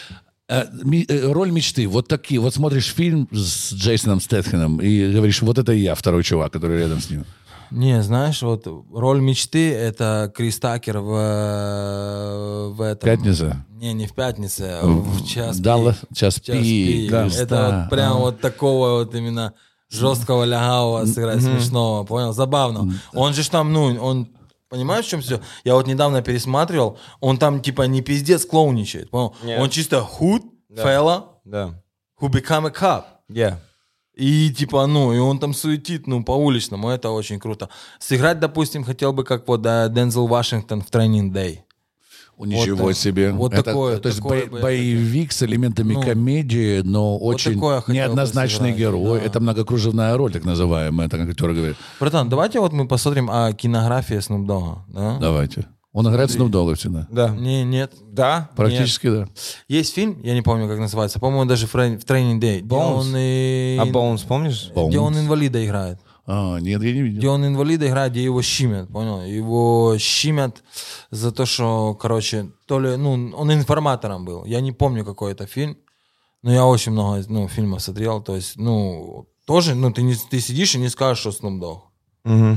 Э, 0.48 0.64
э, 1.08 1.32
Роль 1.32 1.50
мечты. 1.50 1.86
Вот 1.88 2.08
такие. 2.08 2.40
Вот 2.40 2.54
смотришь 2.54 2.92
фильм 2.92 3.28
с 3.32 3.72
Джейсоном 3.72 4.20
Стэтхеном 4.20 4.80
и 4.80 5.12
говоришь, 5.12 5.40
вот 5.42 5.58
это 5.58 5.72
я, 5.72 5.94
второй 5.94 6.22
чувак, 6.22 6.52
который 6.52 6.78
рядом 6.78 7.00
с 7.00 7.10
ним. 7.10 7.24
Не, 7.70 8.02
знаешь, 8.02 8.42
вот 8.42 8.66
роль 8.92 9.22
мечты 9.22 9.72
это 9.72 10.30
Крис 10.36 10.58
Такер 10.58 10.98
в, 10.98 11.14
э, 11.16 12.68
в 12.68 12.80
этом. 12.82 13.08
Пятница. 13.08 13.64
Не, 13.70 13.94
не 13.94 14.06
в 14.06 14.12
пятнице, 14.14 14.78
а 14.82 14.86
в 14.86 15.26
час. 15.26 15.58
Даллас, 15.58 15.96
час 16.14 16.34
Час 16.34 16.58
пик, 16.58 16.64
пик. 16.64 17.10
да. 17.10 17.26
Это 17.28 17.46
Да. 17.46 17.80
вот 17.80 17.90
прям 17.90 18.18
вот 18.18 18.40
такого 18.40 18.98
вот 18.98 19.14
именно 19.14 19.54
жесткого 19.92 20.44
лягавого 20.44 21.06
сыграть 21.06 21.42
смешного, 21.42 22.04
понял? 22.04 22.32
Забавно. 22.32 22.92
Он 23.12 23.34
же 23.34 23.48
там, 23.48 23.72
ну, 23.72 23.96
он 24.00 24.28
Понимаешь, 24.68 25.04
в 25.04 25.08
чем 25.08 25.20
все? 25.20 25.42
Я 25.64 25.74
вот 25.74 25.86
недавно 25.86 26.22
пересматривал, 26.22 26.98
он 27.20 27.36
там 27.36 27.60
типа 27.60 27.82
не 27.82 28.00
пиздец 28.00 28.46
клоуничает, 28.46 29.10
понял? 29.10 29.36
Нет. 29.42 29.60
Он 29.60 29.68
чисто 29.68 30.00
худ, 30.00 30.42
fella, 30.70 31.24
да, 31.44 31.82
who 32.18 32.30
become 32.30 32.66
a 32.66 32.70
cop. 32.70 33.04
yeah. 33.30 33.58
И 34.14 34.50
типа, 34.50 34.86
ну, 34.86 35.12
и 35.12 35.18
он 35.18 35.38
там 35.38 35.52
суетит, 35.52 36.06
ну, 36.06 36.24
по 36.24 36.32
уличному, 36.32 36.88
это 36.88 37.10
очень 37.10 37.38
круто. 37.38 37.68
Сыграть, 37.98 38.40
допустим, 38.40 38.84
хотел 38.84 39.12
бы, 39.12 39.24
как 39.24 39.48
вот 39.48 39.62
да, 39.62 39.88
Дензел 39.88 40.26
Вашингтон 40.26 40.80
в 40.82 40.90
Training 40.90 41.32
Day. 41.32 41.60
Ничего 42.44 42.84
Вот, 42.84 42.96
себе. 42.96 43.32
вот 43.32 43.52
Это- 43.52 43.62
такое- 43.62 43.98
То 43.98 44.08
есть 44.08 44.18
такое 44.20 44.44
бо- 44.46 44.50
бы 44.52 44.56
я 44.58 44.62
боевик 44.62 45.32
с 45.32 45.42
элементами 45.42 45.94
Ну, 45.94 46.02
комедии, 46.02 46.80
но 46.82 47.16
очень 47.18 47.58
бы 47.58 47.82
неоднозначный 47.88 48.72
герой. 48.72 49.20
да. 49.20 49.26
Это 49.26 49.40
многокружевная 49.40 50.16
роль, 50.16 50.32
так 50.32 50.44
называемая, 50.44 51.08
так 51.08 51.20
как 51.20 51.30
актер 51.30 51.52
говорит. 51.52 51.76
Братан, 52.00 52.28
давайте 52.28 52.60
вот 52.60 52.72
мы 52.72 52.86
посмотрим 52.86 53.30
о 53.30 53.52
кинографии 53.52 54.16
Snoop 54.18 54.46
Dogg. 54.46 54.78
Да? 54.88 55.18
Давайте. 55.20 55.66
Он 55.94 56.08
играет 56.08 56.30
Snoop 56.30 56.48
Dogg 56.50 56.74
всегда. 56.76 57.06
Да. 57.10 57.28
Не, 57.28 57.64
нет. 57.64 57.92
Да? 58.10 58.48
Практически, 58.56 59.10
да. 59.10 59.28
Есть 59.68 59.94
фильм, 59.94 60.18
я 60.22 60.32
не 60.34 60.40
помню, 60.42 60.66
как 60.66 60.78
называется, 60.78 61.20
по-моему, 61.20 61.44
даже 61.44 61.66
в, 61.66 61.74
Training 61.74 62.40
Day, 62.40 62.60
где 62.60 62.74
Bones. 62.74 62.94
он, 62.94 63.14
и- 63.16 63.76
А 63.78 63.84
Боунс, 63.84 64.22
помнишь? 64.22 64.70
где 64.74 64.98
он 64.98 65.12
Bones. 65.14 65.20
инвалида 65.20 65.64
играет. 65.66 65.98
А, 66.24 66.58
нет, 66.58 66.82
я 66.82 66.92
не 66.92 67.00
Где 67.00 67.02
видел. 67.02 67.32
он 67.32 67.46
инвалида 67.46 67.88
играет, 67.88 68.12
где 68.12 68.24
его 68.24 68.42
щимят, 68.42 68.88
понял? 68.88 69.22
Его 69.22 69.96
щимят 69.98 70.62
за 71.10 71.32
то, 71.32 71.46
что, 71.46 71.94
короче, 71.94 72.50
то 72.66 72.78
ли, 72.78 72.96
ну, 72.96 73.32
он 73.36 73.52
информатором 73.52 74.24
был. 74.24 74.44
Я 74.44 74.60
не 74.60 74.72
помню, 74.72 75.04
какой 75.04 75.32
это 75.32 75.46
фильм, 75.46 75.76
но 76.42 76.52
я 76.52 76.64
очень 76.64 76.92
много, 76.92 77.24
ну, 77.28 77.48
фильмов 77.48 77.82
смотрел, 77.82 78.22
то 78.22 78.36
есть, 78.36 78.56
ну, 78.56 79.26
тоже, 79.46 79.74
ну, 79.74 79.92
ты, 79.92 80.02
не, 80.02 80.14
ты 80.14 80.40
сидишь 80.40 80.74
и 80.76 80.78
не 80.78 80.88
скажешь, 80.88 81.18
что 81.20 81.30
Snoop 81.30 81.58
Dogg. 81.60 81.80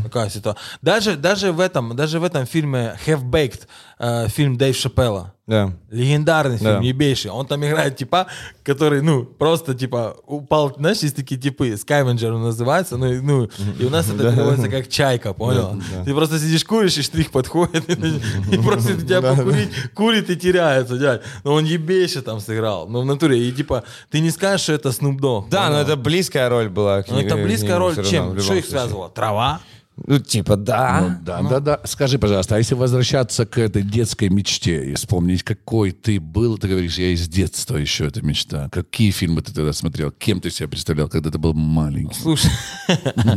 Такая 0.03 0.29
ситуация. 0.29 0.61
Даже, 0.83 1.15
даже, 1.15 1.51
в 1.51 1.59
этом, 1.59 1.95
даже 1.95 2.19
в 2.19 2.23
этом 2.23 2.45
фильме 2.45 2.95
Have 3.07 3.23
Baked, 3.23 3.67
э, 3.99 4.27
фильм 4.29 4.57
Дэйв 4.57 4.75
Шапелла, 4.75 5.33
Да. 5.47 5.71
Легендарный 5.91 6.57
фильм, 6.57 6.71
Да. 6.71 6.79
ебейший. 6.79 7.29
Он 7.31 7.45
там 7.45 7.63
играет 7.63 7.95
типа, 7.97 8.25
который, 8.63 9.01
ну, 9.01 9.23
просто 9.23 9.73
типа 9.75 10.17
упал, 10.25 10.73
знаешь, 10.77 10.97
есть 11.03 11.15
такие 11.15 11.39
типы, 11.39 11.77
Скайвенджер 11.77 12.33
он 12.33 12.41
называется, 12.41 12.97
ну, 12.97 13.05
и- 13.13 13.19
ну 13.21 13.47
и 13.79 13.85
у 13.85 13.89
нас 13.89 14.09
это 14.09 14.31
переводится 14.31 14.69
как 14.69 14.87
чайка, 14.89 15.33
понял? 15.33 15.79
Ты 16.03 16.13
просто 16.13 16.39
сидишь, 16.39 16.65
куришь, 16.65 16.97
и 16.97 17.01
штрих 17.03 17.29
подходит, 17.31 17.87
и, 18.51 18.57
просит 18.57 19.01
тебя 19.07 19.21
покурить, 19.21 19.69
курит 19.93 20.29
и 20.29 20.35
теряется, 20.35 20.97
дядь. 20.97 21.21
Но 21.43 21.53
он 21.53 21.63
ебейше 21.65 22.21
там 22.21 22.39
сыграл, 22.39 22.87
ну, 22.89 23.01
в 23.01 23.05
натуре, 23.05 23.37
и 23.47 23.51
типа, 23.51 23.83
ты 24.09 24.19
не 24.19 24.31
скажешь, 24.31 24.61
что 24.63 24.73
это 24.73 24.89
Snoop 24.89 25.19
Dogg. 25.19 25.49
Да, 25.51 25.69
но 25.69 25.79
это 25.79 25.95
близкая 25.95 26.49
роль 26.49 26.69
была. 26.69 27.03
Ну, 27.07 27.19
это 27.19 27.35
близкая 27.35 27.77
роль 27.77 27.95
чем? 28.03 28.39
Что 28.39 28.55
их 28.55 28.65
связывало? 28.65 29.09
Трава? 29.09 29.59
Ну, 29.97 30.19
типа, 30.19 30.57
да. 30.57 31.01
Ну, 31.01 31.25
да, 31.25 31.41
да, 31.41 31.59
да. 31.59 31.81
Скажи, 31.85 32.19
пожалуйста, 32.19 32.55
а 32.55 32.57
если 32.57 32.75
возвращаться 32.75 33.45
к 33.45 33.57
этой 33.57 33.81
детской 33.81 34.27
мечте 34.27 34.91
и 34.91 34.93
вспомнить, 34.95 35.43
какой 35.43 35.91
ты 35.91 36.19
был, 36.19 36.57
ты 36.57 36.67
говоришь, 36.67 36.97
я 36.97 37.11
из 37.11 37.27
детства 37.29 37.77
еще 37.77 38.05
эта 38.05 38.21
мечта. 38.21 38.69
Какие 38.71 39.11
фильмы 39.11 39.41
ты 39.41 39.53
тогда 39.53 39.71
смотрел? 39.71 40.11
Кем 40.11 40.41
ты 40.41 40.49
себя 40.49 40.67
представлял, 40.67 41.07
когда 41.07 41.31
ты 41.31 41.37
был 41.37 41.53
маленький? 41.53 42.19
Слушай, 42.19 42.51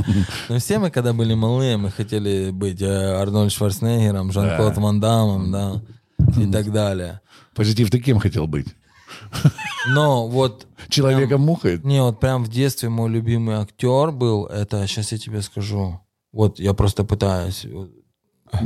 ну 0.48 0.59
все 0.59 0.80
мы, 0.80 0.90
когда 0.90 1.12
были 1.12 1.34
малые, 1.34 1.76
мы 1.76 1.90
хотели 1.92 2.50
быть 2.50 2.82
э, 2.82 2.86
Арнольд 2.86 3.52
Шварценеггером, 3.52 4.32
Жан-Клод 4.32 4.76
Ван 4.78 5.00
Дамом, 5.00 5.52
да, 5.52 5.82
и 6.40 6.50
так 6.50 6.72
далее. 6.72 7.20
Позитив, 7.54 7.90
ты 7.90 8.00
кем 8.00 8.18
хотел 8.18 8.48
быть? 8.48 8.66
Но 9.88 10.26
вот... 10.28 10.66
Человеком-мухой? 10.88 11.80
Не, 11.84 12.02
вот 12.02 12.18
прям 12.18 12.44
в 12.44 12.48
детстве 12.48 12.88
мой 12.88 13.11
любимый 13.11 13.56
актер 13.56 14.11
был, 14.11 14.46
это, 14.46 14.86
сейчас 14.86 15.12
я 15.12 15.18
тебе 15.18 15.40
скажу, 15.42 16.00
вот 16.39 16.61
я 16.61 16.72
просто 16.72 17.05
пытаюсь. 17.05 17.66
вот, 17.72 17.91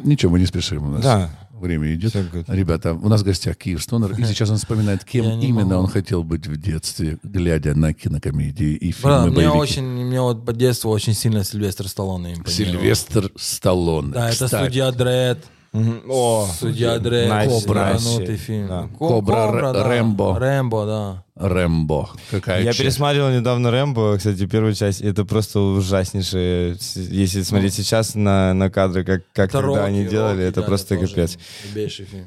Ничего, 0.04 0.32
мы 0.32 0.38
не 0.40 0.46
спешим. 0.46 0.84
У 0.86 0.90
нас 0.90 1.02
Да. 1.02 1.30
время 1.60 1.92
идет. 1.94 2.14
Ребята, 2.48 2.92
у 2.94 3.08
нас 3.08 3.22
в 3.22 3.24
гостях 3.24 3.56
Киев 3.56 3.82
Стонер, 3.82 4.12
и 4.12 4.24
сейчас 4.24 4.50
он 4.50 4.56
вспоминает, 4.56 5.04
кем 5.04 5.24
именно 5.40 5.64
могу. 5.76 5.82
он 5.82 5.86
хотел 5.88 6.22
быть 6.22 6.46
в 6.46 6.56
детстве, 6.60 7.18
глядя 7.22 7.74
на 7.74 7.92
кинокомедии 7.92 8.74
и 8.74 8.92
фильмы 8.92 9.10
Брат, 9.16 9.26
мне 9.26 9.34
боевики. 9.36 9.58
очень, 9.58 9.82
мне 9.84 10.20
вот 10.20 10.44
по 10.44 10.52
детству 10.52 10.90
очень 10.90 11.14
сильно 11.14 11.42
Сильвестр 11.44 11.88
Сталлоне 11.88 12.34
импонировал. 12.34 12.52
Сильвестр 12.52 13.30
Сталлоне. 13.36 14.12
Да, 14.12 14.28
это 14.30 14.44
Кстати, 14.44 14.64
судья 14.66 14.92
Дред. 14.92 15.38
Мгм. 15.72 16.02
О, 16.10 16.46
Судья 16.60 16.98
Дред. 16.98 17.30
Nice, 17.30 17.48
Кобра. 17.48 17.94
nice. 17.94 18.36
фильм. 18.36 18.68
Да. 18.68 18.82
Ко- 18.98 19.08
Кобра, 19.08 19.36
Р- 19.48 19.72
да. 19.72 19.88
Рэмбо. 19.88 20.38
Рэмбо, 20.38 20.86
да. 20.86 21.24
Рэмбо. 21.34 22.10
Какая 22.30 22.60
Я 22.62 22.72
честь. 22.72 22.80
пересматривал 22.80 23.30
недавно 23.30 23.70
Рэмбо, 23.70 24.16
кстати, 24.18 24.46
первую 24.46 24.74
часть. 24.74 25.00
Это 25.00 25.24
просто 25.24 25.60
ужаснейшее. 25.60 26.76
Если 26.94 27.42
смотреть 27.42 27.72
сейчас 27.74 28.14
на, 28.14 28.52
на 28.52 28.70
кадры, 28.70 29.02
как, 29.02 29.22
как 29.32 29.48
Это 29.48 29.52
тогда 29.60 29.66
Рокки, 29.68 29.80
они 29.80 30.04
делали, 30.04 30.42
Рокки, 30.44 30.48
это 30.50 30.60
да, 30.60 30.66
просто 30.66 30.94
тоже 30.98 31.08
капец. 31.08 31.38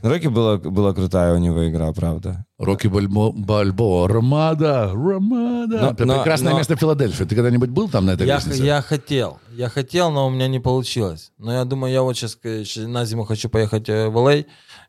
Рокки 0.02 0.28
была, 0.28 0.58
была 0.58 0.94
крутая 0.94 1.34
у 1.34 1.38
него 1.38 1.68
игра, 1.70 1.92
правда. 1.94 2.46
Рокки 2.58 2.88
Бальбо, 2.88 3.32
Бальбо, 3.32 4.08
Ромада, 4.08 4.92
Ромада. 4.94 5.78
Но- 5.82 5.90
Это 5.92 6.06
но- 6.06 6.18
прекрасное 6.18 6.54
но- 6.54 6.58
место 6.58 6.76
в 6.76 6.80
Филадельфии. 6.80 7.26
Ты 7.26 7.36
когда-нибудь 7.36 7.70
был 7.70 7.90
там 7.90 8.06
на 8.06 8.12
этой 8.12 8.26
Я, 8.26 8.36
лестнице? 8.36 8.64
я 8.64 8.82
хотел, 8.82 9.40
я 9.52 9.70
хотел, 9.70 10.10
но 10.12 10.28
у 10.28 10.30
меня 10.30 10.48
не 10.48 10.60
получилось. 10.60 11.32
Но 11.38 11.52
я 11.54 11.66
думаю, 11.66 11.94
я 11.94 12.02
вот 12.02 12.16
сейчас 12.18 12.38
на 12.76 13.06
зиму 13.06 13.26
хочу 13.26 13.50
поехать 13.50 13.90
э, 13.90 14.08
в 14.08 14.18
Л.А. 14.18 14.46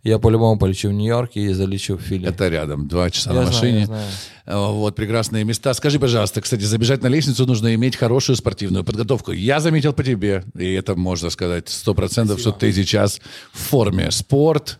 Я 0.06 0.18
по-любому 0.20 0.56
полечу 0.58 0.88
в 0.88 0.92
Нью-Йорк 0.92 1.32
и 1.34 1.52
залечу 1.52 1.96
в 1.96 2.00
Фили. 2.00 2.28
Это 2.28 2.48
рядом, 2.48 2.86
два 2.86 3.10
часа 3.10 3.30
Я 3.32 3.40
на 3.40 3.46
знаю, 3.46 3.54
машине. 3.62 3.80
я 3.80 3.86
знаю. 3.86 4.06
Э, 4.46 4.56
Вот, 4.72 4.94
прекрасные 4.94 5.42
места. 5.44 5.74
Скажи, 5.74 5.98
пожалуйста, 5.98 6.40
кстати, 6.40 6.62
забежать 6.62 7.02
на 7.02 7.08
лестницу 7.08 7.44
нужно 7.44 7.74
иметь 7.74 7.96
хорошую 7.96 8.36
спортивную 8.36 8.84
подготовку. 8.84 9.32
Я 9.32 9.58
заметил 9.58 9.92
по 9.92 10.04
тебе, 10.04 10.44
и 10.56 10.72
это 10.74 10.94
можно 10.94 11.28
сказать 11.30 11.68
сто 11.68 11.92
процентов, 11.92 12.38
что 12.38 12.52
ты 12.52 12.72
сейчас 12.72 13.20
в 13.52 13.58
форме. 13.58 14.12
Спорт, 14.12 14.78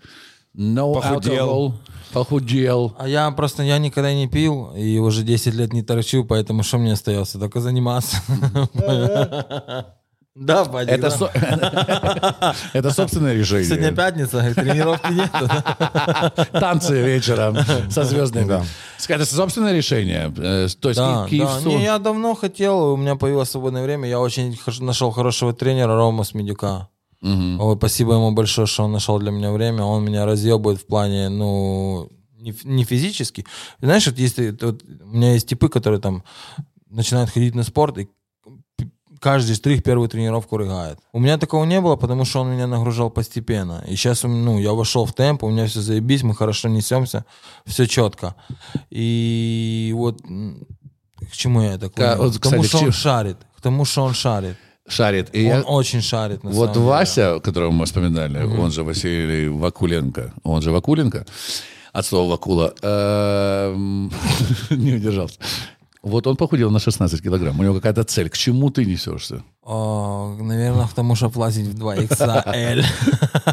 no 0.56 0.94
Похудел. 0.94 1.34
alcohol, 1.48 1.72
похудел. 2.12 2.94
А 2.96 3.08
я 3.08 3.28
просто, 3.32 3.64
я 3.64 3.78
никогда 3.78 4.14
не 4.14 4.28
пил, 4.28 4.74
и 4.76 4.98
уже 4.98 5.24
10 5.24 5.54
лет 5.54 5.72
не 5.72 5.82
торчу, 5.82 6.24
поэтому 6.24 6.62
что 6.62 6.78
мне 6.78 6.92
остается? 6.92 7.40
Только 7.40 7.60
заниматься. 7.60 8.18
Да, 10.38 10.64
Вадик, 10.64 10.92
Это, 10.92 11.02
да. 11.02 11.10
со- 11.10 12.54
это 12.74 12.90
собственное 12.90 13.42
Сегодня 13.42 13.62
решение. 13.64 13.92
пятница, 13.92 14.36
говорит, 14.38 14.54
тренировки 14.56 15.12
нет. 15.12 16.50
Танцы 16.52 17.02
вечером 17.02 17.56
со 17.90 18.04
звездами. 18.04 18.46
Да. 18.46 18.62
Это 19.08 19.24
собственное 19.24 19.72
решение. 19.72 20.32
Э, 20.36 20.68
То 20.78 20.88
есть 20.90 21.00
Да, 21.00 21.24
Ки- 21.26 21.30
Киев 21.30 21.48
да. 21.48 21.60
Су- 21.60 21.68
Не, 21.70 21.84
я 21.84 21.98
давно 21.98 22.34
хотел, 22.34 22.92
у 22.92 22.96
меня 22.96 23.16
появилось 23.16 23.48
свободное 23.50 23.82
время, 23.82 24.08
я 24.08 24.20
очень 24.20 24.58
нашел 24.80 25.10
хорошего 25.10 25.52
тренера 25.54 25.96
Рома 25.96 26.24
Смедюка. 26.24 26.88
Ой, 27.22 27.76
спасибо 27.78 28.12
ему 28.12 28.30
большое, 28.32 28.66
что 28.66 28.84
он 28.84 28.92
нашел 28.92 29.18
для 29.18 29.30
меня 29.32 29.50
время. 29.50 29.82
Он 29.84 30.04
меня 30.04 30.26
разъебывает 30.26 30.80
в 30.80 30.86
плане, 30.86 31.28
ну, 31.30 32.08
не, 32.38 32.54
не 32.64 32.84
физически. 32.84 33.46
Знаешь, 33.80 34.06
вот 34.06 34.18
есть, 34.18 34.38
вот 34.38 34.82
у 35.02 35.06
меня 35.06 35.32
есть 35.32 35.48
типы, 35.48 35.68
которые 35.70 35.98
там 36.00 36.22
начинают 36.90 37.30
ходить 37.30 37.54
на 37.54 37.62
спорт 37.64 37.98
и 37.98 38.08
каждый 39.20 39.54
штрих 39.54 39.82
первую 39.82 40.08
тренировку 40.08 40.56
рыгает. 40.56 40.98
У 41.12 41.18
меня 41.20 41.38
такого 41.38 41.64
не 41.64 41.80
было, 41.80 41.96
потому 41.96 42.24
что 42.24 42.40
он 42.40 42.50
меня 42.50 42.66
нагружал 42.66 43.10
постепенно. 43.10 43.82
И 43.88 43.96
сейчас, 43.96 44.22
ну, 44.24 44.58
я 44.58 44.72
вошел 44.72 45.04
в 45.06 45.12
темп, 45.14 45.44
у 45.44 45.50
меня 45.50 45.66
все 45.66 45.80
заебись, 45.80 46.22
мы 46.22 46.34
хорошо 46.34 46.68
несемся, 46.68 47.24
все 47.66 47.86
четко. 47.86 48.34
И 48.90 49.92
вот 49.96 50.20
к 50.22 51.32
чему 51.32 51.62
я 51.62 51.74
это 51.74 51.88
клоню? 51.88 52.16
вот, 52.22 52.38
К 52.38 52.42
тому, 52.42 52.62
кстати, 52.62 52.68
что 52.68 52.78
к 52.78 52.82
он 52.86 52.92
шарит. 52.92 53.36
К 53.56 53.60
тому, 53.60 53.84
что 53.84 54.04
он 54.04 54.14
шарит. 54.14 54.56
шарит. 54.88 55.28
И 55.34 55.44
он 55.50 55.58
я- 55.58 55.62
очень 55.62 56.00
шарит, 56.02 56.44
на 56.44 56.50
Вот 56.50 56.56
самом 56.68 56.74
деле. 56.74 56.86
Вася, 56.86 57.40
которого 57.42 57.70
мы 57.72 57.84
вспоминали, 57.86 58.42
он 58.44 58.70
же 58.70 58.82
Василий 58.84 59.48
Вакуленко, 59.48 60.32
он 60.44 60.62
же 60.62 60.70
Вакуленко, 60.70 61.24
от 61.92 62.06
слова 62.06 62.30
Вакула, 62.32 62.74
эм, 62.82 64.12
не 64.70 64.94
удержался. 64.94 65.38
Вот 66.06 66.26
он 66.26 66.36
похудел 66.36 66.70
на 66.70 66.78
16 66.78 67.20
килограмм. 67.20 67.58
У 67.58 67.62
него 67.64 67.74
какая-то 67.74 68.04
цель. 68.04 68.28
К 68.28 68.36
чему 68.36 68.70
ты 68.70 68.84
несешься? 68.84 69.42
О, 69.62 70.36
наверное, 70.40 70.86
к 70.86 70.92
тому, 70.94 71.16
чтобы 71.16 71.34
влазить 71.34 71.66
в 71.66 71.74
2XL. 71.74 72.84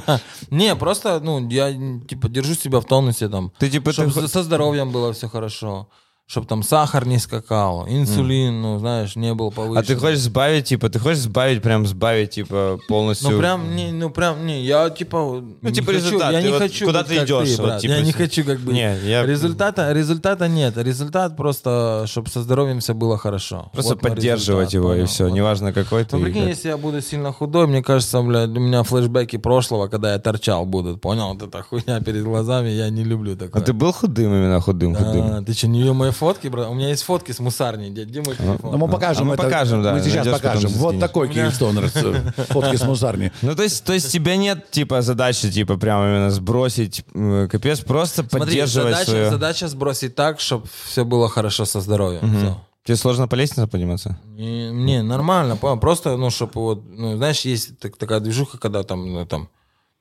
Не, 0.52 0.76
просто, 0.76 1.20
ну, 1.20 1.50
я, 1.50 1.74
типа, 2.08 2.30
держу 2.30 2.54
себя 2.54 2.80
в 2.80 2.86
тонусе, 2.86 3.28
там. 3.28 3.52
Ты, 3.58 3.72
типа, 3.72 3.92
Чтобы 3.92 4.28
со 4.28 4.44
здоровьем 4.44 4.92
было 4.92 5.14
все 5.14 5.28
хорошо. 5.28 5.88
Чтобы 6.34 6.48
там 6.48 6.64
сахар 6.64 7.06
не 7.06 7.20
скакал, 7.20 7.86
инсулин, 7.88 8.60
ну, 8.60 8.80
знаешь, 8.80 9.16
не 9.16 9.36
был 9.36 9.52
повышен. 9.52 9.78
А 9.78 9.84
ты 9.84 9.96
хочешь 9.96 10.22
сбавить, 10.22 10.66
типа, 10.66 10.90
ты 10.90 10.98
хочешь 10.98 11.20
сбавить, 11.20 11.62
прям 11.62 11.86
сбавить, 11.86 12.32
типа, 12.32 12.80
полностью... 12.88 13.30
Ну 13.30 13.38
прям, 13.38 13.76
не, 13.76 13.92
ну 13.92 14.10
прям, 14.10 14.44
не, 14.44 14.64
я 14.64 14.90
типа, 14.90 15.44
Ну, 15.62 15.70
типа, 15.72 15.92
хочу, 15.92 15.98
результат, 16.08 16.32
я 16.32 16.42
не 16.42 16.50
вот 16.50 16.58
хочу 16.58 16.86
куда 16.88 17.04
ты 17.04 17.18
идешь, 17.18 17.56
ты, 17.56 17.62
вот, 17.62 17.78
типа, 17.82 17.92
я 17.92 18.02
не 18.02 18.12
хочу 18.14 18.44
как 18.44 18.60
бы. 18.62 18.74
Не, 18.74 18.98
я- 19.06 19.24
Результата, 19.28 19.92
результата 19.94 20.48
нет, 20.48 20.76
результат 20.78 21.38
просто, 21.38 22.06
чтобы 22.08 22.30
со 22.32 22.42
здоровьем 22.42 22.80
все 22.80 22.96
было 22.96 23.16
хорошо. 23.20 23.70
Просто 23.72 23.94
Вот 23.94 24.02
поддерживать 24.02 24.74
его, 24.74 24.92
и 24.92 24.96
понял? 24.96 25.06
все, 25.06 25.26
Вот. 25.26 25.34
неважно 25.34 25.72
какой 25.72 26.04
ты. 26.04 26.18
Ну, 26.18 26.22
и 26.24 26.26
прикинь, 26.26 26.42
как. 26.46 26.50
если 26.50 26.70
я 26.70 26.78
буду 26.78 27.00
сильно 27.02 27.32
худой, 27.32 27.68
мне 27.68 27.84
кажется, 27.84 28.20
блядь, 28.24 28.50
у 28.50 28.60
меня 28.60 28.82
флешбеки 28.82 29.38
прошлого, 29.38 29.88
когда 29.88 30.14
я 30.14 30.18
торчал, 30.20 30.66
будут. 30.66 31.00
Понял? 31.00 31.34
Вот 31.36 31.44
эта 31.44 31.62
хуйня 31.62 32.02
перед 32.02 32.24
глазами, 32.24 32.70
я 32.70 32.90
не 32.90 33.04
люблю 33.04 33.34
А 33.34 33.36
такое. 33.38 33.62
ты 33.62 33.72
был 33.74 33.92
худым 33.92 34.34
именно, 34.34 34.60
худым, 34.62 34.96
худым? 34.96 35.26
А, 35.26 35.44
ты 35.44 35.54
что, 35.54 35.68
не 35.68 35.84
мои 35.94 36.10
фотки, 36.24 36.48
брат? 36.48 36.70
У 36.70 36.74
меня 36.74 36.90
есть 36.90 37.04
фотки 37.04 37.32
с 37.32 37.40
мусарни, 37.40 37.90
дядь, 37.90 38.08
где 38.08 38.22
мой 38.22 38.36
телефон? 38.36 38.72
Ну, 38.72 38.78
мы 38.78 38.88
покажем 38.88 39.24
А 39.24 39.26
мы 39.26 39.34
это. 39.34 39.44
покажем, 39.44 39.84
да, 39.84 39.94
Мы 39.94 40.02
сейчас 40.02 40.26
найдешь, 40.26 40.42
покажем. 40.42 40.72
Вот 40.72 41.00
такой 41.00 41.30
Стонер. 41.52 41.90
с- 41.90 42.46
Фотки 42.50 42.76
с 42.78 42.84
мусарни. 42.84 43.32
Ну, 43.42 43.56
то 43.56 43.64
есть, 43.64 43.84
то 43.84 43.94
есть 43.94 44.12
тебя 44.12 44.38
нет, 44.38 44.72
типа, 44.72 45.02
задачи, 45.02 45.52
типа, 45.52 45.78
прямо 45.78 46.06
именно 46.06 46.32
сбросить 46.32 47.04
э, 47.14 47.48
капец, 47.52 47.80
просто 47.82 48.24
Смотри, 48.24 48.40
поддерживать 48.40 48.92
задача, 48.94 49.10
свое... 49.12 49.30
задача 49.30 49.68
сбросить 49.68 50.16
так, 50.16 50.40
чтобы 50.40 50.66
все 50.86 51.04
было 51.04 51.28
хорошо 51.30 51.66
со 51.66 51.82
здоровьем. 51.82 52.38
Всё. 52.38 52.62
Тебе 52.86 52.98
сложно 52.98 53.28
по 53.28 53.36
лестнице 53.36 53.68
подниматься? 53.68 54.18
Не, 54.26 54.72
не, 54.72 55.02
нормально. 55.04 55.56
Просто, 55.56 56.18
ну, 56.18 56.30
чтобы 56.30 56.54
вот, 56.62 56.84
ну, 56.86 57.16
знаешь, 57.18 57.42
есть 57.42 57.80
так- 57.80 57.98
такая 57.98 58.20
движуха, 58.20 58.58
когда 58.58 58.84
там, 58.84 59.14
ну, 59.14 59.26
там, 59.26 59.50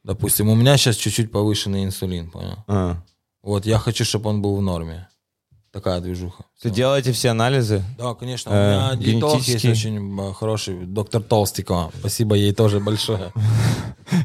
Допустим, 0.04 0.48
у 0.48 0.56
меня 0.56 0.76
сейчас 0.78 0.96
чуть-чуть 0.96 1.30
повышенный 1.30 1.84
инсулин, 1.84 2.28
понял? 2.28 2.56
А. 2.66 2.96
Вот 3.40 3.66
я 3.66 3.78
хочу, 3.78 4.04
чтобы 4.04 4.30
он 4.30 4.42
был 4.42 4.56
в 4.56 4.60
норме. 4.60 5.06
Такая 5.72 6.00
движуха. 6.00 6.44
Ты 6.60 6.68
делаете 6.68 7.12
все 7.12 7.30
анализы? 7.30 7.82
Да, 7.98 8.12
конечно. 8.14 8.50
У 8.50 8.54
Э, 8.54 8.58
меня 8.74 8.90
есть 8.92 9.02
генетический. 9.02 9.70
очень 9.70 10.20
э, 10.20 10.32
хороший, 10.34 10.84
доктор 10.84 11.22
Толстикова. 11.22 11.90
Спасибо 11.98 12.34
ей 12.36 12.52
тоже 12.52 12.78
большое. 12.78 13.32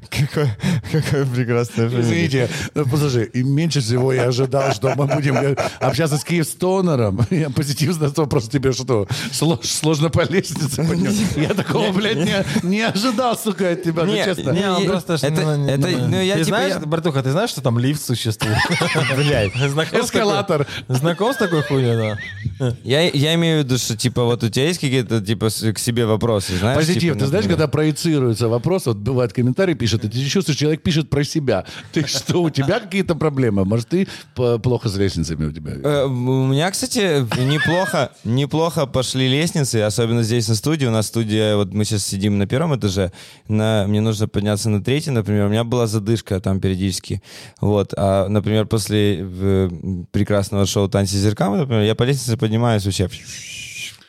Какое, 0.10 0.58
какое 0.92 1.26
прекрасное 1.26 1.88
Извините, 1.88 2.50
ну, 2.76 2.84
послушай, 2.86 3.24
и 3.34 3.44
меньше 3.44 3.80
всего 3.80 4.12
я 4.12 4.24
ожидал, 4.26 4.74
что 4.74 4.94
мы 4.98 5.06
будем 5.08 5.36
говорить- 5.36 5.60
общаться 5.80 6.18
с 6.18 6.26
Киевстонером. 6.26 7.26
Я 7.30 7.50
позитивно 7.50 8.10
то 8.12 8.26
просто 8.28 8.52
тебе 8.52 8.74
что, 8.74 9.08
сло- 9.32 9.64
сложно 9.64 10.10
по 10.10 10.22
лестнице 10.30 10.84
поднялся? 10.84 11.22
Я 11.40 11.54
такого, 11.54 11.94
блядь, 11.94 12.18
не, 12.18 12.44
не 12.64 12.82
ожидал, 12.82 13.38
сука, 13.38 13.72
от 13.72 13.84
тебя, 13.84 14.04
ну, 14.04 14.14
Не, 14.14 14.26
честно. 14.26 14.50
не, 14.52 14.70
он 14.70 14.86
просто 14.86 15.14
это- 15.14 15.42
ну, 15.58 15.68
это- 15.70 15.88
ну, 15.88 16.08
ну, 16.10 16.22
я 16.22 16.34
Ты 16.34 16.40
типа, 16.44 16.58
знаешь, 16.58 16.74
я- 16.74 16.80
Братуха, 16.86 17.24
ты 17.24 17.32
знаешь, 17.32 17.52
что 17.52 17.62
там 17.62 17.80
лифт 17.80 18.04
существует? 18.04 18.58
Блядь. 19.16 19.56
Эскалатор. 19.94 20.68
Знаком 20.90 21.34
с 21.38 21.40
такой 21.40 21.62
хуйней, 21.64 21.96
да? 21.96 22.74
Я, 22.84 23.02
я 23.10 23.36
имею 23.36 23.62
в 23.62 23.66
виду, 23.66 23.78
что, 23.78 23.96
типа, 23.96 24.24
вот 24.24 24.44
у 24.44 24.50
тебя 24.50 24.66
есть 24.66 24.80
какие-то, 24.80 25.22
типа, 25.22 25.50
к 25.50 25.80
себе 25.80 26.06
вопросы, 26.06 26.58
знаешь? 26.58 26.78
Позитив. 26.78 27.02
типа, 27.02 27.20
ты 27.20 27.26
знаешь, 27.28 27.46
когда 27.46 27.68
проецируется 27.68 28.48
вопрос, 28.48 28.88
вот 28.88 28.98
бывает 28.98 29.34
комментарий 29.34 29.76
пишет, 29.76 30.04
и 30.06 30.10
ты 30.10 30.26
чувствуешь, 30.26 30.58
человек 30.58 30.82
пишет 30.82 31.10
про 31.10 31.24
себя. 31.24 31.66
Ты 31.94 32.08
что, 32.08 32.42
у 32.42 32.50
тебя 32.50 32.80
какие-то 32.80 33.16
проблемы? 33.16 33.64
Может, 33.66 33.90
ты 33.90 34.08
плохо 34.34 34.90
с 34.90 34.98
лестницами 34.98 35.46
у 35.46 35.52
тебя? 35.52 35.74
Э, 35.84 36.06
У 36.06 36.48
меня, 36.48 36.72
кстати, 36.72 37.26
неплохо, 37.40 38.12
неплохо 38.24 38.88
пошли 38.88 39.28
лестницы, 39.30 39.76
особенно 39.84 40.24
здесь 40.24 40.48
на 40.48 40.56
студии. 40.56 40.88
У 40.88 40.92
нас 40.92 41.08
студия, 41.08 41.56
вот 41.56 41.74
мы 41.74 41.86
сейчас 41.86 42.06
сидим 42.06 42.38
на 42.38 42.48
первом 42.48 42.76
этаже, 42.76 43.12
на, 43.48 43.86
мне 43.88 44.02
нужно 44.02 44.28
подняться 44.28 44.70
на 44.70 44.84
третий, 44.84 45.12
например. 45.12 45.46
У 45.46 45.50
меня 45.50 45.64
была 45.64 45.86
задышка 45.88 46.40
там 46.40 46.60
периодически. 46.60 47.22
Вот. 47.62 47.94
А, 47.96 48.28
например, 48.28 48.66
после 48.66 49.20
э, 49.20 49.70
прекрасного 50.12 50.66
шоу 50.66 50.90
«Танцы 50.90 51.27
с 51.28 51.30
зерками», 51.30 51.58
например, 51.58 51.84
я 51.84 51.96
по 51.96 52.04
лестнице 52.04 52.38
поднимаюсь 52.38 52.86
вообще 52.86 53.10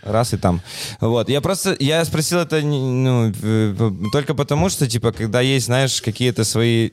раз 0.03 0.33
и 0.33 0.37
там. 0.37 0.61
Вот. 1.01 1.29
Я 1.29 1.41
просто, 1.41 1.77
я 1.79 2.05
спросил 2.05 2.39
это 2.39 2.61
ну, 2.61 3.33
только 4.13 4.35
потому, 4.35 4.69
что, 4.69 4.89
типа, 4.89 5.13
когда 5.13 5.41
есть, 5.41 5.67
знаешь, 5.67 6.01
какие-то 6.01 6.45
свои 6.45 6.91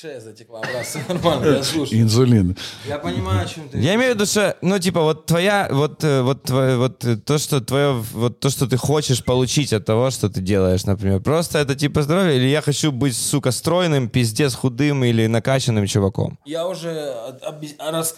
Шея 0.00 0.20
затекла, 0.20 0.60
брат, 0.60 0.86
все 0.86 1.00
нормально, 1.08 1.56
я 1.56 1.64
слушаю. 1.64 2.00
Инсулин. 2.00 2.56
Я 2.86 2.98
понимаю, 2.98 3.44
о 3.44 3.46
чем 3.46 3.68
ты. 3.68 3.78
Я 3.78 3.96
имею 3.96 4.12
в 4.12 4.14
виду, 4.14 4.26
что, 4.26 4.56
ну, 4.60 4.78
типа, 4.78 5.00
вот 5.00 5.26
твоя, 5.26 5.68
вот, 5.72 6.04
э, 6.04 6.22
вот, 6.22 6.44
твое, 6.44 6.76
вот 6.76 7.04
э, 7.04 7.16
то, 7.16 7.36
что 7.38 7.60
твое, 7.60 7.94
вот 8.12 8.38
то, 8.38 8.48
что 8.48 8.68
ты 8.68 8.76
хочешь 8.76 9.24
получить 9.24 9.72
от 9.72 9.86
того, 9.86 10.10
что 10.10 10.28
ты 10.28 10.40
делаешь, 10.40 10.84
например. 10.84 11.20
Просто 11.20 11.58
это 11.58 11.74
типа 11.74 12.02
здоровье, 12.02 12.36
или 12.36 12.46
я 12.46 12.62
хочу 12.62 12.92
быть, 12.92 13.16
сука, 13.16 13.50
стройным, 13.50 14.08
пиздец, 14.08 14.54
худым 14.54 15.02
или 15.02 15.26
накачанным 15.26 15.88
чуваком. 15.88 16.38
Я 16.44 16.68
уже 16.68 17.12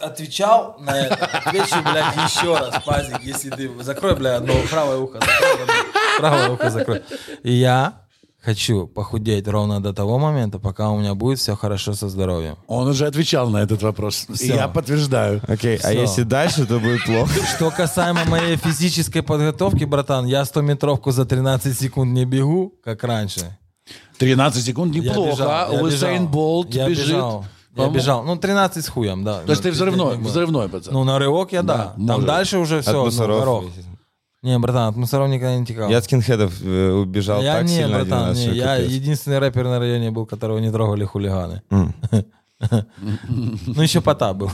отвечал 0.00 0.76
на 0.80 1.00
это. 1.00 1.24
Отвечу, 1.24 1.76
блядь, 1.82 2.14
еще 2.14 2.58
раз, 2.58 2.74
пазик, 2.84 3.22
если 3.22 3.48
ты... 3.48 3.70
Закрой, 3.82 4.16
блядь, 4.16 4.42
одно 4.42 4.52
правое 4.70 4.98
ухо. 4.98 5.18
Закрой, 5.18 5.86
правое 6.18 6.50
ухо 6.50 6.70
закрой. 6.70 7.02
Я 7.42 8.02
хочу 8.42 8.86
похудеть 8.86 9.46
ровно 9.48 9.80
до 9.82 9.92
того 9.92 10.18
момента, 10.18 10.58
пока 10.58 10.90
у 10.90 10.98
меня 10.98 11.14
будет 11.14 11.38
все 11.38 11.56
хорошо 11.56 11.92
со 11.94 12.08
здоровьем. 12.08 12.56
Он 12.66 12.88
уже 12.88 13.06
отвечал 13.06 13.50
на 13.50 13.58
этот 13.58 13.82
вопрос. 13.82 14.26
И 14.28 14.32
Всё. 14.32 14.54
Я 14.54 14.68
подтверждаю. 14.68 15.40
Окей, 15.46 15.76
а 15.76 15.90
Всё. 15.90 16.00
если 16.00 16.22
дальше, 16.22 16.66
то 16.66 16.78
будет 16.80 17.04
плохо. 17.04 17.30
Что 17.56 17.70
касаемо 17.70 18.24
моей 18.24 18.56
физической 18.56 19.22
подготовки, 19.22 19.84
братан, 19.84 20.26
я 20.26 20.42
100-метровку 20.42 21.10
за 21.12 21.24
13 21.24 21.78
секунд 21.78 22.12
не 22.12 22.24
бегу, 22.24 22.72
как 22.84 23.04
раньше. 23.04 23.56
13 24.18 24.64
секунд 24.64 24.94
неплохо. 24.94 25.30
бежал. 25.86 26.26
Болт 26.28 26.74
я 26.74 26.88
бежит. 26.88 27.06
Бежал. 27.06 27.44
Я 27.72 27.76
По-моему, 27.76 27.94
бежал. 27.94 28.24
Ну, 28.24 28.36
13 28.36 28.84
с 28.84 28.88
хуем, 28.88 29.22
да. 29.24 29.40
То 29.42 29.52
есть 29.52 29.62
Ну, 29.64 29.70
ты 29.70 29.70
взрывной, 29.70 30.16
пиздец, 30.16 30.30
взрывной 30.30 30.68
пацан. 30.68 30.92
Ну, 30.92 31.04
на 31.04 31.18
рывок 31.18 31.52
я 31.52 31.62
да. 31.62 31.76
Да, 31.76 31.84
Там 31.94 32.02
может. 32.06 32.26
дальше 32.26 32.58
уже 32.58 32.78
От 32.78 32.82
все, 32.84 32.92
ну, 32.92 33.04
мусоров. 33.04 33.38
горох. 33.38 33.64
Не, 34.42 34.58
братан, 34.58 34.88
от 34.88 34.96
мусоров 34.96 35.28
никогда 35.28 35.58
не 35.58 35.66
текал. 35.66 35.90
Я 35.90 35.98
от 35.98 36.04
скинхедов 36.04 36.54
э, 36.62 36.92
убежал 36.92 37.42
я 37.42 37.56
так 37.56 37.64
не, 37.64 37.76
сильно 37.76 37.98
один 37.98 38.08
братан, 38.08 38.28
раз, 38.28 38.38
не, 38.38 38.54
я 38.54 38.76
единственный 38.76 39.38
рэпер 39.38 39.64
на 39.64 39.78
районе 39.78 40.10
был, 40.10 40.24
которого 40.24 40.58
не 40.58 40.70
трогали 40.70 41.04
хулиганы. 41.04 41.62
Ну, 43.66 43.82
еще 43.82 44.00
Пота 44.00 44.34
был. 44.34 44.50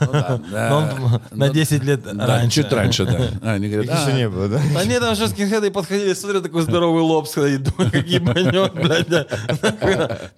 Но 0.00 0.78
он 0.78 1.20
на 1.32 1.48
10 1.48 1.82
лет 1.82 2.02
Да, 2.04 2.26
раньше. 2.26 2.62
чуть 2.62 2.72
раньше, 2.72 3.04
да. 3.04 3.30
А, 3.42 3.52
Они 3.54 3.68
говорят, 3.68 3.86
Еще 3.92 4.12
«А, 4.12 4.16
не 4.16 4.28
было, 4.28 4.48
да? 4.48 4.60
Да 4.74 4.84
нет, 4.84 5.00
там 5.00 5.14
же 5.16 5.26
скинхеды 5.28 5.70
подходили, 5.70 6.14
смотрю, 6.14 6.40
такой 6.40 6.62
здоровый 6.62 7.02
лоб 7.02 7.26
стоит, 7.26 7.64
думаю, 7.64 7.90
как 7.90 8.06
ебанет, 8.06 8.74
блядь. 8.74 9.08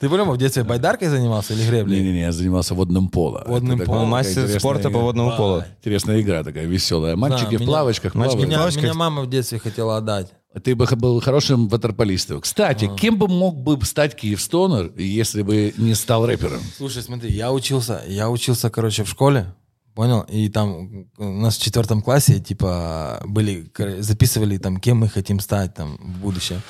Ты 0.01 0.09
по-любому 0.09 0.33
в 0.33 0.39
детстве 0.39 0.65
байдаркой 0.65 1.09
занимался 1.09 1.53
или 1.53 1.69
греблей? 1.69 2.01
Не-не-не, 2.01 2.21
я 2.23 2.33
занимался 2.33 2.75
водным 2.75 3.09
поло. 3.09 3.45
Водным 3.47 3.79
поло. 3.81 4.05
Мастер 4.05 4.49
спорта 4.59 4.91
по 4.91 4.99
водному 4.99 5.37
полу. 5.37 5.65
Интересная 5.81 6.21
игра 6.21 6.43
такая, 6.43 6.65
веселая. 6.65 7.17
Мальчики 7.17 7.57
в 7.57 7.65
плавочках 7.65 8.15
мальчики 8.15 8.45
в 8.45 8.49
Плавочках. 8.49 8.83
меня 8.83 8.95
мама 8.95 9.23
в 9.23 9.29
детстве 9.29 9.59
хотела 9.59 9.99
отдать. 9.99 10.33
Ты 10.61 10.75
бы 10.75 10.87
был 10.97 11.21
хорошим 11.21 11.69
ватерполистом. 11.69 12.41
Кстати, 12.41 12.91
кем 12.99 13.17
бы 13.17 13.27
мог 13.27 13.57
бы 13.57 13.83
стать 13.85 14.15
Киевстонер, 14.15 14.93
если 14.97 15.43
бы 15.43 15.73
не 15.79 15.95
стал 15.95 16.27
рэпером? 16.27 16.61
Слушай, 16.77 17.03
смотри, 17.03 17.33
я 17.33 17.53
учился, 17.53 18.03
я 18.07 18.29
учился, 18.29 18.69
короче, 18.69 19.05
в 19.05 19.09
школе, 19.09 19.55
понял? 19.95 20.21
И 20.29 20.51
там 20.51 21.07
у 21.17 21.25
нас 21.25 21.57
в 21.57 21.63
четвертом 21.63 22.03
классе, 22.03 22.39
типа, 22.39 23.23
были, 23.25 23.71
записывали 24.01 24.59
там, 24.59 24.79
кем 24.79 24.99
мы 24.99 25.09
хотим 25.09 25.41
стать 25.41 25.75
там 25.75 25.97
в 25.97 26.19
будущем. 26.21 26.61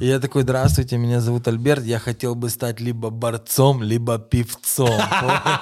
И 0.00 0.06
я 0.06 0.18
такой, 0.18 0.42
здравствуйте, 0.42 0.96
меня 0.96 1.20
зовут 1.20 1.46
Альберт, 1.46 1.84
я 1.84 2.00
хотел 2.00 2.34
бы 2.34 2.50
стать 2.50 2.80
либо 2.80 3.10
борцом, 3.10 3.84
либо 3.84 4.18
певцом. 4.18 5.00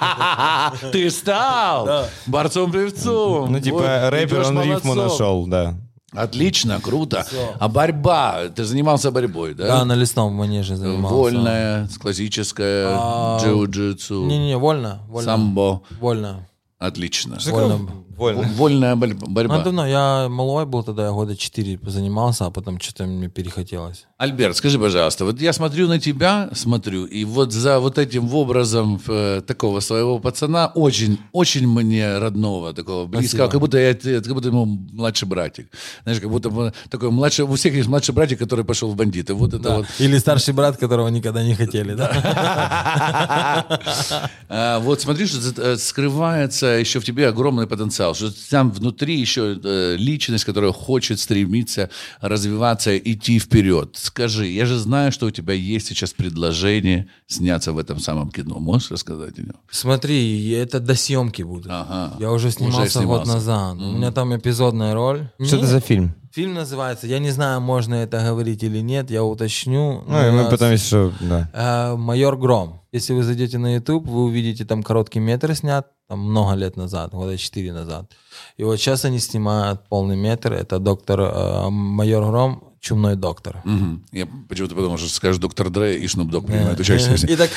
Ты 0.92 1.10
стал 1.10 2.06
борцом-певцом. 2.26 3.52
Ну, 3.52 3.60
типа, 3.60 4.08
рэпер, 4.10 4.40
он 4.40 4.62
рифму 4.62 4.94
нашел, 4.94 5.46
да. 5.46 5.78
Отлично, 6.12 6.80
круто. 6.80 7.26
А 7.58 7.68
борьба? 7.68 8.48
Ты 8.54 8.64
занимался 8.64 9.10
борьбой, 9.10 9.54
Да, 9.54 9.66
да? 9.66 9.84
на 9.84 9.94
лесном 9.94 10.32
манеже 10.34 10.76
занимался. 10.76 11.14
Вольная, 11.14 11.88
классическая, 12.00 12.86
А, 12.88 13.38
джиу-джитсу, 13.42 14.24
Не-не-не, 14.26 14.56
вольно, 14.56 15.00
вольно. 15.08 15.24
самбо. 15.32 15.82
Вольно. 16.00 16.48
Отлично. 16.78 17.38
Вольно. 17.46 17.80
Вольная 18.16 18.96
борь- 18.96 19.14
борьба. 19.14 19.58
Ну, 19.58 19.64
давно, 19.64 19.86
я 19.86 20.28
малой 20.30 20.64
был 20.64 20.82
тогда, 20.82 21.04
я 21.06 21.12
года 21.12 21.36
4 21.36 21.78
занимался, 21.86 22.46
а 22.46 22.50
потом 22.50 22.80
что-то 22.80 23.04
мне 23.04 23.28
перехотелось. 23.28 24.06
Альберт, 24.18 24.56
скажи, 24.56 24.78
пожалуйста, 24.78 25.24
вот 25.26 25.40
я 25.40 25.52
смотрю 25.52 25.86
на 25.88 25.98
тебя, 26.00 26.48
смотрю, 26.52 27.04
и 27.04 27.24
вот 27.24 27.52
за 27.52 27.78
вот 27.78 27.98
этим 27.98 28.32
образом 28.34 29.00
э, 29.08 29.42
такого 29.46 29.80
своего 29.80 30.18
пацана, 30.18 30.72
очень, 30.74 31.18
очень 31.32 31.66
мне 31.68 32.18
родного, 32.18 32.72
такого 32.72 33.04
близкого, 33.06 33.28
Спасибо. 33.46 33.48
как 33.52 33.60
будто 33.60 33.78
я, 33.78 33.90
это- 33.90 34.22
как 34.22 34.32
будто 34.34 34.48
ему 34.48 34.64
младший 34.64 35.28
братик. 35.28 35.68
Знаешь, 36.04 36.20
как 36.20 36.30
будто 36.30 36.72
такой 36.90 37.10
младший, 37.10 37.44
у 37.44 37.54
всех 37.54 37.74
есть 37.74 37.88
младший 37.88 38.14
братик, 38.14 38.38
который 38.38 38.64
пошел 38.64 38.90
в 38.90 38.96
бандиты. 38.96 39.34
Вот 39.34 39.52
это 39.54 39.62
Да. 39.62 39.76
вот. 39.76 39.86
Или 39.98 40.16
старший 40.18 40.54
брат, 40.54 40.76
которого 40.78 41.08
никогда 41.08 41.42
не 41.42 41.54
хотели, 41.54 41.94
да? 41.94 42.06
А, 44.48 44.78
Вот 44.80 45.00
смотри, 45.00 45.26
что 45.26 45.38
э, 45.62 45.76
скрывается 45.76 46.66
еще 46.66 47.00
в 47.00 47.04
тебе 47.04 47.28
огромный 47.28 47.66
потенциал, 47.66 48.05
что 48.14 48.30
там 48.50 48.70
внутри 48.70 49.18
еще 49.18 49.58
э, 49.62 49.96
личность, 49.96 50.44
которая 50.44 50.72
хочет 50.72 51.20
стремиться 51.20 51.90
развиваться, 52.20 52.96
идти 52.96 53.38
вперед. 53.38 53.90
Скажи, 53.94 54.46
я 54.46 54.66
же 54.66 54.78
знаю, 54.78 55.12
что 55.12 55.26
у 55.26 55.30
тебя 55.30 55.54
есть 55.54 55.86
сейчас 55.86 56.12
предложение 56.12 57.08
сняться 57.26 57.72
в 57.72 57.78
этом 57.78 58.00
самом 58.00 58.30
кино. 58.30 58.58
Можешь 58.58 58.90
рассказать 58.90 59.38
о 59.38 59.42
нем? 59.42 59.56
Смотри, 59.70 60.50
это 60.50 60.80
до 60.80 60.94
съемки 60.94 61.42
будет. 61.42 61.66
Ага. 61.68 62.16
Я 62.20 62.32
уже 62.32 62.50
снимался, 62.50 63.00
снимался. 63.00 63.24
год 63.24 63.34
назад. 63.34 63.76
У 63.76 63.92
меня 63.92 64.12
там 64.12 64.36
эпизодная 64.36 64.94
роль. 64.94 65.28
Что 65.40 65.56
это 65.56 65.66
за 65.66 65.80
фильм? 65.80 66.14
Фильм 66.36 66.52
называется, 66.52 67.06
я 67.06 67.18
не 67.18 67.30
знаю, 67.30 67.62
можно 67.62 67.94
это 67.94 68.22
говорить 68.22 68.62
или 68.62 68.80
нет, 68.80 69.10
я 69.10 69.24
уточню. 69.24 70.04
Ну, 70.06 70.28
и 70.28 70.30
мы 70.30 70.50
потом 70.50 70.70
еще, 70.70 71.10
да. 71.18 71.48
Э, 71.54 71.96
Майор 71.96 72.36
Гром. 72.36 72.82
Если 72.92 73.14
вы 73.14 73.22
зайдете 73.22 73.56
на 73.56 73.76
YouTube, 73.76 74.06
вы 74.06 74.24
увидите 74.24 74.66
там 74.66 74.82
короткий 74.82 75.18
метр 75.18 75.54
снят, 75.54 75.86
там 76.06 76.18
много 76.18 76.52
лет 76.52 76.76
назад, 76.76 77.12
года 77.12 77.38
4 77.38 77.72
назад. 77.72 78.12
И 78.58 78.64
вот 78.64 78.76
сейчас 78.76 79.06
они 79.06 79.18
снимают 79.18 79.88
полный 79.88 80.16
метр. 80.16 80.52
Это 80.52 80.78
доктор 80.78 81.20
э, 81.20 81.70
Майор 81.70 82.26
Гром, 82.26 82.65
чумной 82.86 83.16
доктор. 83.16 83.60
Мгм. 83.64 84.04
Я 84.12 84.28
почему-то 84.48 84.74
подумал, 84.76 84.96
что 84.98 85.08
скажешь 85.08 85.40
доктор 85.40 85.70
Дре 85.70 85.98
и 85.98 86.06
Шнуп 86.06 86.30
Дог 86.30 86.46
принимают 86.46 86.78
участие. 86.78 87.16
И 87.32 87.36
так... 87.36 87.50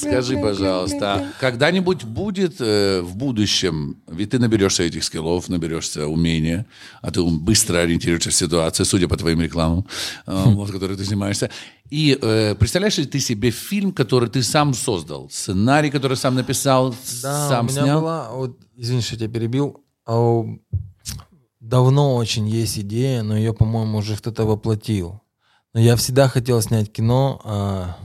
Скажи, 0.00 0.36
пожалуйста, 0.36 1.28
когда-нибудь 1.40 2.04
будет 2.04 2.56
э, 2.60 3.00
в 3.02 3.16
будущем, 3.16 3.96
ведь 4.08 4.30
ты 4.30 4.38
наберешься 4.38 4.82
этих 4.82 5.04
скиллов, 5.04 5.48
наберешься 5.48 6.06
умения, 6.06 6.66
а 7.02 7.10
ты 7.10 7.22
быстро 7.22 7.78
ориентируешься 7.78 8.30
в 8.30 8.34
ситуации, 8.34 8.84
судя 8.84 9.08
по 9.08 9.16
твоим 9.16 9.40
рекламам, 9.40 9.86
э, 10.26 10.42
вот, 10.46 10.70
в 10.70 10.72
которых 10.72 10.96
ты 10.98 11.04
снимаешься. 11.04 11.50
И 11.90 12.18
э, 12.20 12.54
представляешь 12.58 12.98
ли 12.98 13.04
ты 13.04 13.20
себе 13.20 13.50
фильм, 13.50 13.92
который 13.92 14.28
ты 14.28 14.42
сам 14.42 14.74
создал, 14.74 15.30
сценарий, 15.30 15.90
который 15.90 16.16
сам 16.16 16.34
написал, 16.34 16.94
Да, 17.22 17.48
сам 17.48 17.66
у 17.66 17.68
меня 17.70 17.82
снял? 17.82 18.00
была, 18.00 18.30
вот, 18.32 18.58
извини, 18.76 19.02
что 19.02 19.14
я 19.14 19.18
тебя 19.20 19.28
перебил, 19.34 19.80
а 20.04 20.18
у- 20.18 20.58
давно 21.64 22.14
очень 22.14 22.48
есть 22.48 22.78
идея, 22.78 23.22
но 23.22 23.36
ее, 23.36 23.54
по-моему, 23.54 23.98
уже 23.98 24.16
кто-то 24.16 24.44
воплотил. 24.44 25.22
Но 25.72 25.80
я 25.80 25.96
всегда 25.96 26.28
хотел 26.28 26.60
снять 26.62 26.92
кино, 26.92 27.40
а, 27.44 27.96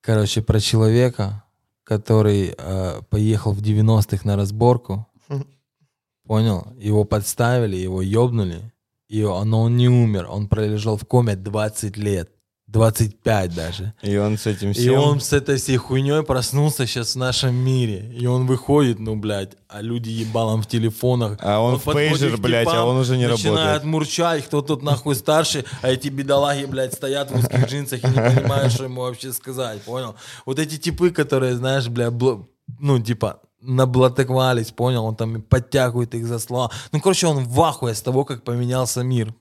короче, 0.00 0.40
про 0.40 0.60
человека, 0.60 1.44
который 1.84 2.54
а, 2.56 3.02
поехал 3.02 3.52
в 3.52 3.60
90-х 3.60 4.20
на 4.24 4.36
разборку. 4.36 5.06
Понял? 6.26 6.72
Его 6.78 7.04
подставили, 7.04 7.76
его 7.76 8.00
ёбнули. 8.02 8.72
И 9.08 9.22
он, 9.24 9.50
но 9.50 9.62
он 9.62 9.76
не 9.76 9.88
умер. 9.88 10.28
Он 10.30 10.48
пролежал 10.48 10.96
в 10.96 11.04
коме 11.04 11.34
20 11.34 11.96
лет. 11.96 12.30
25 12.72 13.54
даже. 13.54 13.94
И 14.02 14.16
он 14.16 14.38
с 14.38 14.46
этим 14.46 14.70
И 14.70 14.74
всем... 14.74 14.94
он 14.94 15.20
с 15.20 15.32
этой 15.32 15.56
всей 15.56 15.76
хуйней 15.76 16.22
проснулся 16.22 16.86
сейчас 16.86 17.14
в 17.14 17.18
нашем 17.18 17.54
мире. 17.54 18.12
И 18.16 18.26
он 18.26 18.46
выходит, 18.46 18.98
ну, 19.00 19.16
блядь, 19.16 19.52
а 19.68 19.82
люди 19.82 20.08
ебалом 20.10 20.62
в 20.62 20.66
телефонах. 20.66 21.38
А 21.40 21.60
он 21.60 21.78
в 21.78 21.82
подходит 21.82 22.10
пейджер, 22.20 22.36
блядь, 22.38 22.68
а 22.68 22.84
он 22.84 22.96
уже 22.98 23.16
не 23.16 23.26
Начинает 23.26 23.58
работает. 23.58 23.84
мурчать, 23.84 24.44
кто 24.44 24.62
тут 24.62 24.82
нахуй 24.82 25.14
старший, 25.16 25.64
а 25.82 25.88
эти 25.90 26.08
бедолаги, 26.08 26.64
блядь, 26.66 26.94
стоят 26.94 27.30
в 27.30 27.36
узких 27.38 27.66
джинсах 27.68 28.04
и 28.04 28.06
не 28.06 28.12
понимают, 28.14 28.72
что 28.72 28.84
ему 28.84 29.00
вообще 29.02 29.32
сказать, 29.32 29.82
понял? 29.82 30.14
Вот 30.46 30.58
эти 30.58 30.76
типы, 30.78 31.10
которые, 31.10 31.56
знаешь, 31.56 31.88
бля, 31.88 32.08
бл- 32.08 32.46
ну, 32.78 33.00
типа, 33.00 33.40
наблатыковались, 33.60 34.70
понял? 34.70 35.04
Он 35.04 35.16
там 35.16 35.36
и 35.36 35.40
подтягивает 35.40 36.14
их 36.14 36.26
за 36.26 36.38
слова. 36.38 36.70
Ну, 36.92 37.00
короче, 37.00 37.26
он 37.26 37.44
в 37.44 37.60
ахуе 37.62 37.94
с 37.94 38.00
того, 38.02 38.24
как 38.24 38.44
поменялся 38.44 39.02
мир. 39.02 39.34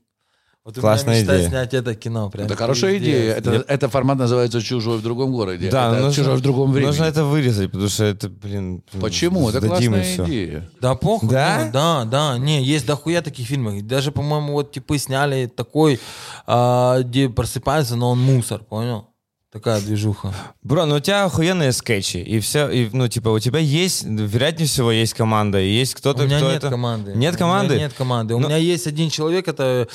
Вот 0.70 0.80
Классная 0.80 1.24
идея. 1.24 1.50
снять 1.50 1.74
это 1.74 1.96
кино. 1.96 2.30
Прям 2.30 2.46
Это 2.46 2.56
хорошая 2.56 3.00
идея. 3.00 3.34
Это, 3.34 3.66
это 3.68 3.90
формат 3.90 4.20
называется 4.20 4.62
«Чужой 4.62 5.00
в 5.00 5.02
другом 5.02 5.32
городе». 5.32 5.72
Да, 5.72 5.92
это 5.92 6.02
нужно, 6.04 6.14
«Чужой 6.14 6.38
в 6.38 6.42
другом 6.42 6.72
времени». 6.72 6.92
нужно 6.92 7.06
это 7.06 7.24
вырезать, 7.24 7.72
потому 7.72 7.90
что 7.90 8.04
это, 8.04 8.30
блин... 8.30 8.84
Почему? 9.02 9.50
Это 9.50 9.66
классная 9.66 10.04
всё. 10.04 10.26
идея. 10.26 10.70
Да 10.80 10.94
похуй. 10.94 11.30
Да? 11.30 11.64
ну, 11.66 11.72
да, 11.72 12.06
да. 12.06 12.38
Не, 12.38 12.64
есть 12.64 12.86
дохуя 12.86 13.24
таких 13.24 13.48
фильмов. 13.48 13.82
Даже, 13.88 14.12
по-моему, 14.12 14.54
вот 14.54 14.72
типы 14.72 15.00
сняли 15.00 15.48
такой, 15.48 16.00
а, 16.46 17.02
где 17.02 17.30
просыпается, 17.30 17.96
но 17.96 18.12
он 18.12 18.20
мусор, 18.20 18.60
понял? 18.60 19.09
Такая 19.52 19.82
движуха. 19.82 20.32
Бро, 20.62 20.86
ну 20.86 20.98
у 20.98 21.00
тебя 21.00 21.26
охуенные 21.26 21.72
скетчи, 21.72 22.18
и 22.18 22.40
все, 22.40 22.70
и, 22.70 22.88
ну, 22.94 23.08
типа, 23.08 23.30
у 23.30 23.40
тебя 23.40 23.58
есть, 23.60 24.04
вероятнее 24.04 24.68
всего, 24.68 24.92
есть 24.92 25.16
команда, 25.16 25.60
и 25.60 25.68
есть 25.68 25.96
У 25.96 25.98
кто-то, 25.98 26.26
меня 26.26 26.38
кто 26.38 26.48
нет 26.50 26.58
это... 26.58 26.70
команды. 26.70 27.14
Нет 27.16 27.36
команды? 27.36 27.74
У 27.74 27.78
меня 27.78 27.88
нет 27.88 27.94
команды. 27.98 28.36
У 28.36 28.40
Ну- 28.40 28.48
меня 28.48 28.58
есть 28.58 28.86
один 28.86 29.10
человек, 29.10 29.48
это 29.48 29.88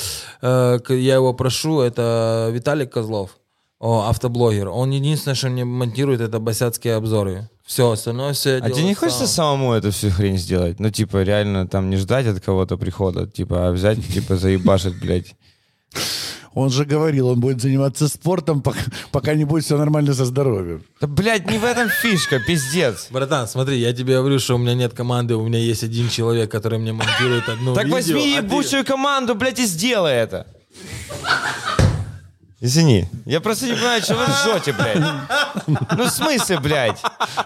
э, 0.43 0.79
я 0.89 1.15
его 1.15 1.33
прошу, 1.35 1.81
это 1.83 2.51
Виталик 2.53 2.93
Козлов, 2.93 3.31
о, 3.79 4.09
автоблогер. 4.09 4.71
Он 4.71 4.91
единственное, 4.91 5.37
что 5.37 5.49
мне 5.51 5.65
монтирует, 5.65 6.21
это 6.21 6.41
басяцкие 6.41 6.97
обзоры. 6.97 7.49
Все, 7.65 7.93
остальное 7.93 8.33
все. 8.33 8.57
А 8.57 8.71
тебе 8.71 8.83
не 8.85 8.95
хочется 8.95 9.29
самому 9.29 9.73
эту 9.73 9.93
всю 9.93 10.11
хрень 10.11 10.37
сделать? 10.37 10.81
Ну, 10.81 10.91
типа, 10.91 11.23
реально 11.23 11.69
там 11.69 11.91
не 11.91 11.97
ждать 11.97 12.27
от 12.27 12.41
кого-то 12.41 12.77
прихода, 12.77 13.29
типа, 13.29 13.69
а 13.69 13.73
взять, 13.73 14.05
типа, 14.13 14.37
заебашить, 14.37 14.99
блядь. 15.01 15.37
Он 16.55 16.71
же 16.71 16.85
говорил, 16.85 17.29
он 17.29 17.41
будет 17.41 17.61
заниматься 17.61 18.07
спортом, 18.09 18.63
пока, 18.63 18.79
пока 19.11 19.35
не 19.35 19.45
будет 19.45 19.65
все 19.65 19.77
нормально 19.77 20.15
со 20.15 20.25
здоровьем. 20.25 20.85
Да, 21.01 21.07
блядь, 21.09 21.51
не 21.51 21.59
в 21.59 21.65
этом 21.65 21.89
фишка, 21.89 22.39
пиздец. 22.39 23.09
Братан, 23.11 23.49
смотри, 23.49 23.79
я 23.79 23.93
тебе 23.93 24.15
говорю, 24.19 24.39
что 24.39 24.55
у 24.55 24.59
меня 24.59 24.75
нет 24.75 24.95
команды, 24.95 25.35
у 25.35 25.45
меня 25.47 25.59
есть 25.59 25.83
один 25.83 26.09
человек, 26.09 26.51
который 26.51 26.79
мне 26.79 26.93
монтирует 26.93 27.49
одно 27.49 27.75
Так 27.75 27.85
видео, 27.87 27.97
возьми 27.97 28.37
а 28.39 28.43
ты- 28.43 28.85
команду, 28.85 29.35
блядь, 29.35 29.59
и 29.59 29.67
сделай 29.67 30.15
это. 30.15 30.47
Извини, 32.61 33.09
я 33.27 33.41
просто 33.41 33.67
не 33.67 33.73
понимаю, 33.73 34.01
что 34.03 34.15
вы 34.15 34.25
ржете, 34.25 34.73
блядь. 34.73 35.03
Ну, 35.67 36.05
в 36.05 36.11
смысле, 36.11 36.61
блядь? 36.61 36.99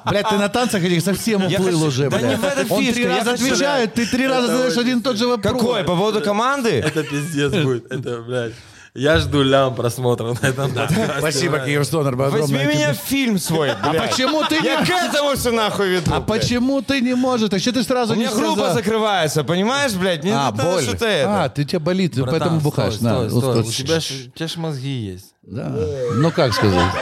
Блядь, 0.05 0.29
ты 0.29 0.37
на 0.37 0.49
танцах 0.49 0.83
этих 0.85 1.03
совсем 1.03 1.41
Я 1.49 1.59
уплыл 1.59 1.73
хочу- 1.79 1.87
уже, 1.89 2.09
Да 2.11 2.19
блядь. 2.19 2.31
не 2.31 2.37
в 2.37 2.45
этом 2.45 2.71
Он 2.73 2.81
фишка, 2.83 2.95
три 2.95 3.03
я 3.05 3.09
раза 3.17 3.31
хочу- 3.33 3.45
отвечает, 3.47 3.95
ты 3.95 4.07
три 4.07 4.27
раза 4.29 4.47
задаешь 4.47 4.77
один 4.77 4.99
и 4.99 5.03
тот 5.03 5.17
же 5.17 5.27
вопрос. 5.27 5.53
Какой? 5.55 5.81
По 5.83 5.97
поводу 5.97 6.21
команды? 6.21 6.71
Это 6.71 7.03
пиздец 7.03 7.53
будет. 7.65 7.91
Это, 7.91 8.21
блядь. 8.23 8.53
Я 8.99 9.19
жду 9.19 9.43
лям 9.45 9.77
просмотров 9.77 10.43
на 10.43 10.47
этом 10.49 10.75
подкасте. 10.75 11.15
Спасибо, 11.19 11.61
Киев 11.61 11.87
Стонер, 11.87 12.15
огромное. 12.15 12.41
Возьми 12.41 12.59
меня 12.59 12.93
в 12.93 12.97
фильм 12.97 13.39
свой, 13.39 13.71
А 13.71 13.93
почему 13.93 14.43
ты 14.45 14.57
Я 14.57 14.81
не... 14.81 14.87
к 14.87 14.91
этому 14.91 15.37
все 15.37 15.53
нахуй 15.53 15.89
веду, 15.89 16.11
А 16.13 16.21
почему 16.21 16.83
ты 16.83 17.01
не 17.01 17.15
можешь? 17.15 17.49
А 17.53 17.59
что 17.61 17.73
ты 17.73 17.85
сразу 17.85 18.15
У 18.15 18.17
не 18.17 18.25
меня 18.25 18.35
группа 18.35 18.73
закрывается, 18.73 19.45
понимаешь, 19.45 19.93
блядь? 19.95 20.25
Мне 20.25 20.35
А, 20.35 20.51
боль. 20.51 20.83
что-то 20.83 21.07
это. 21.07 21.45
А, 21.45 21.49
ты 21.49 21.65
тебя 21.65 21.79
болит, 21.79 22.15
ты 22.15 22.25
поэтому 22.25 22.59
бухаешь. 22.61 22.97
Стой, 22.97 23.31
стой. 23.31 23.41
вот, 23.41 23.67
У 23.67 23.71
тебя 23.71 24.01
ж, 24.01 24.57
у 24.57 24.61
мозги 24.61 24.89
есть. 24.91 25.33
Да. 25.43 25.73
Ну, 26.15 26.33
как 26.33 26.53
сказать? 26.53 26.93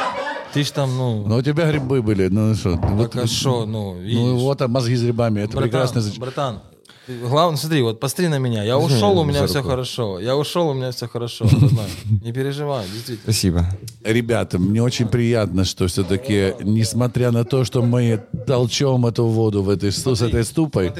Ты 0.52 0.64
ж 0.64 0.70
там, 0.72 0.94
ну, 0.96 1.26
Ну, 1.26 1.36
у 1.36 1.42
тебя 1.42 1.70
грибы 1.70 2.02
были, 2.02 2.28
ну 2.28 2.54
что? 2.54 2.76
Вот, 2.76 3.12
так 3.12 3.24
а 3.24 3.26
шо, 3.26 3.64
ну, 3.64 3.94
ну, 3.94 4.00
видишь. 4.00 4.40
вот 4.40 4.62
а 4.62 4.68
мозги 4.68 4.96
с 4.96 5.02
грибами, 5.02 5.40
это 5.40 5.56
братан, 5.56 5.62
прекрасно. 5.70 6.02
братан, 6.18 6.62
главное, 7.06 7.56
смотри, 7.58 7.82
вот 7.82 8.00
посмотри 8.00 8.28
на 8.28 8.38
меня. 8.38 8.62
Я 8.62 8.78
ушел, 8.78 9.18
у 9.18 9.24
меня 9.24 9.46
все 9.46 9.62
хорошо. 9.62 10.18
Я 10.18 10.36
ушел, 10.36 10.68
у 10.68 10.74
меня 10.74 10.90
все 10.90 11.08
хорошо. 11.08 11.46
Не 12.22 12.32
переживай, 12.32 12.84
действительно. 12.86 13.22
Спасибо. 13.22 13.66
Ребята, 14.04 14.58
мне 14.58 14.82
очень 14.82 15.08
приятно, 15.08 15.64
что 15.64 15.86
все-таки, 15.86 16.54
несмотря 16.62 17.30
на 17.30 17.44
то, 17.44 17.64
что 17.64 17.82
мы 17.82 18.24
толчем 18.46 19.06
эту 19.06 19.26
воду 19.26 19.62
в 19.62 19.70
этой, 19.70 19.92
с 19.92 20.22
этой 20.22 20.44
ступой, 20.44 20.92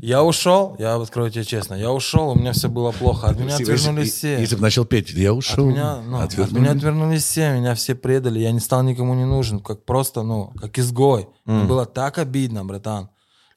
Я 0.00 0.22
ушел, 0.24 0.74
я 0.78 0.96
открою 0.96 1.30
тебе 1.30 1.44
честно, 1.44 1.74
я 1.74 1.92
ушел, 1.92 2.30
у 2.30 2.34
меня 2.34 2.52
все 2.52 2.68
было 2.68 2.90
плохо. 2.92 3.28
От 3.28 3.38
меня 3.38 3.54
отвернулись 3.54 4.12
все. 4.14 4.38
если 4.40 4.56
бы 4.56 4.62
начал 4.62 4.84
петь, 4.84 5.10
я 5.12 5.32
От 5.32 5.38
ушел, 5.38 5.66
меня, 5.66 5.98
ну, 6.04 6.18
от 6.18 6.32
отвернули. 6.32 6.60
меня 6.60 6.72
отвернулись 6.72 7.22
все, 7.22 7.52
меня 7.52 7.74
все 7.74 7.94
предали, 7.94 8.40
я 8.40 8.50
не 8.52 8.60
стал 8.60 8.82
никому 8.82 9.14
не 9.14 9.24
нужен, 9.24 9.60
как 9.60 9.84
просто, 9.84 10.22
ну, 10.22 10.52
как 10.60 10.78
изгой. 10.78 11.28
Мне 11.44 11.64
было 11.64 11.86
так 11.86 12.18
обидно, 12.18 12.64
братан. 12.64 13.10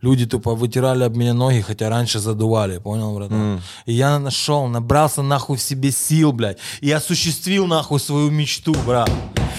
Люди 0.05 0.27
тупо 0.27 0.53
вытирали 0.53 1.03
об 1.03 1.15
меня 1.17 1.33
ноги, 1.33 1.61
хотя 1.61 1.89
раньше 1.89 2.19
задували, 2.19 2.77
понял, 2.77 3.15
братан? 3.15 3.59
И 3.87 3.93
я 3.93 4.19
нашел, 4.19 4.67
набрался 4.67 5.23
нахуй 5.23 5.57
в 5.57 5.61
себе 5.61 5.91
сил, 5.91 6.31
блядь, 6.31 6.59
и 6.79 6.91
осуществил 6.91 7.65
нахуй 7.65 7.99
свою 7.99 8.29
мечту, 8.29 8.75
брат. 8.85 9.09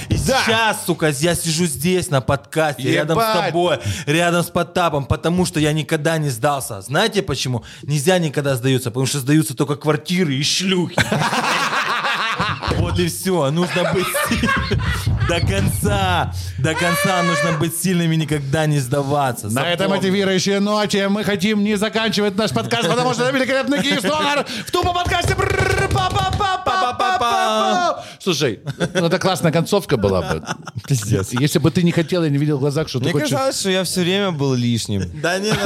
И 0.08 0.16
сейчас, 0.16 0.86
сука, 0.86 1.08
я 1.18 1.34
сижу 1.34 1.66
здесь 1.66 2.10
на 2.10 2.20
подкасте, 2.20 2.92
рядом 2.92 3.18
с 3.18 3.22
Ебать! 3.22 3.46
тобой, 3.46 3.78
рядом 4.06 4.44
с 4.44 4.46
Потапом, 4.46 5.06
потому 5.06 5.46
что 5.46 5.58
я 5.58 5.72
никогда 5.72 6.16
не 6.16 6.30
сдался. 6.30 6.80
Знаете 6.80 7.22
почему? 7.22 7.64
Нельзя 7.82 8.20
никогда 8.20 8.54
сдаются, 8.54 8.90
потому 8.90 9.06
что 9.06 9.18
сдаются 9.18 9.56
только 9.56 9.74
квартиры 9.74 10.32
и 10.32 10.44
шлюхи. 10.44 10.94
Вот 12.78 12.98
и 12.98 13.08
все. 13.08 13.50
Нужно 13.50 13.90
быть 13.94 14.06
сильным. 14.28 15.05
До 15.28 15.40
конца. 15.40 16.32
До 16.58 16.74
конца 16.74 17.22
нужно 17.22 17.58
быть 17.58 17.76
сильными, 17.76 18.14
никогда 18.16 18.66
не 18.66 18.78
сдаваться. 18.78 19.48
На 19.48 19.72
этой 19.72 19.88
мотивирующей 19.88 20.58
ноте 20.58 21.08
мы 21.08 21.24
хотим 21.24 21.64
не 21.64 21.76
заканчивать 21.76 22.36
наш 22.36 22.52
подкаст, 22.52 22.88
потому 22.88 23.12
что 23.12 23.24
это 23.24 23.36
великолепный 23.36 23.82
Киев 23.82 24.02
в 24.02 24.70
тупо 24.70 24.92
подкасте. 24.92 25.36
Слушай, 28.20 28.60
ну 28.94 29.06
это 29.06 29.18
классная 29.18 29.52
концовка 29.52 29.96
была 29.96 30.22
бы. 30.22 30.42
Пиздец. 30.88 31.32
Если 31.32 31.58
бы 31.58 31.70
ты 31.70 31.82
не 31.82 31.92
хотел 31.92 32.24
и 32.24 32.30
не 32.30 32.38
видел 32.38 32.56
в 32.56 32.60
глазах, 32.60 32.88
что 32.88 32.98
ты 32.98 33.04
Мне 33.04 33.12
хочешь... 33.12 33.30
казалось, 33.30 33.60
что 33.60 33.70
я 33.70 33.84
все 33.84 34.00
время 34.00 34.32
был 34.32 34.54
лишним. 34.54 35.10
Да 35.20 35.38
не, 35.38 35.50
ну- 35.50 35.56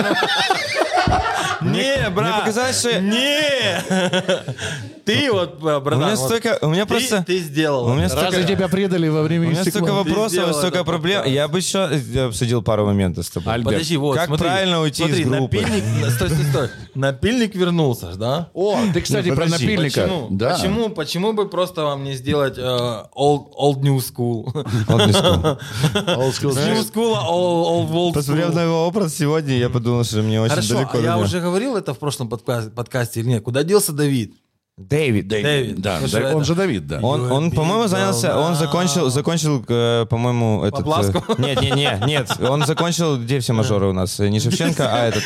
не, 1.62 2.10
брат. 2.10 2.40
показалось, 2.40 2.78
что- 2.78 3.00
Не. 3.00 3.82
Ты 5.04 5.32
вот, 5.32 5.58
братан. 5.58 5.94
У 5.94 6.06
меня 6.06 6.16
столько... 6.16 6.58
У 6.62 6.68
меня 6.68 6.84
ты- 6.84 6.88
просто... 6.88 7.24
Ты 7.26 7.38
сделал. 7.40 7.86
У 7.86 7.94
меня 7.94 8.08
столько- 8.08 8.26
Разве 8.26 8.44
тебя 8.44 8.68
предали 8.68 9.08
во 9.08 9.22
время 9.22 9.48
У 9.48 9.50
меня 9.50 9.64
столько 9.64 9.92
вопросов 9.92 10.54
столько 10.54 10.84
проблем. 10.84 11.24
Я 11.26 11.48
бы 11.48 11.58
еще 11.58 11.88
э, 11.90 12.26
обсудил 12.26 12.62
пару 12.62 12.86
моментов 12.86 13.26
с 13.26 13.30
тобой. 13.30 13.54
Альберт. 13.54 13.74
Подожди, 13.74 13.96
вот, 13.96 14.16
Как 14.16 14.36
правильно 14.36 14.80
уйти 14.80 15.02
смотри, 15.02 15.22
из 15.22 15.28
группы? 15.28 15.56
Напильник, 15.60 16.10
стой, 16.10 16.30
стой, 16.30 16.44
стой. 16.44 16.68
Напильник 16.94 17.54
вернулся, 17.54 18.14
да? 18.14 18.50
О, 18.54 18.78
ты, 18.92 19.00
кстати, 19.00 19.28
Ну, 19.28 19.36
про 19.36 19.46
напильника. 19.46 20.08
Почему? 20.38 20.90
Почему? 20.90 21.32
Бы 21.32 21.48
просто 21.48 21.82
вам 21.84 22.04
не 22.04 22.14
сделать 22.14 22.54
э, 22.56 22.62
old, 22.62 23.52
old 23.58 23.80
new 23.80 23.96
school? 23.98 24.50
Вот 24.86 25.06
не 25.06 25.12
скажу. 25.12 25.40
Old 25.40 26.32
school. 26.32 26.54
New 26.54 26.82
school, 26.82 27.16
old 27.28 28.12
Посмотрев 28.14 28.54
на 28.54 28.60
school. 28.60 28.64
его 28.64 28.86
образ 28.86 29.16
сегодня, 29.16 29.56
я 29.56 29.68
подумал, 29.70 30.04
что 30.04 30.22
мне 30.22 30.40
очень 30.40 30.68
далеко 30.68 30.98
а 30.98 31.00
я 31.00 31.18
уже 31.18 31.40
говорил 31.50 31.76
это 31.76 31.92
в 31.94 31.98
прошлом 31.98 32.28
подка- 32.28 32.70
подкасте 32.70 33.20
или 33.20 33.28
нет? 33.28 33.42
Куда 33.44 33.62
делся 33.62 33.92
Давид? 33.92 34.34
Дэвид. 34.78 35.28
Дэвид. 35.28 35.78
Да, 35.80 35.96
Ну, 36.00 36.02
да, 36.02 36.08
что 36.08 36.18
он 36.18 36.24
это? 36.36 36.44
же 36.44 36.54
Давид, 36.54 36.86
да. 36.86 37.00
Он, 37.02 37.30
он, 37.30 37.50
по-моему, 37.50 37.86
занялся, 37.86 38.38
он 38.38 38.54
закончил, 38.54 39.10
закончил, 39.10 39.62
э, 39.68 40.06
по-моему, 40.08 40.64
этот... 40.64 40.86
Э, 40.86 41.34
Нет, 41.38 41.60
нет, 41.60 41.76
нет, 41.76 42.06
нет, 42.06 42.36
он 42.40 42.64
закончил, 42.64 43.18
где 43.18 43.40
все 43.40 43.52
мажоры 43.52 43.88
у 43.88 43.92
нас? 43.92 44.18
Э, 44.20 44.28
Не 44.30 44.40
Шевченко, 44.40 44.88
а 44.90 45.06
этот... 45.08 45.24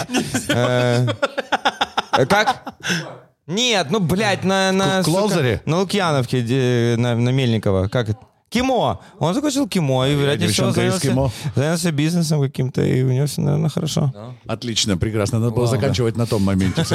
э, 0.48 1.06
э, 2.18 2.26
Как? 2.26 2.74
Нет, 3.46 3.88
ну, 3.90 4.00
блядь, 4.00 4.42
на... 4.42 4.72
на 4.72 5.02
В 5.02 5.04
Клоузере? 5.04 5.58
сука, 5.58 5.70
На 5.70 5.78
Лукьяновке, 5.80 6.40
где- 6.40 6.94
на, 6.98 7.14
на 7.14 7.28
Мельникова. 7.28 7.88
Как 7.88 8.08
это? 8.08 8.18
Кимо. 8.54 9.00
Он 9.18 9.34
закончил 9.34 9.66
кимо, 9.68 10.06
и, 10.06 10.14
вероятнее 10.14 10.48
всего, 10.48 10.68
девчонка 10.68 10.86
из 10.86 11.00
занялся, 11.02 11.08
кимо. 11.08 11.30
занялся 11.56 11.90
бизнесом 11.90 12.40
каким-то, 12.40 12.82
и 12.82 13.02
у 13.02 13.10
него 13.10 13.26
все, 13.26 13.40
наверное, 13.40 13.68
хорошо. 13.68 14.14
Отлично, 14.46 14.96
прекрасно. 14.96 15.40
Надо 15.40 15.50
было 15.52 15.66
заканчивать 15.66 16.16
на 16.16 16.24
том 16.26 16.42
моменте. 16.42 16.84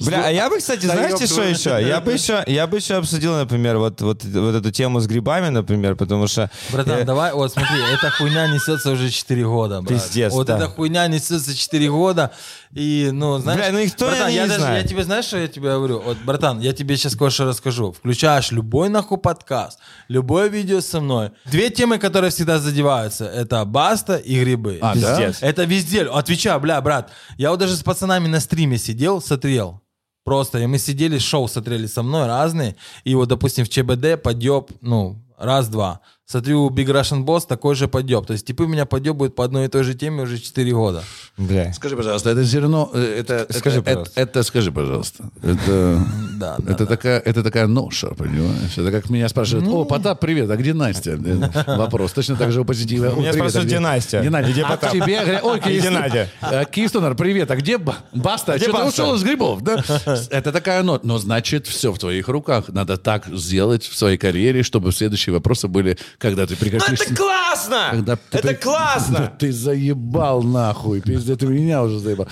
Бля, 0.00 0.24
а 0.26 0.30
я 0.30 0.48
бы, 0.48 0.58
кстати, 0.58 0.86
Да 0.86 0.94
знаете, 0.94 1.24
ёб 1.24 1.26
что 1.26 1.34
твою. 1.36 1.50
еще? 1.50 1.86
Я 1.86 2.00
бы 2.00 2.12
еще, 2.12 2.42
я 2.46 2.66
бы 2.66 2.78
еще 2.78 2.94
обсудил, 2.94 3.34
например, 3.36 3.78
вот, 3.78 4.00
вот, 4.00 4.24
вот 4.24 4.54
эту 4.54 4.70
тему 4.70 5.00
с 5.00 5.06
грибами, 5.06 5.48
например, 5.48 5.96
потому 5.96 6.26
что... 6.28 6.50
Братан, 6.72 6.98
э, 7.00 7.04
давай, 7.04 7.32
вот 7.34 7.52
смотри, 7.52 7.76
эта 7.92 8.10
хуйня 8.10 8.46
несется 8.48 8.90
уже 8.90 9.10
4 9.10 9.44
года, 9.44 9.82
брат. 9.82 9.88
Пиздец, 10.02 10.32
Вот 10.32 10.46
да. 10.46 10.56
эта 10.56 10.68
хуйня 10.68 11.06
несется 11.08 11.54
4 11.56 11.90
года, 11.90 12.30
и, 12.72 13.10
ну, 13.12 13.38
знаешь... 13.38 13.60
Бля, 13.60 13.72
ну 13.72 13.82
никто, 13.82 14.06
братан, 14.06 14.28
я 14.28 14.42
не 14.42 14.48
даже, 14.48 14.60
знает. 14.60 14.82
я 14.82 14.88
тебе, 14.88 15.04
знаешь, 15.04 15.24
что 15.24 15.38
я 15.38 15.48
тебе 15.48 15.70
говорю? 15.70 16.00
Вот, 16.00 16.18
братан, 16.18 16.60
я 16.60 16.72
тебе 16.72 16.96
сейчас 16.96 17.16
кое-что 17.16 17.46
расскажу. 17.46 17.92
Включаешь 17.92 18.50
любой 18.50 18.88
нахуй 18.88 19.18
подкаст, 19.18 19.78
любое 20.08 20.48
видео 20.48 20.80
со 20.80 21.00
мной. 21.00 21.30
Две 21.46 21.70
темы, 21.70 21.98
которые 21.98 22.30
всегда 22.30 22.58
задеваются, 22.58 23.26
это 23.26 23.64
баста 23.64 24.16
и 24.16 24.38
грибы. 24.40 24.78
А, 24.82 24.94
да? 24.94 25.16
Пиздец. 25.16 25.38
Это 25.40 25.64
везде. 25.64 26.02
Отвечаю, 26.02 26.60
бля, 26.60 26.80
брат. 26.80 27.10
Я 27.36 27.50
вот 27.50 27.58
даже 27.58 27.74
с 27.76 27.82
пацанами 27.82 28.28
на 28.28 28.40
стриме 28.40 28.78
сидел, 28.78 29.20
смотрел. 29.20 29.80
Просто. 30.24 30.58
И 30.58 30.66
мы 30.66 30.78
сидели, 30.78 31.18
шоу 31.18 31.48
смотрели 31.48 31.86
со 31.86 32.02
мной 32.02 32.26
разные. 32.26 32.76
И 33.04 33.14
вот, 33.14 33.28
допустим, 33.28 33.64
в 33.64 33.70
ЧБД 33.70 34.22
подъеб, 34.22 34.70
ну, 34.82 35.24
раз-два. 35.38 36.00
Смотрю, 36.30 36.68
Big 36.68 36.84
Russian 36.88 37.24
Boss 37.24 37.46
такой 37.48 37.74
же 37.74 37.88
подъеб. 37.88 38.26
То 38.26 38.34
есть 38.34 38.44
типы 38.44 38.66
меня 38.66 38.84
подъебывают 38.84 39.34
по 39.34 39.44
одной 39.44 39.64
и 39.64 39.68
той 39.68 39.82
же 39.82 39.94
теме 39.94 40.24
уже 40.24 40.38
4 40.38 40.72
года. 40.72 41.02
Бля. 41.38 41.72
Скажи, 41.72 41.96
пожалуйста, 41.96 42.28
это 42.28 42.42
зерно, 42.44 42.90
э, 42.92 43.20
это, 43.20 43.46
Скажи, 43.50 43.76
это, 43.78 43.84
пожалуйста. 43.86 44.20
это, 44.20 44.30
это 44.30 44.42
скажи, 44.42 44.70
пожалуйста, 44.70 45.24
это, 45.42 46.04
Да, 46.38 46.56
да, 46.58 46.72
это 46.72 46.84
да. 46.84 46.86
такая, 46.86 47.18
это 47.20 47.42
такая 47.42 47.66
ноша, 47.66 48.08
понимаешь? 48.08 48.76
Это 48.76 48.92
как 48.92 49.08
меня 49.08 49.26
спрашивают, 49.30 49.64
Ну. 49.66 49.78
о, 49.80 49.84
Потап, 49.86 50.20
привет, 50.20 50.50
а 50.50 50.56
где 50.58 50.74
Настя? 50.74 51.12
Э, 51.12 51.76
Вопрос, 51.78 52.12
точно 52.12 52.36
так 52.36 52.52
же 52.52 52.60
у 52.60 52.64
позитива. 52.66 53.08
«О, 53.08 53.16
Меня 53.16 53.30
а 53.30 53.32
спрашивают, 53.32 53.66
где 53.66 53.78
Настя? 53.80 54.20
Где 54.20 54.28
Настя? 54.28 54.52
Где 54.52 54.62
А 54.64 54.68
Потап? 54.68 54.90
к 54.90 54.92
тебе 54.92 55.20
говорят, 55.22 55.44
ой, 55.44 55.60
Где 55.60 55.88
Надя? 55.90 56.28
Киевстонер, 56.70 57.14
привет, 57.14 57.50
а 57.50 57.56
где 57.56 57.78
Ба- 57.78 57.96
Баста? 58.12 58.56
Где 58.56 58.64
Что 58.66 58.72
ты 58.76 58.84
Баста? 58.84 59.02
ушел 59.02 59.14
из 59.14 59.22
грибов? 59.22 59.62
Да? 59.62 59.82
Это 60.30 60.52
такая 60.52 60.82
нота. 60.82 61.06
Но 61.06 61.16
значит, 61.16 61.66
все 61.66 61.90
в 61.90 61.98
твоих 61.98 62.28
руках. 62.28 62.66
Надо 62.68 62.98
так 62.98 63.26
сделать 63.28 63.84
в 63.84 63.96
своей 63.96 64.18
карьере, 64.18 64.62
чтобы 64.62 64.92
следующие 64.92 65.32
вопросы 65.32 65.68
были, 65.68 65.96
когда 66.18 66.46
ты 66.46 66.54
Ну 66.54 66.58
прекратишь... 66.60 67.00
это 67.00 67.14
классно! 67.14 67.88
Когда 67.92 68.16
ты 68.16 68.38
это 68.38 68.48
при- 68.48 68.54
классно! 68.54 69.18
Да 69.18 69.32
ты 69.38 69.52
заебал 69.52 70.42
нахуй, 70.42 71.00
пиздец, 71.00 71.38
ты 71.38 71.46
меня 71.46 71.82
уже 71.82 72.00
заебал. 72.00 72.26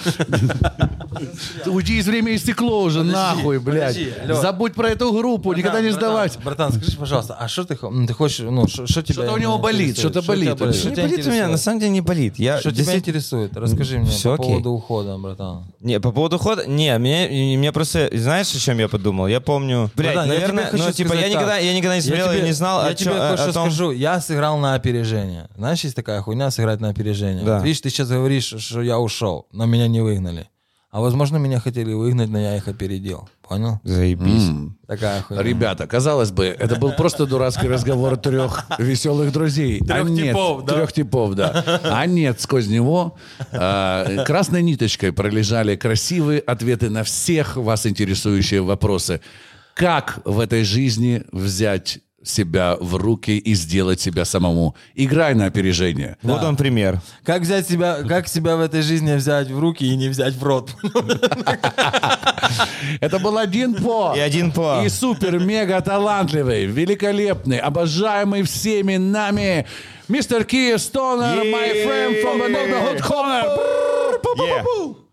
Ты 1.64 1.70
Уйди 1.70 1.98
из 1.98 2.06
время 2.06 2.32
и 2.32 2.38
стекло 2.38 2.82
уже, 2.82 3.04
нахуй, 3.04 3.58
блядь. 3.58 3.96
Забудь 4.28 4.74
про 4.74 4.90
эту 4.90 5.12
группу, 5.12 5.52
никогда 5.52 5.80
не 5.80 5.90
сдавать. 5.90 6.38
Братан, 6.44 6.72
скажи, 6.72 6.96
пожалуйста, 6.96 7.36
а 7.38 7.48
что 7.48 7.64
ты, 7.64 7.76
хо- 7.76 7.90
ну, 7.90 8.06
ты 8.06 8.12
хочешь, 8.12 8.40
ну, 8.40 8.66
что 8.66 8.86
тебя 8.86 9.14
Что-то 9.14 9.32
у 9.32 9.38
него 9.38 9.58
болит, 9.58 9.96
что-то 9.98 10.22
болит. 10.22 10.56
Что 10.56 10.90
Не 10.90 10.96
болит 10.96 11.26
у 11.26 11.30
меня, 11.30 11.48
на 11.48 11.56
самом 11.56 11.80
деле 11.80 11.92
не 11.92 12.00
болит. 12.00 12.38
Я 12.38 12.58
Что 12.58 12.70
тебя 12.70 12.78
действительно- 12.78 13.00
интересует? 13.18 13.56
Расскажи 13.56 13.98
мне 13.98 14.10
по 14.22 14.36
поводу 14.36 14.70
ухода, 14.72 15.16
братан. 15.16 15.64
Не, 15.80 16.00
по 16.00 16.10
поводу 16.10 16.38
хода, 16.38 16.66
не, 16.66 16.96
мне, 16.98 17.72
просто, 17.72 18.10
знаешь, 18.12 18.52
о 18.52 18.58
чем 18.58 18.78
я 18.78 18.88
подумал? 18.88 19.28
Я 19.28 19.40
помню, 19.40 19.90
блядь, 19.94 20.16
наверное, 20.16 20.70
тебе 20.70 20.82
ну, 20.82 20.92
типа, 20.92 21.12
я 21.14 21.28
никогда, 21.28 21.54
так. 21.54 21.62
я 21.62 21.74
никогда 21.74 21.94
не 21.96 22.02
смотрел 22.02 22.30
тебе- 22.30 22.40
и 22.40 22.42
не 22.42 22.52
знал 22.52 22.92
тебе 22.94 23.12
о 23.12 23.52
том, 23.52 23.70
скажу. 23.76 23.92
Я 23.92 24.20
сыграл 24.20 24.58
на 24.58 24.74
опережение. 24.74 25.48
Знаешь, 25.56 25.84
есть 25.84 25.96
такая 25.96 26.20
хуйня 26.22 26.50
сыграть 26.50 26.80
на 26.80 26.88
опережение. 26.88 27.44
Да. 27.44 27.56
Вот 27.56 27.64
видишь, 27.64 27.80
ты 27.80 27.90
сейчас 27.90 28.08
говоришь, 28.08 28.54
что 28.58 28.82
я 28.82 28.98
ушел, 28.98 29.46
но 29.52 29.66
меня 29.66 29.88
не 29.88 30.00
выгнали. 30.00 30.48
А 30.90 31.00
возможно, 31.00 31.36
меня 31.36 31.60
хотели 31.60 31.92
выгнать, 31.92 32.30
но 32.30 32.38
я 32.38 32.56
их 32.56 32.68
опередил. 32.68 33.28
Понял? 33.46 33.80
Заебись. 33.84 34.50
Такая 34.86 35.20
хуйня. 35.20 35.42
Ребята, 35.42 35.86
казалось 35.86 36.30
бы, 36.30 36.46
это 36.46 36.76
был 36.76 36.92
просто 36.96 37.26
дурацкий 37.26 37.68
разговор 37.68 38.16
трех 38.16 38.64
веселых 38.78 39.30
друзей. 39.30 39.80
а 39.82 39.84
Трех 39.84 40.08
нет, 40.08 40.28
типов, 40.28 40.64
да? 40.64 40.74
Трех 40.74 40.92
типов, 40.94 41.34
да. 41.34 41.80
А 41.84 42.06
нет, 42.06 42.40
сквозь 42.40 42.68
него 42.68 43.16
а, 43.52 44.24
красной 44.24 44.62
ниточкой 44.62 45.12
пролежали 45.12 45.76
красивые 45.76 46.40
ответы 46.40 46.88
на 46.88 47.02
всех 47.04 47.56
вас 47.56 47.86
интересующие 47.86 48.62
вопросы. 48.62 49.20
Как 49.74 50.20
в 50.24 50.40
этой 50.40 50.64
жизни 50.64 51.24
взять 51.30 51.98
себя 52.28 52.76
в 52.80 52.96
руки 52.96 53.36
и 53.36 53.54
сделать 53.54 54.00
себя 54.00 54.24
самому? 54.24 54.74
Играй 54.94 55.34
на 55.34 55.46
опережение. 55.46 56.16
Вот 56.22 56.42
он 56.42 56.56
пример. 56.56 57.00
Как 57.24 57.42
взять 57.42 57.68
себя, 57.68 57.98
как 58.08 58.28
себя 58.28 58.56
в 58.56 58.60
этой 58.60 58.82
жизни 58.82 59.14
взять 59.14 59.48
в 59.48 59.58
руки 59.58 59.84
и 59.84 59.96
не 59.96 60.08
взять 60.08 60.34
в 60.34 60.42
рот? 60.42 60.74
Это 63.00 63.18
был 63.18 63.38
один 63.38 63.74
по. 63.74 64.14
И 64.16 64.20
один 64.20 64.52
по. 64.52 64.82
И 64.84 64.88
супер-мега 64.88 65.80
талантливый, 65.80 66.66
великолепный, 66.66 67.58
обожаемый 67.58 68.42
всеми 68.42 68.96
нами 68.96 69.66
мистер 70.08 70.44
Киев 70.44 70.80
Стонер, 70.80 71.44
my 71.44 71.84
friend 71.84 72.22
from 72.22 72.40
the 72.40 72.48
neighborhood 72.48 73.02
corner. 73.02 73.44
Yeah. 74.38 75.05